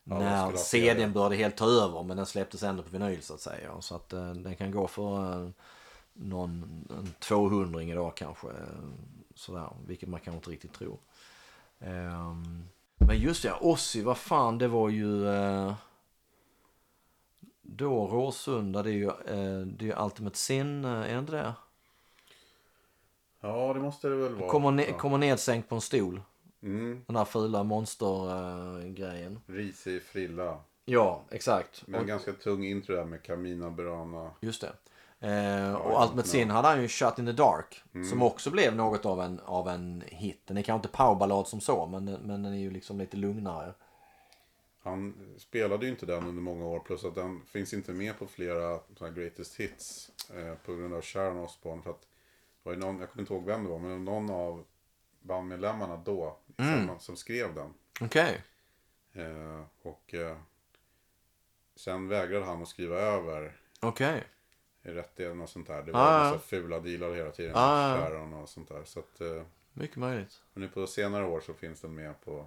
vad 0.03 0.19
när 0.19 0.55
CDn 0.55 0.95
CD? 0.97 1.07
började 1.07 1.35
helt 1.35 1.57
ta 1.57 1.65
över 1.65 2.03
men 2.03 2.17
den 2.17 2.25
släpptes 2.25 2.63
ändå 2.63 2.83
på 2.83 2.89
vinyl 2.89 3.21
så 3.21 3.33
att 3.33 3.41
säga. 3.41 3.81
Så 3.81 3.95
att 3.95 4.13
eh, 4.13 4.31
den 4.33 4.55
kan 4.55 4.71
gå 4.71 4.87
för 4.87 5.43
eh, 5.43 5.49
någon 6.13 6.85
en 6.89 7.13
200 7.19 7.81
idag 7.83 8.15
kanske. 8.15 8.47
eh, 8.47 8.53
Sådär, 9.35 9.69
vilket 9.87 10.09
man 10.09 10.19
kanske 10.19 10.37
inte 10.37 10.49
riktigt 10.49 10.73
tror. 10.73 10.97
Ehm, 11.79 12.63
men 13.07 13.17
just 13.19 13.41
det, 13.43 13.47
ja, 13.49 13.57
Ossi, 13.61 14.01
vad 14.01 14.17
fan 14.17 14.57
det 14.57 14.67
var 14.67 14.89
ju 14.89 15.27
eh, 15.35 15.73
då 17.81 18.07
Råsunda, 18.07 18.83
det 18.83 18.89
är 18.89 18.93
ju, 18.93 19.07
eh, 19.07 19.65
det 19.65 19.85
är 19.85 19.87
ju 19.97 20.03
Ultimate 20.05 20.37
Sin, 20.37 20.85
eh, 20.85 20.91
är 20.91 21.13
det 21.13 21.19
inte 21.19 21.31
det? 21.31 21.53
ja, 23.41 23.73
det 23.73 23.79
måste 23.79 24.07
det 24.09 24.15
väl 24.15 24.35
vara. 24.35 24.49
Kommer, 24.49 24.71
ne- 24.71 24.85
Ja. 24.89 24.97
kommer 24.97 25.17
nedsänkt 25.17 25.69
på 25.69 25.75
en 25.75 25.81
stol. 25.81 26.21
Mm. 26.63 27.03
Den 27.07 27.13
där 27.15 27.25
fula 27.25 27.63
monstergrejen. 27.63 29.39
Risig 29.47 30.03
frilla. 30.03 30.57
Ja, 30.85 31.21
exakt. 31.31 31.83
Men 31.87 32.01
Och- 32.01 32.07
ganska 32.07 32.31
tung 32.33 32.65
intro 32.65 32.95
där 32.95 33.05
med 33.05 33.23
Camina 33.23 33.69
Burana. 33.71 34.31
Just 34.41 34.61
det. 34.61 34.73
Eh, 35.27 35.73
och 35.75 36.01
Ultimate 36.03 36.27
Sin 36.27 36.49
hade 36.49 36.67
han 36.67 36.81
ju 36.81 36.87
Shut 36.87 37.19
in 37.19 37.25
the 37.25 37.31
Dark. 37.31 37.83
Mm. 37.93 38.07
Som 38.07 38.21
också 38.21 38.51
blev 38.51 38.75
något 38.75 39.05
av 39.05 39.21
en, 39.21 39.39
av 39.45 39.69
en 39.69 40.03
hit. 40.07 40.41
Den 40.45 40.57
är 40.57 40.61
kanske 40.61 40.87
inte 40.87 40.97
powerballad 40.97 41.47
som 41.47 41.61
så, 41.61 41.85
men, 41.85 42.05
men 42.05 42.43
den 42.43 42.53
är 42.53 42.57
ju 42.59 42.71
liksom 42.71 42.97
lite 42.99 43.17
lugnare. 43.17 43.73
Han 44.83 45.13
spelade 45.37 45.85
ju 45.85 45.91
inte 45.91 46.05
den 46.05 46.27
under 46.27 46.41
många 46.41 46.65
år. 46.65 46.79
Plus 46.79 47.03
att 47.03 47.15
den 47.15 47.45
finns 47.45 47.73
inte 47.73 47.93
med 47.93 48.19
på 48.19 48.27
flera 48.27 48.79
såna 48.97 49.09
här 49.09 49.17
greatest 49.17 49.55
hits. 49.55 50.11
Eh, 50.35 50.55
på 50.65 50.75
grund 50.75 50.93
av 50.93 51.01
Sharon 51.01 51.37
Osbourne. 51.37 51.81
För 51.81 51.89
att 51.91 52.01
det 52.63 52.69
var 52.69 52.75
någon, 52.75 52.99
jag 52.99 53.09
kommer 53.09 53.21
inte 53.21 53.33
ihåg 53.33 53.45
vem 53.45 53.63
det 53.63 53.69
var. 53.69 53.79
Men 53.79 54.05
någon 54.05 54.29
av 54.29 54.65
bandmedlemmarna 55.21 55.97
då. 55.97 56.37
Mm. 56.57 56.79
samma- 56.87 56.99
Som 56.99 57.15
skrev 57.15 57.55
den. 57.55 57.73
Okej. 58.01 58.41
Eh, 59.13 59.61
och 59.81 60.13
eh, 60.13 60.37
sen 61.75 62.07
vägrade 62.07 62.45
han 62.45 62.61
att 62.61 62.67
skriva 62.67 62.95
över 62.97 63.57
Okej. 63.79 64.23
rättigheterna 64.81 65.43
och 65.43 65.49
sånt 65.49 65.67
där. 65.67 65.83
Det 65.83 65.91
var 65.91 65.99
Ah, 65.99 66.23
massa 66.31 66.39
fula 66.39 66.79
dealar 66.79 67.15
hela 67.15 67.31
tiden. 67.31 67.51
Ah. 67.55 67.97
Sharon 67.97 68.33
och 68.33 68.49
sånt 68.49 68.69
där. 68.69 68.83
Så 68.83 68.99
att, 68.99 69.21
eh, 69.21 69.43
Mycket 69.73 69.97
möjligt. 69.97 70.41
men 70.53 70.61
nu 70.63 70.69
på 70.69 70.87
senare 70.87 71.25
år 71.25 71.41
så 71.41 71.53
finns 71.53 71.81
den 71.81 71.95
med 71.95 72.21
på 72.21 72.45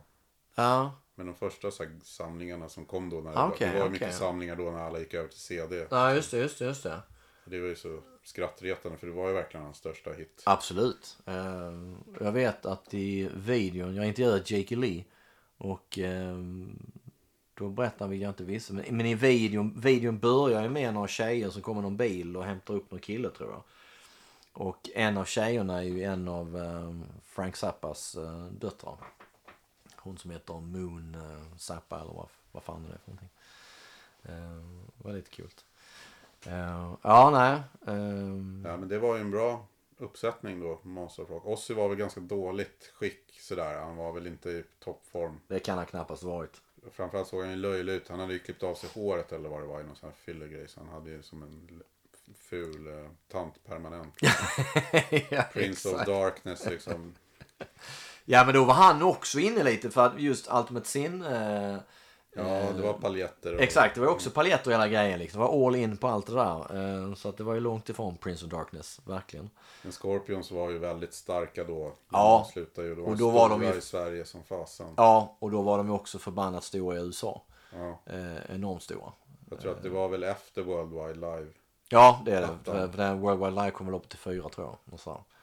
Ja. 0.55 0.93
Men 1.15 1.27
de 1.27 1.35
första 1.35 1.71
så 1.71 1.83
här, 1.83 1.93
samlingarna 2.03 2.69
som 2.69 2.85
kom 2.85 3.11
då 3.11 3.21
när 3.21 3.31
det, 3.33 3.39
Ah, 3.39 3.49
var, 3.49 3.57
det 3.59 3.67
var 3.67 3.81
okej. 3.81 3.91
mycket 3.91 4.15
samlingar 4.15 4.57
då 4.57 4.71
när 4.71 4.79
alla 4.79 4.99
gick 4.99 5.15
över 5.15 5.29
till 5.29 5.39
CD. 5.41 5.87
Ja, 5.91 6.15
just 6.15 6.31
det, 6.31 6.39
just 6.39 6.59
det, 6.59 6.65
just 6.65 6.83
det. 6.83 7.01
Det 7.45 7.61
var 7.61 7.69
ju 7.69 7.77
så 7.77 8.01
skrattretande 8.25 8.99
för 8.99 9.07
det 9.07 9.13
var 9.13 9.29
ju 9.29 9.35
verkligen 9.35 9.65
hans 9.65 9.77
största 9.77 10.13
hit. 10.13 10.43
Absolut. 10.47 11.17
Eh, 11.27 11.73
jag 12.21 12.33
vet 12.33 12.67
att 12.67 12.95
i 12.95 13.29
videon, 13.35 13.95
jag 13.95 14.07
intervjuade 14.07 14.43
Jake 14.47 14.77
Lee. 14.77 15.05
Och 15.59 15.99
eh, 15.99 16.37
då 17.55 17.69
berättar 17.69 18.09
vi 18.09 18.17
jag 18.17 18.31
inte 18.31 18.45
visste. 18.45 18.73
Men, 18.73 19.07
i 19.07 19.15
videon, 19.15 19.81
videon 19.81 20.19
börjar 20.19 20.63
ju 20.63 20.69
med 20.69 20.95
några 20.95 21.09
tjejer 21.09 21.51
som 21.51 21.63
kommer 21.63 21.83
någon 21.83 21.97
bil 21.97 22.37
och 22.37 22.45
hämtar 22.45 22.75
upp 22.75 22.91
någon 22.91 23.01
kille 23.01 23.31
tror 23.31 23.51
jag. 23.51 23.63
Och 24.53 24.91
en 24.95 25.17
av 25.19 25.25
tjejerna 25.25 25.79
är 25.79 25.83
ju 25.83 26.03
en 26.03 26.29
av 26.29 26.57
eh, 26.57 26.95
Frank 27.25 27.57
Zappas 27.57 28.15
eh, 28.17 28.45
döttrar. 28.47 28.97
Hon 30.05 30.19
som 30.19 30.31
heter 30.31 30.55
Moon 30.55 31.15
eh, 31.15 31.57
Zappa 31.57 32.01
eller 32.01 32.13
vad, 32.13 32.29
vad 32.53 32.63
fan 32.63 32.83
det 32.83 32.89
är 32.95 32.99
för 32.99 33.11
någonting. 33.11 33.31
Eh, 34.23 35.07
väldigt 35.07 35.31
kul. 35.31 35.51
Eh, 36.47 36.95
ja, 37.03 37.31
nej. 37.31 37.63
ehm, 37.97 38.65
Ja 38.67 38.77
men 38.77 38.89
det 38.89 38.99
var 38.99 39.15
ju 39.15 39.21
en 39.21 39.31
bra 39.31 39.67
uppsättning 39.99 40.61
då, 40.61 40.81
Monster 40.83 41.23
of 41.23 41.31
Rock. 41.31 41.47
Ozzy 41.47 41.75
var 41.75 41.89
väl 41.89 41.99
ganska 41.99 42.21
dåligt 42.21 42.93
skick 42.95 43.41
sådär. 43.41 43.81
Han 43.81 43.97
var 43.97 44.13
väl 44.13 44.27
inte 44.27 44.51
i 44.51 44.65
toppform. 44.79 45.41
det 45.49 45.61
kan 45.61 45.79
han 45.79 45.87
knappast 45.87 46.23
varit. 46.23 46.61
Framförallt 46.93 47.29
såg 47.29 47.41
han 47.41 47.51
ju 47.51 47.57
löjlig 47.57 47.93
ut. 47.93 48.09
Han 48.09 48.21
hade 48.21 48.33
ju 48.33 48.39
klippt 48.39 48.63
av 48.63 48.75
sig 48.75 48.91
håret 48.95 49.33
eller 49.33 49.49
vad 49.49 49.61
det 49.63 49.67
var 49.67 49.81
i 49.81 49.85
någon 49.85 49.97
sån 49.97 50.09
här 50.09 50.17
fyllegrej. 50.17 50.69
Så 50.69 50.81
han 50.81 50.89
hade 50.89 51.11
ju 51.11 51.23
som 51.23 51.43
en 51.43 51.83
ful 52.35 52.87
eh, 52.87 53.11
tant 53.29 53.65
permanent. 53.65 54.15
ja, 55.31 55.43
Prince 55.53 55.89
of 55.89 55.95
exakt. 55.95 56.07
Darkness 56.07 56.67
liksom. 56.67 57.15
ja, 58.25 58.45
men 58.45 58.55
då 58.55 58.65
var 58.65 58.75
han 58.75 59.03
också 59.03 59.39
inne 59.39 59.63
lite 59.63 59.91
för 59.91 60.07
att 60.07 60.21
just 60.21 60.53
Ultimate 60.53 60.89
Sin. 60.89 61.23
Eh, 61.25 61.77
Ja, 62.37 62.43
det 62.77 62.83
var 62.83 62.93
paljetter. 62.93 63.55
Och, 63.55 63.61
Exakt, 63.61 63.95
det 63.95 64.01
var 64.01 64.09
också 64.09 64.31
paljetter 64.31 64.67
och 64.71 64.73
hela 64.73 64.89
grejen. 64.89 65.19
Liksom. 65.19 65.41
Det 65.41 65.47
var 65.47 65.67
all 65.67 65.77
in 65.77 65.97
på 65.97 66.09
allt 66.09 66.27
det 66.27 66.35
där. 66.35 66.77
Eh, 67.09 67.15
så 67.15 67.29
att 67.29 67.37
det 67.37 67.45
var 67.45 67.55
ju 67.55 67.61
långt 67.61 67.89
ifrån 67.89 68.17
Prince 68.17 68.45
of 68.45 68.51
Darkness, 68.51 69.01
verkligen. 69.07 69.51
Men 69.83 69.93
Scorpions 69.93 70.51
var 70.51 70.71
ju 70.71 70.79
väldigt 70.79 71.15
starka 71.15 71.65
då. 71.65 71.93
Ja. 72.13 72.45
De 72.47 72.53
slutade 72.53 72.89
ju. 72.89 72.95
De 72.95 73.01
Och 73.05 73.17
då 73.17 73.31
var 73.31 73.49
de 73.49 73.63
ju- 73.63 73.75
i 73.75 73.81
Sverige 73.81 74.25
som 74.25 74.43
fasen. 74.43 74.87
Ja, 74.97 75.37
och 75.39 75.51
då 75.51 75.63
var 75.63 75.79
de 75.79 75.87
ju 75.87 75.93
också 75.93 76.19
förbannat 76.19 76.65
stora 76.65 76.97
i 76.97 77.01
USA. 77.01 77.43
Ja. 77.75 78.01
Eh, 78.13 78.55
enormt 78.55 78.83
stora. 78.83 79.13
Jag 79.51 79.61
tror 79.61 79.73
att 79.73 79.83
det 79.83 79.89
var 79.89 80.09
väl 80.09 80.23
efter 80.23 80.63
Worldwide 80.63 81.15
Live. 81.15 81.47
Ja, 81.89 82.23
det 82.25 82.33
är 82.33 82.41
det. 82.41 82.49
För, 82.65 82.89
för 82.89 82.99
den 82.99 83.21
World 83.21 83.39
Wide 83.41 83.51
Live 83.51 83.71
kom 83.71 83.87
väl 83.87 83.95
upp 83.95 84.09
till 84.09 84.19
fyra 84.19 84.49
tror 84.49 84.67
jag. 84.67 84.77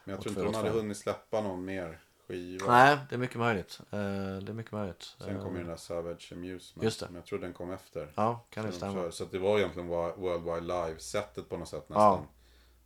Men 0.04 0.14
jag 0.14 0.20
tror 0.20 0.28
inte 0.38 0.42
de 0.42 0.54
hade 0.54 0.70
hunnit 0.70 0.96
släppa 0.96 1.40
någon 1.40 1.64
mer 1.64 2.00
skiva. 2.32 2.66
Nej, 2.66 2.98
det 3.08 3.14
är 3.14 3.18
mycket 3.18 3.36
möjligt. 3.36 3.80
Eh, 3.80 3.98
det 3.98 4.48
är 4.48 4.52
mycket 4.52 4.72
möjligt. 4.72 5.02
Sen 5.18 5.36
Eh, 5.36 5.42
kom 5.42 5.52
ju 5.52 5.58
den 5.58 5.68
där 5.68 5.76
Savage 5.76 6.32
Amusement. 6.32 6.84
Just 6.84 7.00
det. 7.00 7.06
Men 7.06 7.14
jag 7.14 7.26
tror 7.26 7.38
den 7.38 7.52
kom 7.52 7.70
efter. 7.70 8.12
Ja, 8.14 8.44
kan 8.50 8.64
det 8.64 8.70
de 8.70 8.76
stämma. 8.76 8.92
kör- 8.94 9.10
Så 9.10 9.24
det 9.24 9.38
var 9.38 9.58
egentligen 9.58 9.90
Wo- 9.90 10.16
World 10.16 10.44
Wide 10.44 10.60
Live-sättet 10.60 11.48
på 11.48 11.56
något 11.56 11.68
sätt 11.68 11.88
nästan. 11.88 12.02
Ja. 12.02 12.26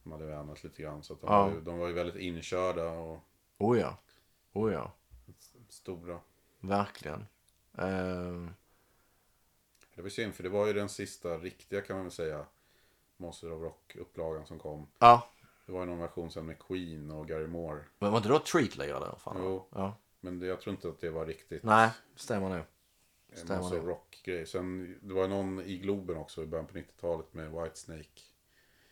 De 0.03 0.13
hade 0.13 0.27
vänat 0.27 0.65
lite 0.65 0.83
grann. 0.83 1.03
Så 1.03 1.15
de, 1.15 1.21
Ja. 1.27 1.45
var 1.45 1.51
ju, 1.53 1.61
de 1.61 1.79
var 1.79 1.87
ju 1.89 1.93
väldigt 1.93 2.17
inkörda 2.17 2.91
och 2.91 3.19
Oh 3.59 3.79
ja. 3.79 3.97
Oh 4.53 4.73
ja. 4.73 4.93
stora. 5.69 6.19
Verkligen. 6.61 7.27
Eh, 7.79 8.47
Det 9.95 10.03
var 10.03 10.09
synd 10.09 10.35
för 10.35 10.43
det 10.43 10.49
var 10.49 10.67
ju 10.67 10.73
den 10.73 10.89
sista 10.89 11.39
riktiga 11.39 11.81
kan 11.81 11.97
man 11.97 12.05
väl 12.05 12.13
säga. 12.13 12.47
Monster 13.17 13.53
of 13.53 13.63
Rock-upplagan 13.63 14.47
som 14.47 14.59
kom. 14.59 14.87
ja. 14.99 15.29
Det 15.67 15.73
var 15.73 15.87
någon 15.87 15.99
version 15.99 16.31
sen 16.31 16.47
med 16.47 16.59
Queen 16.59 17.11
och 17.11 17.29
Gary 17.29 17.47
Moore. 17.47 17.85
Men 17.99 18.11
var 18.11 18.17
inte 18.19 18.29
då 18.29 18.39
Treat 18.39 18.77
lirade 18.77 19.07
där? 19.07 19.17
Fan. 19.19 19.37
Jo. 19.39 19.69
Ja. 19.71 19.97
Men 20.21 20.39
det, 20.39 20.47
jag 20.47 20.61
tror 20.61 20.75
inte 20.75 20.89
att 20.89 21.01
det 21.01 21.11
var 21.11 21.27
riktigt 21.27 21.63
Nej, 21.63 21.91
stämmer 22.17 22.49
nog. 22.49 22.65
stämmer 23.33 23.71
nog. 23.71 23.89
Rock-grej. 23.89 24.47
Sen 24.47 24.99
det 25.03 25.15
var 25.15 25.29
någon 25.29 25.61
i 25.63 25.77
Globen 25.79 26.17
också 26.17 26.43
i 26.43 26.47
början 26.47 26.67
på 26.67 26.79
90-talet 26.79 27.35
med 27.35 27.53
Whitesnake. 27.53 28.21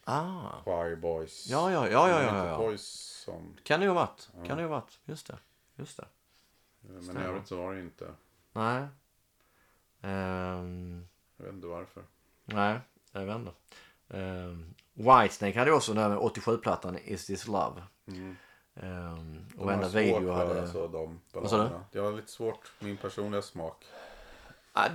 Ah. 0.05 0.63
Choir 0.65 0.97
Boys. 0.97 1.47
Ja, 1.51 1.73
ja, 1.73 1.89
ja, 1.89 2.09
ja, 2.09 2.23
ja, 2.23 2.29
inte 2.39 2.49
ja. 2.49 2.57
Poison. 2.59 3.61
Kan 3.63 3.81
det 3.81 3.85
ju 3.87 3.91
ha 3.91 3.95
varit. 3.95 4.29
Kan 4.47 4.57
det 4.57 4.63
ju 4.63 4.69
ha 4.69 4.81
varit. 4.81 4.99
Just 5.05 5.27
det. 5.27 5.39
Just 5.77 5.97
det. 5.97 6.07
Men 6.81 7.17
i 7.17 7.21
övrigt 7.21 7.47
så 7.47 7.57
var 7.57 7.75
det 7.75 7.81
inte. 7.81 8.15
Nej. 8.53 8.87
Ehm, 10.01 11.07
Jag 11.37 11.45
vet 11.45 11.55
inte 11.55 11.67
varför. 11.67 12.05
nej, 12.45 12.81
jag 13.13 13.27
vet 13.27 13.37
inte. 13.37 13.53
Um, 14.09 14.75
Whitesnake 14.95 15.59
hade 15.59 15.71
ju 15.71 15.77
också 15.77 15.93
den 15.93 16.03
här 16.03 16.09
med 16.09 16.19
87-plattan 16.19 16.99
Is 17.05 17.27
This 17.27 17.47
Love. 17.47 17.83
Mm. 18.09 18.37
De 19.55 19.59
och 19.59 19.73
enda 19.73 19.89
video 19.89 20.33
hade... 20.33 20.61
Alltså, 20.63 20.89
de 20.89 21.21
Vad 21.33 21.51
sa 21.51 21.63
du? 21.63 21.69
Det 21.93 22.01
var 22.01 22.13
lite 22.13 22.31
svårt. 22.31 22.73
Min 22.79 22.97
personliga 22.97 23.43
smak. 23.43 23.85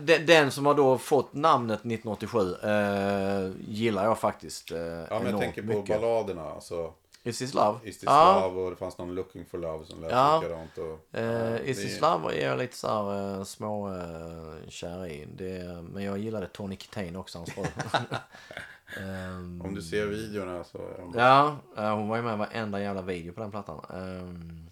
Den, 0.02 0.26
den 0.26 0.52
som 0.52 0.66
har 0.66 0.74
då 0.74 0.98
fått 0.98 1.34
namnet 1.34 1.80
1987 1.80 2.56
eh, 2.64 3.52
gillar 3.74 4.04
jag 4.06 4.20
faktiskt 4.20 4.72
eh, 4.72 4.78
Ja, 4.80 5.20
men 5.24 5.32
jag 5.32 5.40
tänker 5.40 5.62
på 5.62 5.68
mycket. 5.68 6.02
balladerna. 6.02 6.44
Alltså, 6.44 6.94
Is 7.24 7.38
This 7.40 7.54
Love? 7.54 7.80
Is 7.84 7.96
this 8.00 8.04
ja. 8.04 8.42
love 8.48 8.62
och 8.62 8.70
det 8.70 8.76
fanns 8.76 8.98
någon 8.98 9.16
Looking 9.16 9.46
for 9.46 9.58
love 9.58 9.86
som 9.86 10.02
lät 10.02 10.12
Ja. 10.12 10.40
likadant. 10.44 10.78
Och, 10.78 11.20
Eh, 11.20 11.26
ja, 11.26 11.58
Is 11.60 11.78
det- 11.78 11.84
This 11.84 12.02
Love 12.02 12.42
är 12.42 12.48
jag 12.48 12.58
lite 12.58 12.76
så 12.78 12.88
här 12.88 13.38
eh, 13.38 13.44
små 13.44 13.90
eh, 13.96 14.70
kär 14.70 15.08
i. 15.08 15.26
Det, 15.26 15.84
men 15.92 16.04
jag 16.04 16.18
gillade 16.18 16.48
Tony 16.48 16.78
Kitain 16.78 17.16
också, 17.16 17.38
hans 17.38 17.50
Ehm, 18.98 19.62
Om 19.62 19.76
du 19.76 19.82
ser 19.82 20.06
videorna 20.06 20.64
så 20.64 20.78
de 20.78 21.14
Ja, 21.20 21.58
eh, 21.78 21.96
hon 21.96 22.08
var 22.08 22.18
ju 22.18 22.24
med 22.24 22.34
i 22.34 22.38
varenda 22.38 22.82
jävla 22.82 23.02
video 23.02 23.34
på 23.34 23.42
den 23.42 23.52
plattan. 23.52 23.86
Ehm, 23.94 24.70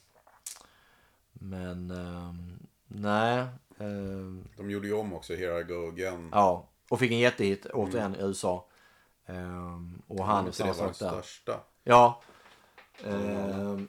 men 1.34 1.92
ehm, 1.92 2.60
nej. 2.88 3.46
De 4.58 4.70
gjorde 4.72 4.88
ju 4.88 4.94
om 4.94 5.14
också 5.14 5.36
Here 5.36 5.60
I 5.60 5.64
Go 5.64 5.88
Again. 5.88 6.30
ja, 6.32 6.68
och 6.90 7.00
fick 7.00 7.12
en 7.12 7.20
jättehit 7.20 7.66
återigen 7.66 8.16
i 8.16 8.20
USA. 8.22 8.66
Och 10.08 10.26
han 10.26 10.48
är 10.48 10.62
allra 10.62 10.74
sagt 10.74 11.00
där. 11.00 11.10
största. 11.10 11.60
Ja. 11.84 12.22
Ehm, 13.06 13.88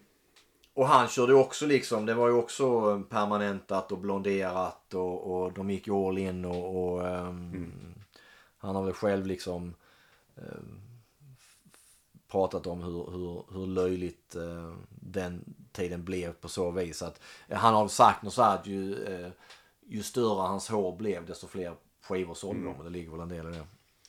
och 0.75 0.89
han 0.89 1.09
körde 1.09 1.35
också 1.35 1.67
liksom, 1.67 2.07
det 2.07 2.15
var 2.15 2.29
ju 2.29 2.35
också 2.35 3.01
permanentat 3.03 3.93
och 3.93 3.99
blonderat 3.99 4.95
och, 4.95 5.43
och 5.43 5.53
de 5.53 5.71
gick 5.71 5.89
all 5.89 6.19
in 6.19 6.45
och, 6.45 6.85
och 6.95 7.09
ehm, 7.09 7.95
han 8.59 8.77
har 8.77 8.83
väl 8.85 8.95
själv 8.95 9.27
liksom 9.27 9.75
pratat 12.31 12.67
om 12.67 12.83
hur, 12.83 13.11
hur, 13.11 13.45
hur 13.59 13.67
löjligt 13.67 14.35
eh, 14.37 14.75
den 14.91 15.55
tiden 15.73 16.05
blev 16.05 16.33
på 16.33 16.49
så 16.49 16.71
vis 16.71 17.03
att 17.03 17.21
eh, 17.49 17.59
han 17.59 17.75
har 17.75 17.89
sagt 17.89 18.23
något 18.23 18.35
så 18.35 18.43
här 18.43 18.55
att 18.55 18.67
ju, 18.67 19.05
eh, 19.05 19.31
ju 19.87 20.03
större 20.03 20.41
hans 20.41 20.69
hår 20.69 20.97
blev 20.97 21.27
desto 21.27 21.47
fler 21.47 21.75
skivor 22.03 22.35
sålde 22.35 22.65
de 22.65 22.75
och 22.77 22.85
det 22.85 22.91
ligger 22.91 23.11
väl 23.11 23.21
en 23.21 23.29
del 23.29 23.47
i 23.47 23.51
det. 23.51 23.65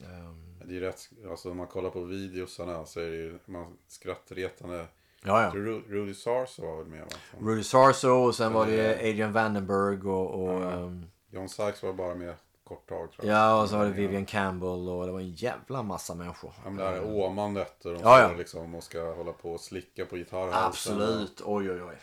Ehm, 0.05 0.45
Det 0.65 0.75
är 0.77 0.79
rätt, 0.79 1.09
alltså 1.29 1.51
om 1.51 1.57
man 1.57 1.67
kollar 1.67 1.89
på 1.89 2.01
videosarna 2.03 2.85
så 2.85 2.99
är 2.99 3.09
det 3.09 3.15
ju 3.15 3.39
man 3.45 3.77
skrattretande. 3.87 4.87
ja, 5.23 5.43
ja. 5.43 5.51
Ru- 5.51 5.83
Rudy 5.89 6.13
Sarso 6.13 6.61
var 6.61 6.77
väl 6.77 6.87
med 6.87 6.99
va? 7.01 7.07
Som- 7.37 7.47
Rudy 7.49 7.63
Sarso 7.63 8.09
och 8.09 8.35
sen 8.35 8.53
var 8.53 8.65
det 8.65 8.95
Adrian 8.95 9.33
Vandenberg 9.33 10.01
och, 10.09 10.43
och 10.43 10.61
Ja. 10.63 10.71
ehm, 10.71 11.05
John 11.31 11.49
Sykes 11.49 11.83
var 11.83 11.93
bara 11.93 12.15
med 12.15 12.35
kort 12.69 12.89
tag 12.89 13.11
tror 13.11 13.27
jag. 13.27 13.35
ja 13.37 13.61
och 13.61 13.69
så 13.69 13.77
var 13.77 13.85
det 13.85 13.91
Vivian 13.91 14.25
Campbell 14.25 14.69
och 14.89 15.05
det 15.05 15.11
var 15.11 15.19
en 15.19 15.31
jävla 15.31 15.83
massa 15.83 16.15
människor. 16.15 16.53
Ja, 16.63 16.69
men 16.69 16.75
det 16.75 16.83
här 16.83 16.93
är 16.93 17.05
åmandet 17.15 17.85
och 17.85 17.93
de 17.93 17.99
Ja, 18.01 18.19
ja. 18.21 18.31
liksom 18.37 18.75
och 18.75 18.83
ska 18.83 19.13
hålla 19.13 19.31
på 19.33 19.51
och 19.51 19.61
slicka 19.61 20.05
på 20.05 20.15
gitarrhalsen. 20.15 20.93
Absolut, 20.93 21.41
oj 21.45 21.71
oj 21.71 21.83
oj. 21.83 21.95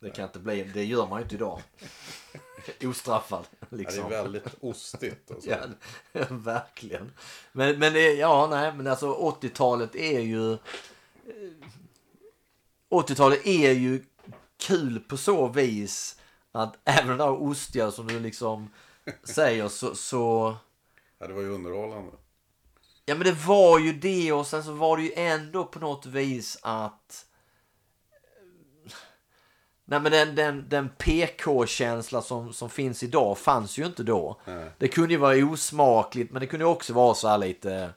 Det 0.00 0.10
kan 0.10 0.24
inte 0.24 0.38
bli, 0.38 0.62
det 0.74 0.84
gör 0.84 1.06
man 1.06 1.18
ju 1.18 1.22
inte 1.22 1.34
idag. 1.34 1.60
Ostraffad 2.84 3.44
Ja, 3.60 3.66
det 3.70 3.76
liksom. 3.76 4.04
är 4.04 4.08
väldigt 4.10 4.44
ostigt. 4.60 5.30
Och 5.30 5.42
så. 5.42 5.50
Ja, 5.50 5.58
verkligen. 6.30 7.12
Men, 7.52 7.78
men 7.78 7.92
det, 7.92 8.12
ja, 8.12 8.46
nej, 8.50 8.72
men 8.72 8.86
alltså 8.86 9.14
80-talet 9.14 9.94
är 9.94 10.20
ju... 10.20 10.52
eh, 10.52 10.58
80-talet 12.90 13.46
är 13.46 13.70
ju 13.72 14.04
kul 14.56 15.00
på 15.00 15.16
så 15.16 15.48
vis 15.48 16.16
att 16.52 16.76
även 16.84 17.08
de 17.08 17.18
där 17.18 17.30
ostiga 17.42 17.90
som 17.90 18.06
du 18.06 18.20
liksom 18.20 18.70
säger 19.24 19.68
så, 19.68 19.94
så... 19.94 20.56
Ja, 21.18 21.26
det 21.26 21.34
var 21.34 21.42
ju 21.42 21.48
underhållande. 21.48 22.12
Ja 23.06 23.14
men 23.14 23.24
det 23.24 23.46
var 23.46 23.78
ju 23.78 23.92
det 23.92 24.32
och 24.32 24.46
sen 24.46 24.64
så 24.64 24.72
var 24.72 24.96
det 24.96 25.02
ju 25.02 25.12
ändå 25.12 25.64
på 25.64 25.78
något 25.78 26.06
vis 26.06 26.58
att... 26.62 27.26
Nej 29.84 30.00
men 30.00 30.12
den, 30.12 30.34
den, 30.34 30.68
den 30.68 30.88
PK-känsla 30.88 32.22
som, 32.22 32.52
som 32.52 32.70
finns 32.70 33.02
idag 33.02 33.38
fanns 33.38 33.78
ju 33.78 33.86
inte 33.86 34.02
då. 34.02 34.40
Nej. 34.44 34.70
Det 34.78 34.88
kunde 34.88 35.14
ju 35.14 35.20
vara 35.20 35.36
osmakligt 35.36 36.32
men 36.32 36.40
det 36.40 36.46
kunde 36.46 36.64
ju 36.64 36.70
också 36.70 36.92
vara 36.92 37.14
så 37.14 37.28
här 37.28 37.38
lite 37.38 37.92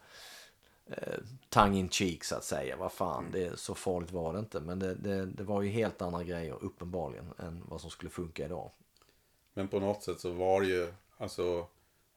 eh, 0.89 1.17
tongue 1.49 1.79
in 1.79 1.89
cheek 1.89 2.23
så 2.23 2.35
att 2.35 2.43
säga. 2.43 2.75
Vad 2.75 2.91
fan, 2.91 3.31
det, 3.31 3.59
så 3.59 3.75
farligt 3.75 4.11
var 4.11 4.33
det 4.33 4.39
inte. 4.39 4.59
Men 4.59 4.79
det, 4.79 4.95
det, 4.95 5.25
det 5.25 5.43
var 5.43 5.61
ju 5.61 5.69
helt 5.69 6.01
andra 6.01 6.23
grejer 6.23 6.63
uppenbarligen 6.63 7.33
än 7.39 7.63
vad 7.65 7.81
som 7.81 7.89
skulle 7.89 8.09
funka 8.09 8.45
idag. 8.45 8.71
Men 9.53 9.67
på 9.67 9.79
något 9.79 10.03
sätt 10.03 10.19
så 10.19 10.31
var 10.31 10.61
det 10.61 10.67
ju, 10.67 10.93
alltså, 11.17 11.67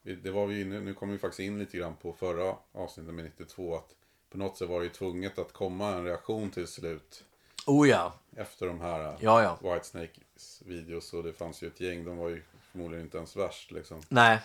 det 0.03 0.31
var 0.31 0.47
vi 0.47 0.61
inne, 0.61 0.81
nu 0.81 0.95
kommer 0.95 1.13
vi 1.13 1.19
faktiskt 1.19 1.41
in 1.41 1.59
lite 1.59 1.77
grann 1.79 1.97
på 1.97 2.13
förra 2.13 2.57
avsnittet 2.73 3.15
med 3.15 3.25
92, 3.25 3.77
att 3.77 3.95
på 4.31 4.39
något 4.39 4.57
sätt 4.59 4.69
var 4.69 4.79
det 4.81 4.85
ju 4.85 4.93
tvunget 4.93 5.39
att 5.39 5.53
komma 5.53 5.93
en 5.95 6.05
reaktion 6.05 6.51
till 6.51 6.67
slut 6.67 7.25
Oh 7.67 7.89
ja, 7.89 8.13
efter 8.37 8.67
de 8.67 8.81
här 8.81 9.17
ja 9.21 9.43
ja. 9.43 9.73
Whitesnakes 9.75 10.63
videos 10.67 11.13
och 11.13 11.23
det 11.23 11.33
fanns 11.33 11.63
ju 11.63 11.67
ett 11.67 11.81
gäng, 11.81 12.05
de 12.05 12.17
var 12.17 12.29
ju 12.29 12.43
förmodligen 12.73 13.05
inte 13.05 13.17
ens 13.17 13.37
värst 13.37 13.71
liksom. 13.73 14.03
Nej. 14.09 14.39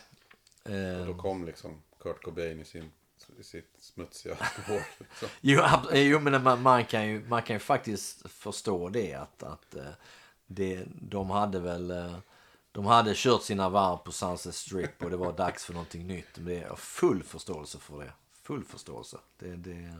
Och 0.64 0.70
Eh, 0.72 1.06
då 1.06 1.14
kom 1.14 1.46
liksom 1.46 1.82
Kurt 2.00 2.24
Cobain 2.24 2.60
i, 2.60 2.66
sin, 2.66 2.92
i 3.40 3.44
sitt 3.44 3.70
smutsiga 3.80 4.36
hår. 4.68 4.82
Liksom. 5.00 5.30
Jo, 5.42 5.60
ab- 5.62 5.88
jo 5.94 6.20
men 6.20 6.44
man, 6.44 6.62
man, 6.62 6.86
kan 6.86 7.08
ju, 7.08 7.24
man 7.28 7.42
kan 7.44 7.56
ju 7.56 7.60
faktiskt 7.60 8.30
förstå 8.32 8.90
det 8.90 9.14
att, 9.14 9.44
att 9.44 9.76
eh, 9.76 9.84
det, 10.48 10.84
de 11.02 11.30
hade 11.30 11.60
väl 11.60 11.92
eh, 11.92 12.16
de 12.72 12.86
hade 12.86 13.14
kört 13.16 13.44
sina 13.44 13.70
varv 13.70 13.98
på 13.98 14.12
Sunset 14.12 14.56
Strip 14.56 15.04
och 15.04 15.10
det 15.10 15.18
var 15.18 15.34
dags 15.34 15.66
för 15.66 15.74
någonting 15.74 16.08
nytt. 16.08 16.38
Men 16.38 16.46
det 16.46 16.58
är 16.58 16.76
full 16.76 17.24
förståelse 17.24 17.80
för 17.80 18.00
det. 18.00 18.14
Full 18.44 18.64
förståelse. 18.64 19.18
Det, 19.40 19.56
det, 19.56 19.96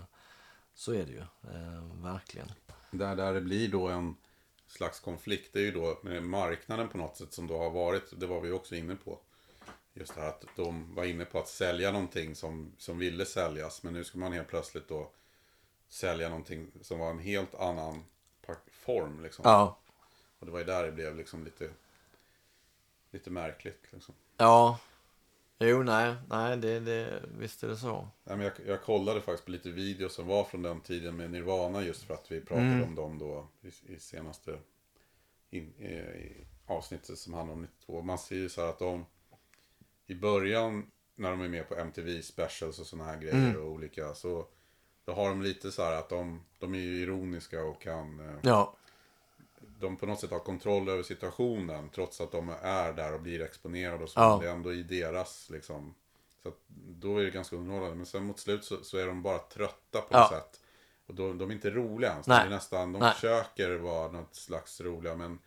så 0.74 0.94
är 0.94 1.06
det 1.06 1.12
ju. 1.12 1.20
Eh, 1.20 2.04
verkligen. 2.04 2.52
Där, 2.92 3.16
där 3.16 3.34
det 3.34 3.42
blir 3.42 3.68
då 3.68 3.88
en 3.88 4.16
slags 4.68 5.00
konflikt, 5.00 5.54
det 5.54 5.60
är 5.60 5.64
ju 5.64 5.72
då 5.72 6.00
med 6.04 6.24
marknaden 6.24 6.90
på 6.90 6.98
något 6.98 7.18
sätt 7.18 7.34
som 7.34 7.48
då 7.48 7.58
har 7.58 7.70
varit, 7.70 8.20
det 8.20 8.28
var 8.28 8.42
vi 8.42 8.52
också 8.52 8.76
inne 8.76 8.96
på. 8.96 9.20
Just 9.94 10.16
det 10.16 10.22
här 10.22 10.30
att 10.30 10.46
de 10.56 10.96
var 10.96 11.06
inne 11.06 11.26
på 11.26 11.40
att 11.40 11.48
sälja 11.48 11.92
någonting 11.92 12.36
som, 12.36 12.72
som 12.78 12.98
ville 12.98 13.26
säljas, 13.26 13.84
men 13.84 13.94
nu 13.94 14.04
ska 14.04 14.18
man 14.18 14.34
helt 14.34 14.48
plötsligt 14.48 14.88
då 14.88 15.12
sälja 15.90 16.30
någonting 16.30 16.72
som 16.82 17.00
var 17.00 17.10
en 17.10 17.20
helt 17.20 17.56
annan 17.56 18.04
form 18.72 19.24
liksom. 19.24 19.44
Ja. 19.46 19.78
Och 20.40 20.46
det 20.46 20.52
var 20.52 20.60
ju 20.60 20.66
där 20.66 20.84
det 20.84 20.92
blev 20.92 21.16
liksom 21.16 21.44
lite, 21.44 21.70
lite 23.12 23.30
märkligt 23.30 23.88
liksom. 23.92 24.16
Ja. 24.38 24.80
Jo, 25.60 25.84
nej, 25.84 26.16
nej, 26.30 26.58
det, 26.58 26.80
det, 26.80 27.24
visst 27.38 27.64
är 27.64 27.68
det 27.68 27.78
så. 27.78 28.08
Nej, 28.24 28.38
men 28.38 28.46
jag, 28.46 28.54
jag 28.68 28.82
kollade 28.84 29.22
faktiskt 29.22 29.46
på 29.46 29.52
lite 29.52 29.72
videos 29.72 30.14
som 30.14 30.28
var 30.28 30.44
från 30.44 30.62
den 30.62 30.82
tiden 30.82 31.16
med 31.16 31.32
Nirvana 31.32 31.84
just 31.84 32.04
för 32.04 32.14
att 32.14 32.32
vi 32.32 32.42
pratade 32.42 32.84
om 32.84 32.96
dem 32.96 33.18
då 33.18 33.48
i, 33.62 33.94
i 33.94 34.00
senaste 34.00 34.58
in, 35.50 35.74
i, 35.78 35.86
i 35.86 36.48
avsnittet 36.66 37.18
som 37.18 37.34
handlar 37.34 37.54
om 37.54 37.62
92. 37.62 38.02
Man 38.02 38.18
ser 38.18 38.36
ju 38.36 38.50
så 38.50 38.62
här 38.62 38.70
att 38.70 38.80
de 38.80 39.06
i 40.08 40.16
början 40.16 40.92
när 41.16 41.32
de 41.32 41.42
är 41.42 41.48
med 41.48 41.70
på 41.70 41.76
MTV 41.76 42.22
specials 42.22 42.80
och 42.80 42.86
sådana 42.86 43.12
här 43.12 43.18
grejer 43.18 43.58
och 43.58 43.72
olika 43.72 44.14
så 44.14 44.48
då 45.06 45.14
har 45.14 45.30
de 45.30 45.42
lite 45.42 45.72
så 45.72 45.84
här 45.84 45.96
att 45.96 46.10
de, 46.10 46.44
de 46.60 46.74
är 46.74 46.80
ju 46.80 47.02
ironiska 47.02 47.64
och 47.64 47.82
kan 47.82 48.20
eh, 48.20 48.36
Ja. 48.42 48.76
De 49.80 49.98
på 49.98 50.06
något 50.06 50.20
sätt 50.20 50.32
har 50.32 50.40
kontroll 50.40 50.90
över 50.90 51.04
situationen 51.04 51.90
trots 51.90 52.22
att 52.22 52.32
de 52.32 52.50
är 52.62 52.94
där 52.94 53.14
och 53.14 53.22
blir 53.22 53.42
exponerade 53.42 54.04
och 54.04 54.10
så. 54.10 54.20
Ja. 54.20 54.40
Det 54.42 54.48
är 54.48 54.52
ändå 54.52 54.74
i 54.74 54.84
deras 54.84 55.50
liksom. 55.50 55.96
Så 56.44 56.50
att, 56.50 56.58
då 56.88 57.18
är 57.18 57.24
det 57.24 57.30
ganska 57.32 57.56
underhållande. 57.56 57.96
Men 57.96 58.06
sen 58.06 58.24
mot 58.26 58.40
slut 58.40 58.66
så, 58.66 58.84
så 58.84 58.98
är 58.98 59.08
de 59.08 59.22
bara 59.22 59.40
trötta 59.40 60.02
på 60.02 60.08
Ja. 60.10 60.20
något 60.20 60.30
sätt. 60.30 60.60
Och 61.08 61.14
då, 61.16 61.34
de 61.34 61.50
är 61.50 61.54
inte 61.54 61.70
roliga 61.70 62.12
ens. 62.12 62.28
Nej. 62.28 62.40
De, 62.40 62.46
är 62.46 62.50
nästan, 62.56 62.94
de 62.94 63.00
Nej. 63.00 63.14
försöker 63.14 63.76
vara 63.76 64.12
något 64.12 64.36
slags 64.36 64.82
roliga 64.82 65.16
men 65.16 65.40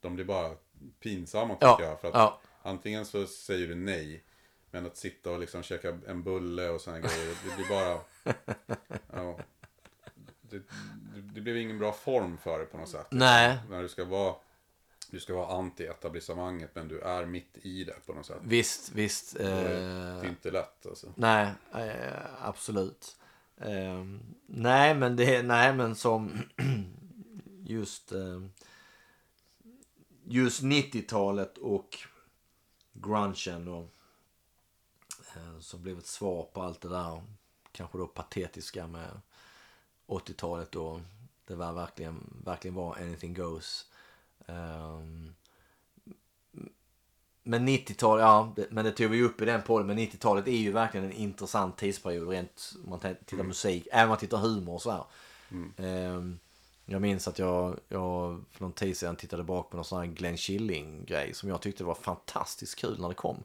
de 0.00 0.14
blir 0.14 0.24
bara 0.24 0.54
pinsamma 1.00 1.56
Ja, 1.60 1.76
tycker 1.76 1.90
jag. 1.90 2.00
För 2.00 2.08
att 2.08 2.14
ja. 2.14 2.40
antingen 2.62 3.04
så 3.04 3.26
säger 3.26 3.68
du 3.68 3.74
nej. 3.74 4.24
Men 4.70 4.86
att 4.86 4.96
sitta 4.96 5.30
och 5.30 5.38
liksom 5.38 5.62
käka 5.62 5.98
en 6.06 6.22
bulle 6.22 6.68
och 6.68 6.80
sådana 6.80 7.00
grejer. 7.00 7.36
Det 7.44 7.56
blir 7.56 7.68
bara... 7.68 8.00
Ja, 9.12 9.38
det, 10.52 10.62
det, 11.34 11.40
blir 11.40 11.56
ingen 11.56 11.78
bra 11.78 11.92
form 11.92 12.38
för 12.38 12.58
det 12.58 12.64
på 12.64 12.78
något 12.78 12.88
sätt. 12.88 13.06
Nej, 13.10 13.58
När 13.70 13.82
du 13.82 13.88
ska 13.88 14.04
vara... 14.04 14.34
Du 15.10 15.20
ska 15.20 15.34
vara 15.34 15.62
anti-etablissemanget 15.62 16.68
men 16.74 16.88
du 16.88 17.00
är 17.00 17.26
mitt 17.26 17.58
i 17.62 17.84
det 17.84 18.06
på 18.06 18.12
något 18.12 18.26
sätt. 18.26 18.38
visst, 18.42 18.92
visst. 18.92 19.40
Eh, 19.40 19.46
det 19.46 20.26
är 20.26 20.28
inte 20.28 20.50
lätt 20.50 20.86
alltså. 20.86 21.12
nej, 21.16 21.52
eh, 21.74 22.46
absolut. 22.46 23.16
Eh, 23.56 24.04
nej, 24.46 24.94
men 24.94 25.16
det, 25.16 25.42
nej, 25.42 25.74
men 25.74 25.94
som 25.94 26.38
just, 27.64 28.12
eh, 28.12 28.40
just 30.24 30.62
90-talet 30.62 31.58
och 31.58 31.98
grungen 32.92 33.68
och 33.68 33.94
eh, 35.36 35.58
som 35.60 35.82
blev 35.82 35.98
ett 35.98 36.06
svar 36.06 36.42
på 36.52 36.62
allt 36.62 36.80
det 36.80 36.88
där. 36.88 37.22
Kanske 37.72 37.98
då 37.98 38.06
patetiska 38.06 38.86
med 38.86 39.20
80-talet 40.06 40.72
då 40.72 41.00
det 41.46 41.54
var 41.54 41.72
verkligen, 41.72 42.42
verkligen 42.44 42.74
var 42.74 42.96
anything 42.96 43.34
goes. 43.34 43.86
Ehm, 44.46 45.34
men 47.42 47.68
90-talet, 47.68 48.22
ja, 48.22 48.52
det, 48.56 48.66
men 48.70 48.84
det 48.84 48.90
tog 48.92 49.10
vi 49.10 49.22
upp 49.22 49.40
i 49.40 49.44
den 49.44 49.62
podden. 49.62 49.86
Men 49.86 49.98
90-talet 49.98 50.48
är 50.48 50.56
ju 50.56 50.72
verkligen 50.72 51.06
en 51.06 51.12
intressant 51.12 51.76
tidsperiod 51.76 52.28
rent 52.28 52.72
om 52.84 52.90
man 52.90 53.00
tittar 53.00 53.44
musik. 53.44 53.88
Även 53.92 54.04
om 54.04 54.08
man 54.08 54.18
tittar 54.18 54.38
humor 54.38 54.74
och 54.74 54.82
så 54.82 54.90
här. 54.90 55.04
Ehm, 55.76 56.38
jag 56.84 57.02
minns 57.02 57.28
att 57.28 57.38
jag, 57.38 57.80
jag 57.88 58.44
för 58.52 58.64
någon 58.64 58.72
tid 58.72 58.96
sedan 58.96 59.16
tittade 59.16 59.42
bak 59.42 59.70
på 59.70 59.76
någon 59.76 59.84
sån 59.84 59.98
här 59.98 60.06
Glenn 60.06 60.36
Killing-grej 60.36 61.34
som 61.34 61.48
jag 61.48 61.60
tyckte 61.60 61.84
var 61.84 61.94
fantastiskt 61.94 62.78
kul 62.78 63.00
när 63.00 63.08
det 63.08 63.14
kom. 63.14 63.42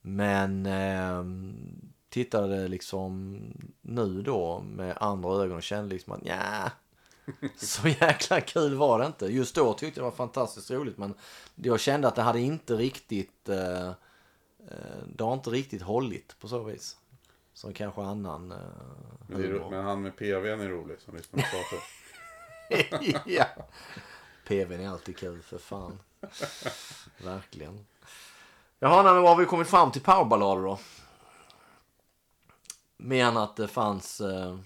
Men 0.00 0.66
ehm, 0.66 1.92
tittade 2.12 2.68
liksom 2.68 3.38
nu 3.80 4.22
då 4.22 4.60
med 4.60 4.96
andra 5.00 5.30
ögon 5.42 5.56
och 5.56 5.62
kände 5.62 5.94
liksom 5.94 6.12
att 6.12 6.20
ja 6.24 6.70
så 7.56 7.88
jäkla 7.88 8.40
kul 8.40 8.74
var 8.74 8.98
det 8.98 9.06
inte. 9.06 9.26
Just 9.26 9.54
då 9.54 9.74
tyckte 9.74 10.00
jag 10.00 10.06
det 10.06 10.10
var 10.10 10.16
fantastiskt 10.16 10.70
roligt 10.70 10.98
men 10.98 11.14
jag 11.54 11.80
kände 11.80 12.08
att 12.08 12.14
det 12.14 12.22
hade 12.22 12.40
inte 12.40 12.74
riktigt 12.74 13.48
eh, 13.48 13.88
eh, 13.88 13.94
det 15.06 15.24
har 15.24 15.32
inte 15.32 15.50
riktigt 15.50 15.82
hållit 15.82 16.38
på 16.40 16.48
så 16.48 16.62
vis. 16.62 16.96
Som 17.54 17.72
kanske 17.72 18.02
annan 18.02 18.52
eh, 18.52 18.58
Men, 19.26 19.44
är, 19.44 19.70
men 19.70 19.84
han 19.84 20.02
med 20.02 20.16
PVn 20.16 20.60
är 20.60 20.68
rolig 20.68 21.00
som 21.00 21.16
lyssnar 21.16 21.42
på 21.42 21.48
pratar. 21.48 21.78
ja. 23.30 23.46
PVn 24.46 24.80
är 24.80 24.88
alltid 24.88 25.16
kul 25.16 25.42
för 25.42 25.58
fan. 25.58 25.98
Verkligen. 27.24 27.86
Jaha, 28.78 29.02
men 29.02 29.22
vad 29.22 29.30
har 29.30 29.36
vi 29.36 29.46
kommit 29.46 29.68
fram 29.68 29.90
till 29.90 30.02
powerballader 30.02 30.62
då? 30.62 30.78
Än 33.10 33.36
att 33.36 33.56
det 33.56 33.68
fanns, 33.68 34.20
eh, 34.20 34.56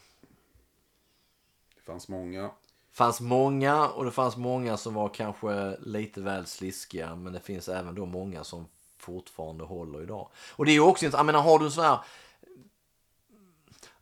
Det 1.75 1.83
fanns 1.87 2.09
många. 2.09 2.51
fanns 2.93 3.21
många 3.21 3.89
och 3.89 4.05
det 4.05 4.11
fanns 4.11 4.37
många 4.37 4.77
som 4.77 4.95
var 4.95 5.09
kanske 5.09 5.77
lite 5.81 6.21
väl 6.21 6.47
sliskiga. 6.47 7.17
Men 7.17 7.33
det 7.33 7.41
finns 7.41 7.69
även 7.69 7.95
då 7.95 8.07
många 8.07 8.45
som 8.45 8.67
fortfarande 8.99 9.65
håller 9.65 10.03
idag. 10.03 10.29
Och 10.51 10.65
det 10.65 10.71
är 10.71 10.75
ju 10.75 10.81
också 10.81 11.05
inte, 11.05 11.17
jag 11.17 11.27
menar 11.27 11.43
har 11.43 11.59
du 11.59 11.71
sån 11.71 11.85
här 11.85 11.99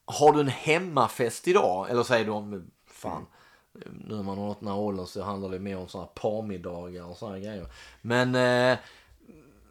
har 0.05 0.32
du 0.32 0.41
en 0.41 0.49
hemmafest 0.49 1.49
idag? 1.49 1.91
Eller 1.91 2.03
säger 2.03 2.24
du 2.24 2.30
om, 2.30 2.70
fan, 2.87 3.26
nu 3.72 4.14
när 4.14 4.22
man 4.22 4.39
har 4.39 4.47
nått 4.47 4.61
den 4.61 4.68
här 4.68 4.78
åldern 4.78 5.07
så 5.07 5.22
handlar 5.22 5.49
det 5.49 5.59
mer 5.59 5.76
om 5.78 5.89
sådana 5.89 6.07
här 6.07 6.20
parmiddagar 6.22 7.05
och 7.05 7.16
sådana 7.16 7.39
grejer. 7.39 7.66
Men, 8.03 8.35
eh, 8.35 8.78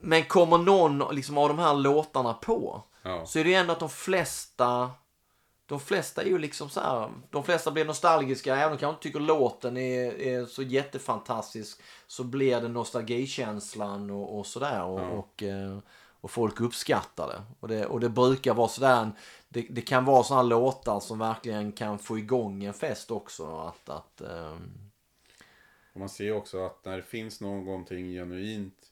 men 0.01 0.23
kommer 0.23 0.57
någon 0.57 1.15
liksom, 1.15 1.37
av 1.37 1.47
de 1.47 1.59
här 1.59 1.73
låtarna 1.73 2.33
på 2.33 2.83
Ja. 3.03 3.25
så 3.25 3.39
är 3.39 3.43
det 3.43 3.49
ju 3.49 3.55
ändå 3.55 3.73
att 3.73 3.79
de 3.79 3.89
flesta 3.89 4.91
de 5.65 5.79
flesta 5.79 6.21
är 6.21 6.25
ju 6.25 6.37
liksom 6.37 6.69
så 6.69 6.79
här, 6.79 7.11
de 7.29 7.43
flesta 7.43 7.71
blir 7.71 7.85
nostalgiska, 7.85 8.55
även 8.55 8.65
om 8.65 8.71
de 8.71 8.79
kanske 8.79 8.95
inte 8.95 9.03
tycker 9.03 9.19
låten 9.19 9.77
är, 9.77 10.21
är 10.21 10.45
så 10.45 10.63
jättefantastisk 10.63 11.81
så 12.07 12.23
blir 12.23 12.61
det 12.61 12.67
nostalgikänslan 12.67 14.09
och, 14.09 14.39
och 14.39 14.45
sådär 14.45 14.83
och, 14.83 15.19
och, 15.19 15.43
eh, 15.43 15.77
och 16.21 16.31
folk 16.31 16.61
uppskattar 16.61 17.27
det. 17.27 17.41
Och 17.59 17.67
det. 17.67 17.85
Och 17.85 17.99
det 17.99 18.09
brukar 18.09 18.53
vara 18.53 18.67
sådär, 18.67 19.11
det, 19.49 19.67
det 19.69 19.81
kan 19.81 20.05
vara 20.05 20.23
sådana 20.23 20.43
låtar 20.43 20.99
som 20.99 21.19
verkligen 21.19 21.71
kan 21.71 21.99
få 21.99 22.17
igång 22.17 22.63
en 22.63 22.73
fest 22.73 23.11
också. 23.11 23.57
Att, 23.57 23.89
att, 23.89 24.21
Och 25.93 25.99
man 25.99 26.09
ser 26.09 26.31
också 26.31 26.65
att 26.65 26.85
när 26.85 26.97
det 26.97 27.03
finns 27.03 27.41
någonting 27.41 28.11
genuint 28.11 28.91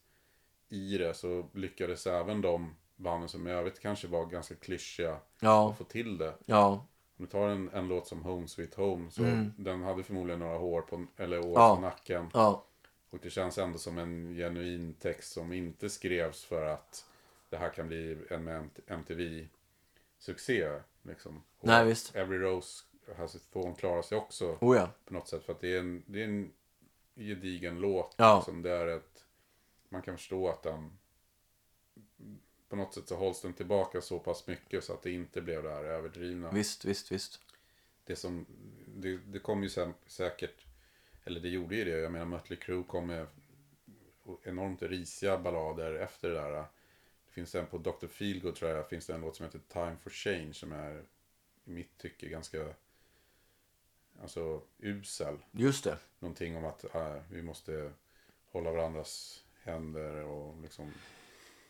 i 0.69 0.97
det 0.97 1.13
så 1.13 1.49
lyckades 1.53 2.07
även 2.07 2.41
de 2.41 2.75
banden 3.01 3.29
som 3.29 3.47
i 3.47 3.51
övrigt 3.51 3.79
kanske 3.79 4.07
var 4.07 4.25
ganska 4.25 4.55
klyschiga 4.55 5.17
ja, 5.39 5.69
att 5.71 5.77
få 5.77 5.83
till 5.83 6.17
det. 6.17 6.33
ja, 6.45 6.67
Om 7.17 7.25
du 7.25 7.31
tar 7.31 7.47
en, 7.49 7.69
en 7.73 7.87
låt 7.87 8.07
som 8.07 8.23
Home 8.23 8.47
Sweet 8.47 8.75
Home 8.75 9.11
så 9.11 9.21
den 9.57 9.83
hade 9.83 10.03
förmodligen 10.03 10.39
några 10.39 10.57
hår 10.57 10.81
på, 10.81 11.05
eller 11.17 11.37
år 11.39 11.43
Mm. 11.43 11.53
Ja. 11.61 11.75
på 11.75 11.81
nacken. 11.81 12.29
ja, 12.33 12.65
Och 13.09 13.19
det 13.21 13.29
känns 13.29 13.57
ändå 13.57 13.77
som 13.79 13.97
en 13.97 14.35
genuin 14.35 14.93
text 14.99 15.33
som 15.33 15.53
inte 15.53 15.89
skrevs 15.89 16.43
för 16.45 16.65
att 16.65 17.05
det 17.49 17.57
här 17.57 17.69
kan 17.69 17.87
bli 17.87 18.17
en 18.29 18.69
MTV-succé. 18.87 20.79
Liksom. 21.03 21.43
Och 21.59 21.67
Nej, 21.67 21.85
visst. 21.85 22.15
Every 22.15 22.37
Rose 22.37 22.83
Has 23.17 23.35
Its 23.35 23.47
Thorn 23.47 23.75
klarar 23.75 24.01
sig 24.01 24.17
också 24.17 24.57
oh 24.61 24.77
ja, 24.77 24.89
på 25.05 25.13
något 25.13 25.27
sätt. 25.27 25.43
För 25.43 25.53
att 25.53 25.61
det 25.61 25.75
är 25.75 25.79
en, 25.79 26.03
det 26.05 26.19
är 26.21 26.25
en 26.25 26.51
gedigen 27.15 27.79
låt. 27.79 28.13
Ja. 28.17 28.35
Liksom. 28.35 28.61
Det 28.61 28.71
är 28.71 28.87
ett, 28.87 29.23
man 29.89 30.01
kan 30.01 30.17
förstå 30.17 30.49
att 30.49 30.63
den 30.63 30.97
på 32.71 32.77
något 32.77 32.93
sätt 32.93 33.07
så 33.07 33.15
hålls 33.15 33.41
den 33.41 33.53
tillbaka 33.53 34.01
så 34.01 34.19
pass 34.19 34.47
mycket 34.47 34.83
så 34.83 34.93
att 34.93 35.01
det 35.01 35.11
inte 35.11 35.41
blev 35.41 35.63
det 35.63 35.69
här 35.69 35.83
överdrivna. 35.83 36.51
visst, 36.51 36.85
visst, 36.85 37.11
visst. 37.11 37.39
Det, 38.05 38.15
som, 38.15 38.45
det, 38.87 39.17
det 39.17 39.39
kom 39.39 39.63
ju 39.63 39.69
sen, 39.69 39.93
säkert, 40.05 40.65
eller 41.23 41.39
det 41.39 41.49
gjorde 41.49 41.75
ju 41.75 41.85
det. 41.85 41.99
Jag 41.99 42.11
menar 42.11 42.25
Mötley 42.25 42.59
Crüe 42.59 42.83
kom 42.83 43.07
med 43.07 43.27
enormt 44.43 44.81
risiga 44.81 45.37
ballader 45.37 45.93
efter 45.93 46.29
det 46.29 46.35
där. 46.35 46.51
Det 46.51 47.31
finns 47.31 47.55
en 47.55 47.65
på 47.65 47.77
Dr. 47.77 48.07
Feelgood 48.07 48.55
tror 48.55 48.71
jag, 48.71 48.89
finns 48.89 49.07
det 49.07 49.13
en 49.13 49.21
låt 49.21 49.35
som 49.35 49.45
heter 49.45 49.61
Time 49.67 49.97
for 50.03 50.09
Change 50.09 50.53
som 50.53 50.71
är 50.71 51.03
i 51.65 51.71
mitt 51.71 51.97
tycke 51.97 52.29
ganska 52.29 52.73
alltså 54.21 54.61
usel. 54.77 55.37
Just 55.51 55.83
det. 55.83 55.97
Någonting 56.19 56.57
om 56.57 56.65
att 56.65 56.95
äh, 56.95 57.21
vi 57.29 57.41
måste 57.41 57.91
hålla 58.51 58.71
varandras 58.71 59.43
händer 59.63 60.15
och 60.23 60.61
liksom. 60.61 60.93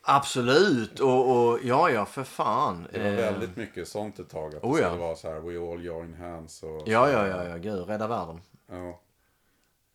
Absolut, 0.04 0.99
och, 0.99 1.32
och 1.52 1.60
ja, 1.64 1.89
ja, 1.89 2.06
för 2.06 2.24
fan. 2.24 2.88
Det 2.91 2.99
var 2.99 3.06
Eh, 3.06 3.16
väldigt 3.16 3.56
mycket 3.58 3.88
sånt 3.88 4.20
ett 4.20 4.30
tag. 4.30 4.56
Att 4.56 4.62
det 4.62 4.68
oh 4.68 4.80
ja. 4.80 4.88
skulle 4.88 5.02
vara 5.02 5.16
så 5.16 5.28
här, 5.30 5.39
we 5.39 5.72
all 5.74 5.84
join 5.86 6.14
hands 6.14 6.64
och 6.64 6.84
Ja, 6.86 7.10
ja, 7.10 7.28
ja, 7.28 7.43
ja, 7.49 7.58
gud, 7.58 7.88
rädda 7.88 8.08
världen. 8.08 8.41
ja. 8.70 8.99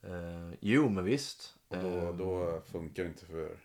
Eh, 0.02 0.54
jo, 0.60 0.88
men 0.88 1.04
visst. 1.04 1.54
Och 1.68 1.76
då, 1.76 1.88
Eh, 1.88 2.12
då 2.16 2.60
funkar 2.72 3.02
det 3.02 3.08
inte 3.08 3.26
för, 3.26 3.56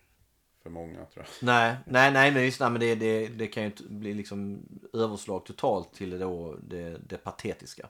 för 0.63 0.69
många 0.69 1.05
tror 1.05 1.25
jag. 1.25 1.45
Nej, 1.45 1.75
nej, 1.85 2.11
nej, 2.11 2.31
men 2.31 2.41
visst, 2.41 2.59
nej, 2.59 2.69
men 2.69 2.79
det, 2.79 2.95
det, 2.95 3.27
det 3.27 3.47
kan 3.47 3.63
ju 3.63 3.69
inte 3.69 3.83
bli 3.83 4.13
liksom 4.13 4.61
överslag 4.93 5.45
totalt 5.45 5.93
till 5.93 6.09
det, 6.09 6.17
då, 6.17 6.55
det, 6.63 6.97
det 7.07 7.17
patetiska. 7.17 7.89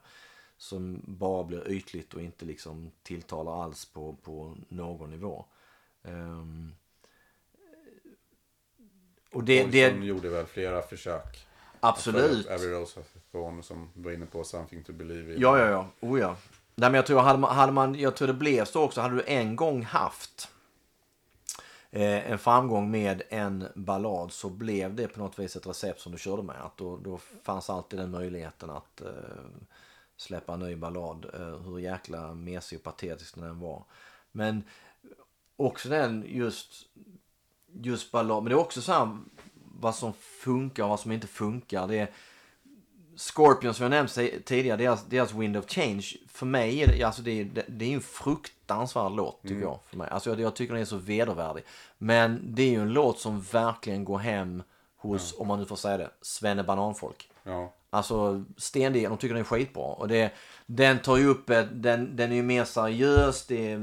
Som 0.58 1.02
bara 1.08 1.44
blir 1.44 1.72
ytligt 1.72 2.14
och 2.14 2.22
inte 2.22 2.46
liksom 2.46 2.92
tilltalar 3.04 3.64
alls 3.64 3.86
på, 3.86 4.16
på 4.24 4.56
någon 4.70 5.10
nivå. 5.10 5.46
Ehm, 6.04 6.74
och 9.32 9.44
det, 9.44 9.60
Olsson 9.60 9.72
det 9.72 10.06
gjorde 10.06 10.30
väl 10.30 10.46
flera 10.46 10.82
försök. 10.82 11.48
absolut. 11.80 12.48
För 12.48 12.54
Every 12.54 12.72
Rose 12.72 13.00
Has 13.00 13.66
som 13.66 13.90
du 13.94 14.04
var 14.04 14.12
inne 14.12 14.26
på, 14.26 14.44
Something 14.44 14.84
to 14.84 14.94
Believe 14.94 15.34
in. 15.34 15.42
Ja, 15.42 15.60
ja, 15.60 15.70
ja. 15.70 15.88
Oh, 16.00 16.20
ja. 16.20 16.36
Nej, 16.76 16.90
men 16.90 16.94
jag 16.94 17.06
tror, 17.06 17.20
hade 17.20 17.40
man, 17.40 17.56
hade 17.56 17.72
man, 17.72 17.96
jag 17.96 18.16
tror 18.16 18.28
det 18.28 18.34
blev 18.34 18.66
så 18.66 18.84
också. 18.84 19.02
Hade 19.02 19.16
du 19.16 19.24
en 19.28 19.56
gång 19.56 19.84
haft 19.84 20.50
eh, 21.92 22.32
en 22.32 22.40
framgång 22.40 22.92
med 22.92 23.22
en 23.30 23.68
ballad 23.76 24.32
så 24.32 24.50
blev 24.50 24.96
det 24.96 25.08
på 25.08 25.20
något 25.20 25.40
vis 25.40 25.56
ett 25.56 25.68
recept 25.68 26.02
som 26.02 26.12
du 26.12 26.18
körde 26.18 26.44
med. 26.44 26.62
Att 26.62 26.78
då, 26.78 26.98
då 26.98 27.20
fanns 27.44 27.70
alltid 27.70 28.00
den 28.00 28.12
möjligheten 28.12 28.70
att 28.70 29.02
eh, 29.02 29.08
släppa 30.18 30.54
en 30.54 30.60
ny 30.60 30.76
ballad. 30.76 31.26
Eh, 31.34 31.60
hur 31.60 31.80
jäkla 31.80 32.34
mesig 32.34 32.78
och 32.78 32.84
patetisk 32.84 33.36
den 33.36 33.44
än 33.44 33.60
var. 33.60 33.84
Men 34.32 34.64
också 35.56 35.90
den 35.90 36.26
just, 36.28 36.86
just 37.74 38.12
ballad. 38.12 38.44
Men 38.44 38.50
det 38.50 38.56
är 38.56 38.60
också 38.60 38.82
så 38.82 38.92
här 38.92 39.18
vad 39.80 39.96
som 39.96 40.14
funkar 40.14 40.84
och 40.84 40.90
vad 40.90 41.00
som 41.00 41.12
inte 41.12 41.28
funkar. 41.28 41.88
Det 41.88 41.96
är, 42.00 42.10
Scorpions 43.16 43.78
som 43.78 43.84
jag 43.84 43.90
nämnt 43.90 44.12
se- 44.12 44.40
tidigare, 44.46 44.78
deras, 44.78 45.06
deras 45.06 45.34
Wind 45.34 45.58
of 45.58 45.66
Change. 45.68 46.04
För 46.28 46.46
mig 46.46 46.82
är 46.84 46.88
det, 46.88 47.04
alltså 47.04 47.22
det, 47.22 47.32
är- 47.42 47.64
det, 47.68 47.86
är 47.86 47.94
en 47.94 48.02
fruktansvärd 48.02 49.12
låt 49.12 49.42
tycker 49.42 49.62
jag. 49.62 49.80
För 49.90 49.98
mig. 49.98 50.10
Alltså 50.10 50.30
jag, 50.30 50.40
jag 50.40 50.56
tycker 50.56 50.74
den 50.74 50.82
är 50.82 50.86
så 50.86 50.98
vedervärdig. 50.98 51.64
Men 51.98 52.42
det 52.56 52.64
är 52.64 52.70
ju 52.70 52.82
en 52.82 52.94
låt 52.94 53.20
som 53.20 53.42
verkligen 53.42 54.04
går 54.06 54.18
hem 54.18 54.64
hos, 54.98 55.36
om 55.40 55.48
man 55.48 55.60
nu 55.60 55.66
får 55.66 55.76
säga 55.76 55.98
det, 55.98 56.10
Svenne 56.22 56.64
Bananfolk. 56.64 57.30
Ja. 57.44 57.74
Alltså 57.90 58.44
Stendig, 58.58 59.10
de 59.10 59.18
tycker 59.18 59.34
den 59.34 59.42
är 59.42 59.48
skitbra. 59.48 59.84
Och 59.84 60.08
det, 60.08 60.32
den 60.66 61.00
tar 61.00 61.18
ju 61.18 61.28
upp, 61.28 61.48
den, 61.72 62.16
den 62.16 62.32
är 62.32 62.36
ju 62.36 62.44
mer 62.44 62.64
seriös, 62.66 63.46
det 63.48 63.72
är, 63.72 63.78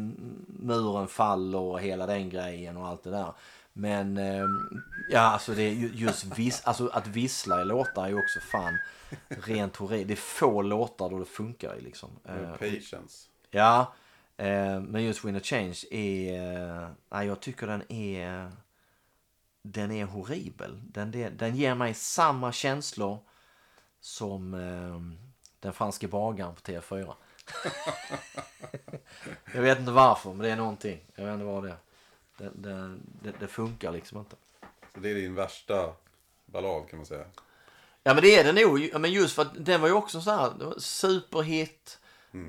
muren 0.47 1.09
faller 1.09 1.59
och 1.59 1.81
hela 1.81 2.07
den 2.07 2.31
grejen 2.31 2.77
och 2.77 2.87
allt 2.87 3.03
det 3.05 3.11
där. 3.11 3.33
Men 3.79 4.17
eh, 4.17 4.45
ja, 5.09 5.21
alltså 5.21 5.55
det 5.55 5.63
är 5.63 5.73
ju 5.73 5.91
just 5.95 6.25
vis, 6.25 6.63
alltså 6.65 6.89
att 6.89 7.07
vissla 7.07 7.63
i 7.63 7.65
låtar 7.65 8.05
är 8.05 8.09
ju 8.09 8.19
också 8.19 8.41
fan 8.41 8.79
rent 9.29 9.77
horribelt. 9.77 10.09
Det 10.09 10.15
är 10.15 10.17
få 10.17 10.63
låtar 10.63 11.11
då 11.11 11.19
det 11.19 11.25
funkar 11.25 11.77
i 11.77 11.81
liksom. 11.81 12.11
Eh, 12.25 12.51
Patience. 12.51 13.29
Ja, 13.51 13.95
eh, 14.37 14.81
men 14.81 15.05
just 15.05 15.25
Win 15.25 15.37
a 15.37 15.41
Change 15.43 15.79
är... 15.91 16.43
Eh, 16.83 16.89
nej, 17.09 17.27
jag 17.27 17.41
tycker 17.41 17.67
den 17.67 17.93
är... 17.93 18.53
Den 19.63 19.93
är 19.93 20.05
horribel. 20.05 20.81
Den, 20.83 21.37
den 21.37 21.57
ger 21.57 21.75
mig 21.75 21.95
samma 21.95 22.53
känslor 22.53 23.19
som 24.01 24.55
eh, 24.55 25.29
den 25.61 25.73
franske 25.73 26.09
bagaren 26.09 26.55
på 26.55 26.61
TV4. 26.61 27.15
jag 29.55 29.63
vet 29.63 29.79
inte 29.79 29.93
varför, 29.93 30.31
men 30.31 30.39
det 30.39 30.51
är 30.51 30.57
någonting. 30.57 31.01
Jag 31.15 31.25
vet 31.25 31.35
inte 31.35 31.45
vad 31.45 31.63
det 31.63 31.71
är. 31.71 31.88
Det, 32.39 32.51
det, 32.55 32.99
det, 33.23 33.33
det 33.41 33.49
funkar 33.49 33.93
liksom 33.93 34.19
inte. 34.19 34.37
Så 34.95 35.01
det 35.01 35.11
är 35.11 35.15
din 35.15 35.35
värsta 35.35 35.93
ballad 36.47 36.89
kan 36.89 36.97
man 36.97 37.07
säga. 37.07 37.25
Ja 38.03 38.15
men 38.15 38.23
det 38.23 38.37
är 38.37 38.53
det 38.53 38.65
nog. 38.65 39.01
Men 39.01 39.13
just 39.13 39.35
för 39.35 39.43
att 39.43 39.65
den 39.65 39.81
var 39.81 39.89
ju 39.89 39.95
också 39.95 40.21
så 40.21 40.31
här 40.31 40.79
superhit. 40.79 41.99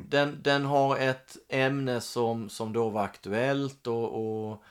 Den, 0.10 0.42
den 0.42 0.66
har 0.66 0.98
ett 0.98 1.38
ämne 1.48 2.02
som, 2.02 2.50
som 2.50 2.74
då 2.74 2.90
var 2.90 3.04
aktuellt 3.04 3.88
och, 3.88 4.50
och, 4.50 4.64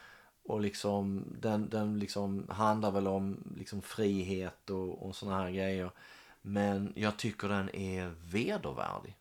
och 0.42 0.60
liksom 0.60 1.24
den, 1.40 1.68
den 1.68 1.98
liksom 1.98 2.46
handlar 2.48 2.90
väl 2.90 3.06
om 3.06 3.54
liksom 3.56 3.82
frihet 3.82 4.70
och, 4.70 5.06
och 5.06 5.16
såna 5.16 5.42
här 5.42 5.50
grejer. 5.50 5.90
Men 6.42 6.92
jag 6.96 7.16
tycker 7.16 7.48
den 7.48 7.74
är 7.74 8.14
vedervärdig. 8.24 9.16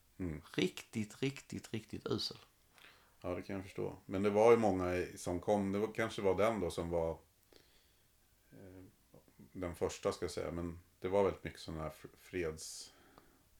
Riktigt, 0.56 1.22
riktigt, 1.22 1.74
riktigt 1.74 2.08
usel. 2.08 2.38
Ja, 3.28 3.36
det 3.36 3.42
kan 3.42 3.56
jag 3.56 3.64
förstå. 3.66 3.96
Men 4.06 4.24
det 4.24 4.30
var 4.30 4.52
ju 4.52 4.58
många 4.58 5.06
som 5.16 5.40
kom. 5.40 5.72
Det 5.72 5.80
var, 5.80 5.94
kanske 5.94 6.22
var 6.22 6.36
den 6.36 6.60
då 6.60 6.72
som 6.72 6.90
var 6.90 7.12
eh, 8.52 8.84
den 9.52 9.76
första 9.76 10.12
ska 10.12 10.26
jag 10.26 10.32
säga. 10.32 10.52
Men 10.52 10.80
det 11.02 11.08
var 11.08 11.24
väldigt 11.24 11.44
mycket 11.44 11.60
sådana 11.60 11.84
här 11.84 11.90
fr- 11.90 12.16
freds... 12.20 12.94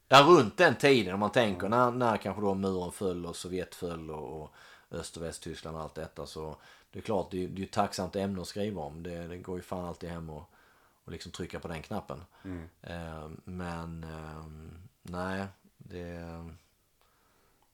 Ja, 0.08 0.26
runt 0.28 0.56
den 0.56 0.76
tiden 0.76 1.14
om 1.14 1.20
man 1.20 1.32
tänker 1.32 1.68
när, 1.68 1.90
när 1.90 2.16
kanske 2.16 2.42
då 2.42 2.54
muren 2.54 2.92
föll 2.92 3.26
och 3.26 3.36
Sovjet 3.36 3.74
föll 3.74 4.10
och, 4.10 4.42
och 4.42 4.50
Öst 4.90 5.16
och 5.16 5.22
Västtyskland 5.22 5.76
och 5.76 5.82
allt 5.82 5.94
detta 5.94 6.26
så 6.26 6.56
det 6.90 6.98
är 6.98 7.02
klart 7.02 7.30
det 7.30 7.44
är, 7.44 7.48
det 7.48 7.54
är 7.54 7.58
ju 7.58 7.64
ett 7.64 7.72
tacksamt 7.72 8.16
ämne 8.16 8.40
att 8.40 8.48
skriva 8.48 8.82
om. 8.82 9.02
Det, 9.02 9.26
det 9.26 9.38
går 9.38 9.56
ju 9.56 9.62
fan 9.62 9.84
alltid 9.84 10.10
hem 10.10 10.30
och, 10.30 10.50
och 11.04 11.12
liksom 11.12 11.32
trycka 11.32 11.60
på 11.60 11.68
den 11.68 11.82
knappen. 11.82 12.24
Eh, 12.82 13.30
men 13.44 14.04
eh, 14.04 14.46
nej, 15.02 15.46
det, 15.78 16.10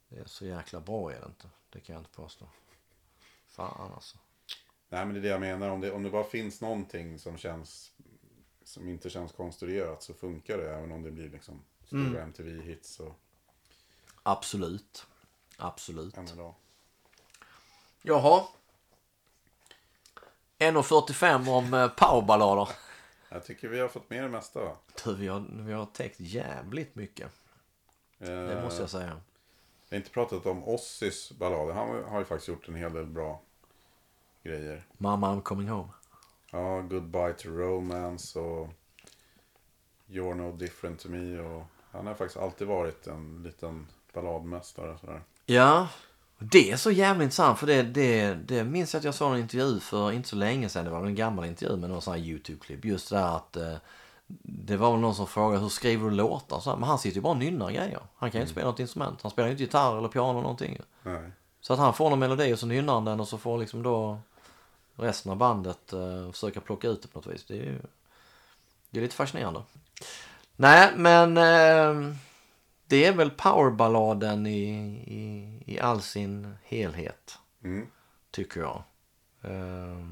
det 0.09 0.18
är 0.18 0.26
så 0.26 0.47
jäkla 0.47 0.80
bra 0.80 1.12
är 1.12 1.20
det 1.20 1.26
inte. 1.26 1.49
Det 1.75 1.81
kan 1.81 1.95
jag 1.95 2.01
inte 2.01 2.16
påstå. 2.16 2.49
Fan 3.47 3.93
alltså. 3.95 4.18
Nej, 4.89 5.05
men 5.07 5.14
det 5.14 5.20
är 5.20 5.22
det 5.22 5.29
jag 5.29 5.41
menar. 5.41 5.68
Om 5.70 5.81
det, 5.81 5.93
om 5.93 6.03
det 6.03 6.11
bara 6.11 6.25
finns 6.25 6.61
någonting 6.61 7.18
som 7.18 7.39
känns 7.39 7.93
som 8.64 8.89
inte 8.89 9.11
känns 9.11 9.33
konstruerat 9.33 10.03
så 10.03 10.14
funkar 10.14 10.59
det. 10.59 10.75
Även 10.75 10.93
om 10.93 11.03
det 11.03 11.11
blir 11.11 11.31
liksom 11.31 11.62
stora 11.87 12.22
MTV-hits 12.22 13.01
och 13.01 13.20
Absolut. 14.22 15.07
Absolut. 15.57 16.16
än 16.16 16.29
idag. 16.29 16.55
Jaha. 18.03 18.47
1.45 20.59 21.49
om 21.49 21.75
eh, 21.75 21.89
powerballader. 21.89 22.68
Jag 23.29 23.45
tycker 23.45 23.68
vi 23.68 23.81
har 23.81 23.89
fått 23.89 24.11
med 24.11 24.22
det 24.22 24.29
mesta 24.29 24.64
va? 24.64 24.77
Du, 25.05 25.14
vi 25.14 25.27
har, 25.27 25.47
vi 25.51 25.72
har 25.72 25.87
täckt 25.87 26.20
jävligt 26.20 26.95
mycket. 26.95 27.31
Det 28.18 28.62
måste 28.64 28.83
jag 28.83 28.91
säga. 28.91 29.20
Har 29.95 29.99
inte 29.99 30.11
pratat 30.11 30.47
om 30.47 30.68
Ossis 30.68 31.32
ballader. 31.38 31.74
Han 31.74 32.05
har 32.05 32.18
ju 32.18 32.24
faktiskt 32.24 32.49
gjort 32.49 32.68
en 32.68 32.74
hel 32.74 32.92
del 32.92 33.07
bra 33.07 33.40
grejer. 34.42 34.86
Mamma 34.99 35.34
I'm 35.34 35.42
coming 35.42 35.68
home. 35.68 35.88
Ja, 36.51 36.80
Goodbye 36.80 37.32
to 37.32 37.49
Romance 37.49 38.38
och 38.38 38.68
You're 40.07 40.34
No 40.34 40.53
Different 40.53 41.01
to 41.01 41.09
Me. 41.09 41.38
Och 41.38 41.62
han 41.90 42.07
har 42.07 42.14
faktiskt 42.14 42.40
alltid 42.40 42.66
varit 42.66 43.07
en 43.07 43.42
liten 43.42 43.86
balladmästare. 44.12 44.99
Sådär. 44.99 45.22
Ja, 45.47 45.88
det 46.38 46.70
är 46.70 46.76
så 46.76 46.90
jävla 46.90 47.24
intressant 47.24 47.59
för 47.59 47.66
det, 47.66 47.82
det, 47.82 48.34
det 48.34 48.64
minns 48.64 48.95
jag 48.95 48.99
att 48.99 49.05
jag 49.05 49.14
såg 49.14 49.34
en 49.34 49.40
intervju 49.40 49.80
för 49.80 50.12
inte 50.12 50.28
så 50.28 50.36
länge 50.36 50.68
sedan. 50.68 50.84
Det 50.84 50.90
var 50.90 51.07
en 51.07 51.14
gammal 51.14 51.45
intervju 51.45 51.76
med 51.76 51.90
någon 51.90 52.03
sån 52.03 52.14
här 52.14 52.20
YouTube-klipp. 52.20 52.84
Just 52.84 53.11
det 53.11 53.16
där 53.16 53.36
att 53.36 53.57
eh, 53.57 53.76
det 54.43 54.76
var 54.76 54.91
väl 54.91 55.01
någon 55.01 55.14
som 55.14 55.26
frågade 55.26 55.62
hur 55.62 55.68
skriver 55.68 56.11
du 56.11 56.16
låtar? 56.16 56.61
Så 56.61 56.70
här, 56.70 56.76
men 56.76 56.89
han 56.89 56.99
sitter 56.99 57.14
ju 57.16 57.20
bara 57.22 57.30
och 57.30 57.37
nynnar 57.37 57.70
grejer. 57.70 58.01
Han 58.16 58.30
kan 58.30 58.39
ju 58.39 58.43
inte 58.43 58.53
spela 58.53 58.66
något 58.70 58.80
instrument. 58.80 59.22
Han 59.22 59.30
spelar 59.30 59.47
ju 59.49 59.53
inte 59.53 59.62
gitarr 59.62 59.99
eller 59.99 60.09
piano 60.09 60.30
eller 60.30 60.41
någonting. 60.41 60.78
Nej. 61.03 61.30
Så 61.61 61.72
att 61.72 61.78
han 61.78 61.95
får 61.95 62.11
någon 62.11 62.18
melodi 62.18 62.55
och 62.55 62.59
så 62.59 62.66
nynnar 62.66 62.95
han 62.95 63.05
den 63.05 63.20
och 63.20 63.28
så 63.28 63.39
får 63.39 63.59
liksom 63.59 63.82
då 63.82 64.18
resten 64.97 65.30
av 65.32 65.37
bandet 65.39 65.93
eh, 65.93 66.30
försöka 66.32 66.61
plocka 66.61 66.89
ut 66.89 67.03
det 67.03 67.09
på 67.09 67.18
något 67.18 67.26
vis. 67.26 67.45
Det 67.45 67.55
är 67.55 67.62
ju 67.62 67.80
det 68.91 68.99
är 69.01 69.03
lite 69.03 69.14
fascinerande. 69.16 69.62
Nej, 70.57 70.93
men 70.97 71.37
eh, 71.37 72.14
det 72.87 73.05
är 73.05 73.12
väl 73.12 73.30
powerballaden 73.30 74.47
i, 74.47 74.68
i, 75.07 75.62
i 75.74 75.80
all 75.80 76.03
sin 76.03 76.57
helhet, 76.64 77.39
Mm. 77.64 77.87
tycker 78.30 78.61
jag. 78.61 78.82
Eh, 79.43 80.07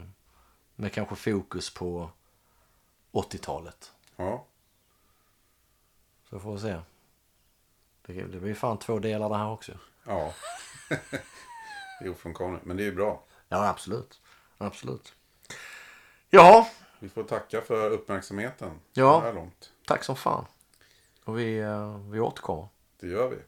med 0.76 0.92
kanske 0.92 1.14
fokus 1.16 1.74
på 1.74 2.10
80-talet. 3.12 3.92
Ja. 4.16 4.44
Så 6.30 6.38
får 6.38 6.52
vi 6.54 6.60
se. 6.60 6.78
Det, 8.06 8.12
det 8.12 8.40
blir 8.40 8.54
fan 8.54 8.78
två 8.78 8.98
delar 8.98 9.28
det 9.28 9.36
här 9.36 9.50
också. 9.50 9.72
ja. 10.04 10.34
det 12.00 12.06
är 12.06 12.10
ofrånkomligt. 12.10 12.64
Men 12.64 12.76
det 12.76 12.82
är 12.82 12.84
ju 12.84 12.94
bra. 12.94 13.22
Ja, 13.48 13.68
absolut. 13.68 14.20
Absolut. 14.58 15.14
Ja, 16.30 16.68
Vi 16.98 17.08
får 17.08 17.24
tacka 17.24 17.60
för 17.60 17.90
uppmärksamheten. 17.90 18.80
Ja. 18.92 19.20
Så 19.20 19.26
här 19.26 19.32
långt. 19.32 19.72
tack 19.86 20.04
som 20.04 20.16
fan. 20.16 20.44
Och 21.24 21.38
vi, 21.38 21.58
eh, 21.58 21.96
vi 21.98 22.20
återkommer. 22.20 22.68
Det 23.00 23.06
gör 23.06 23.28
vi. 23.28 23.38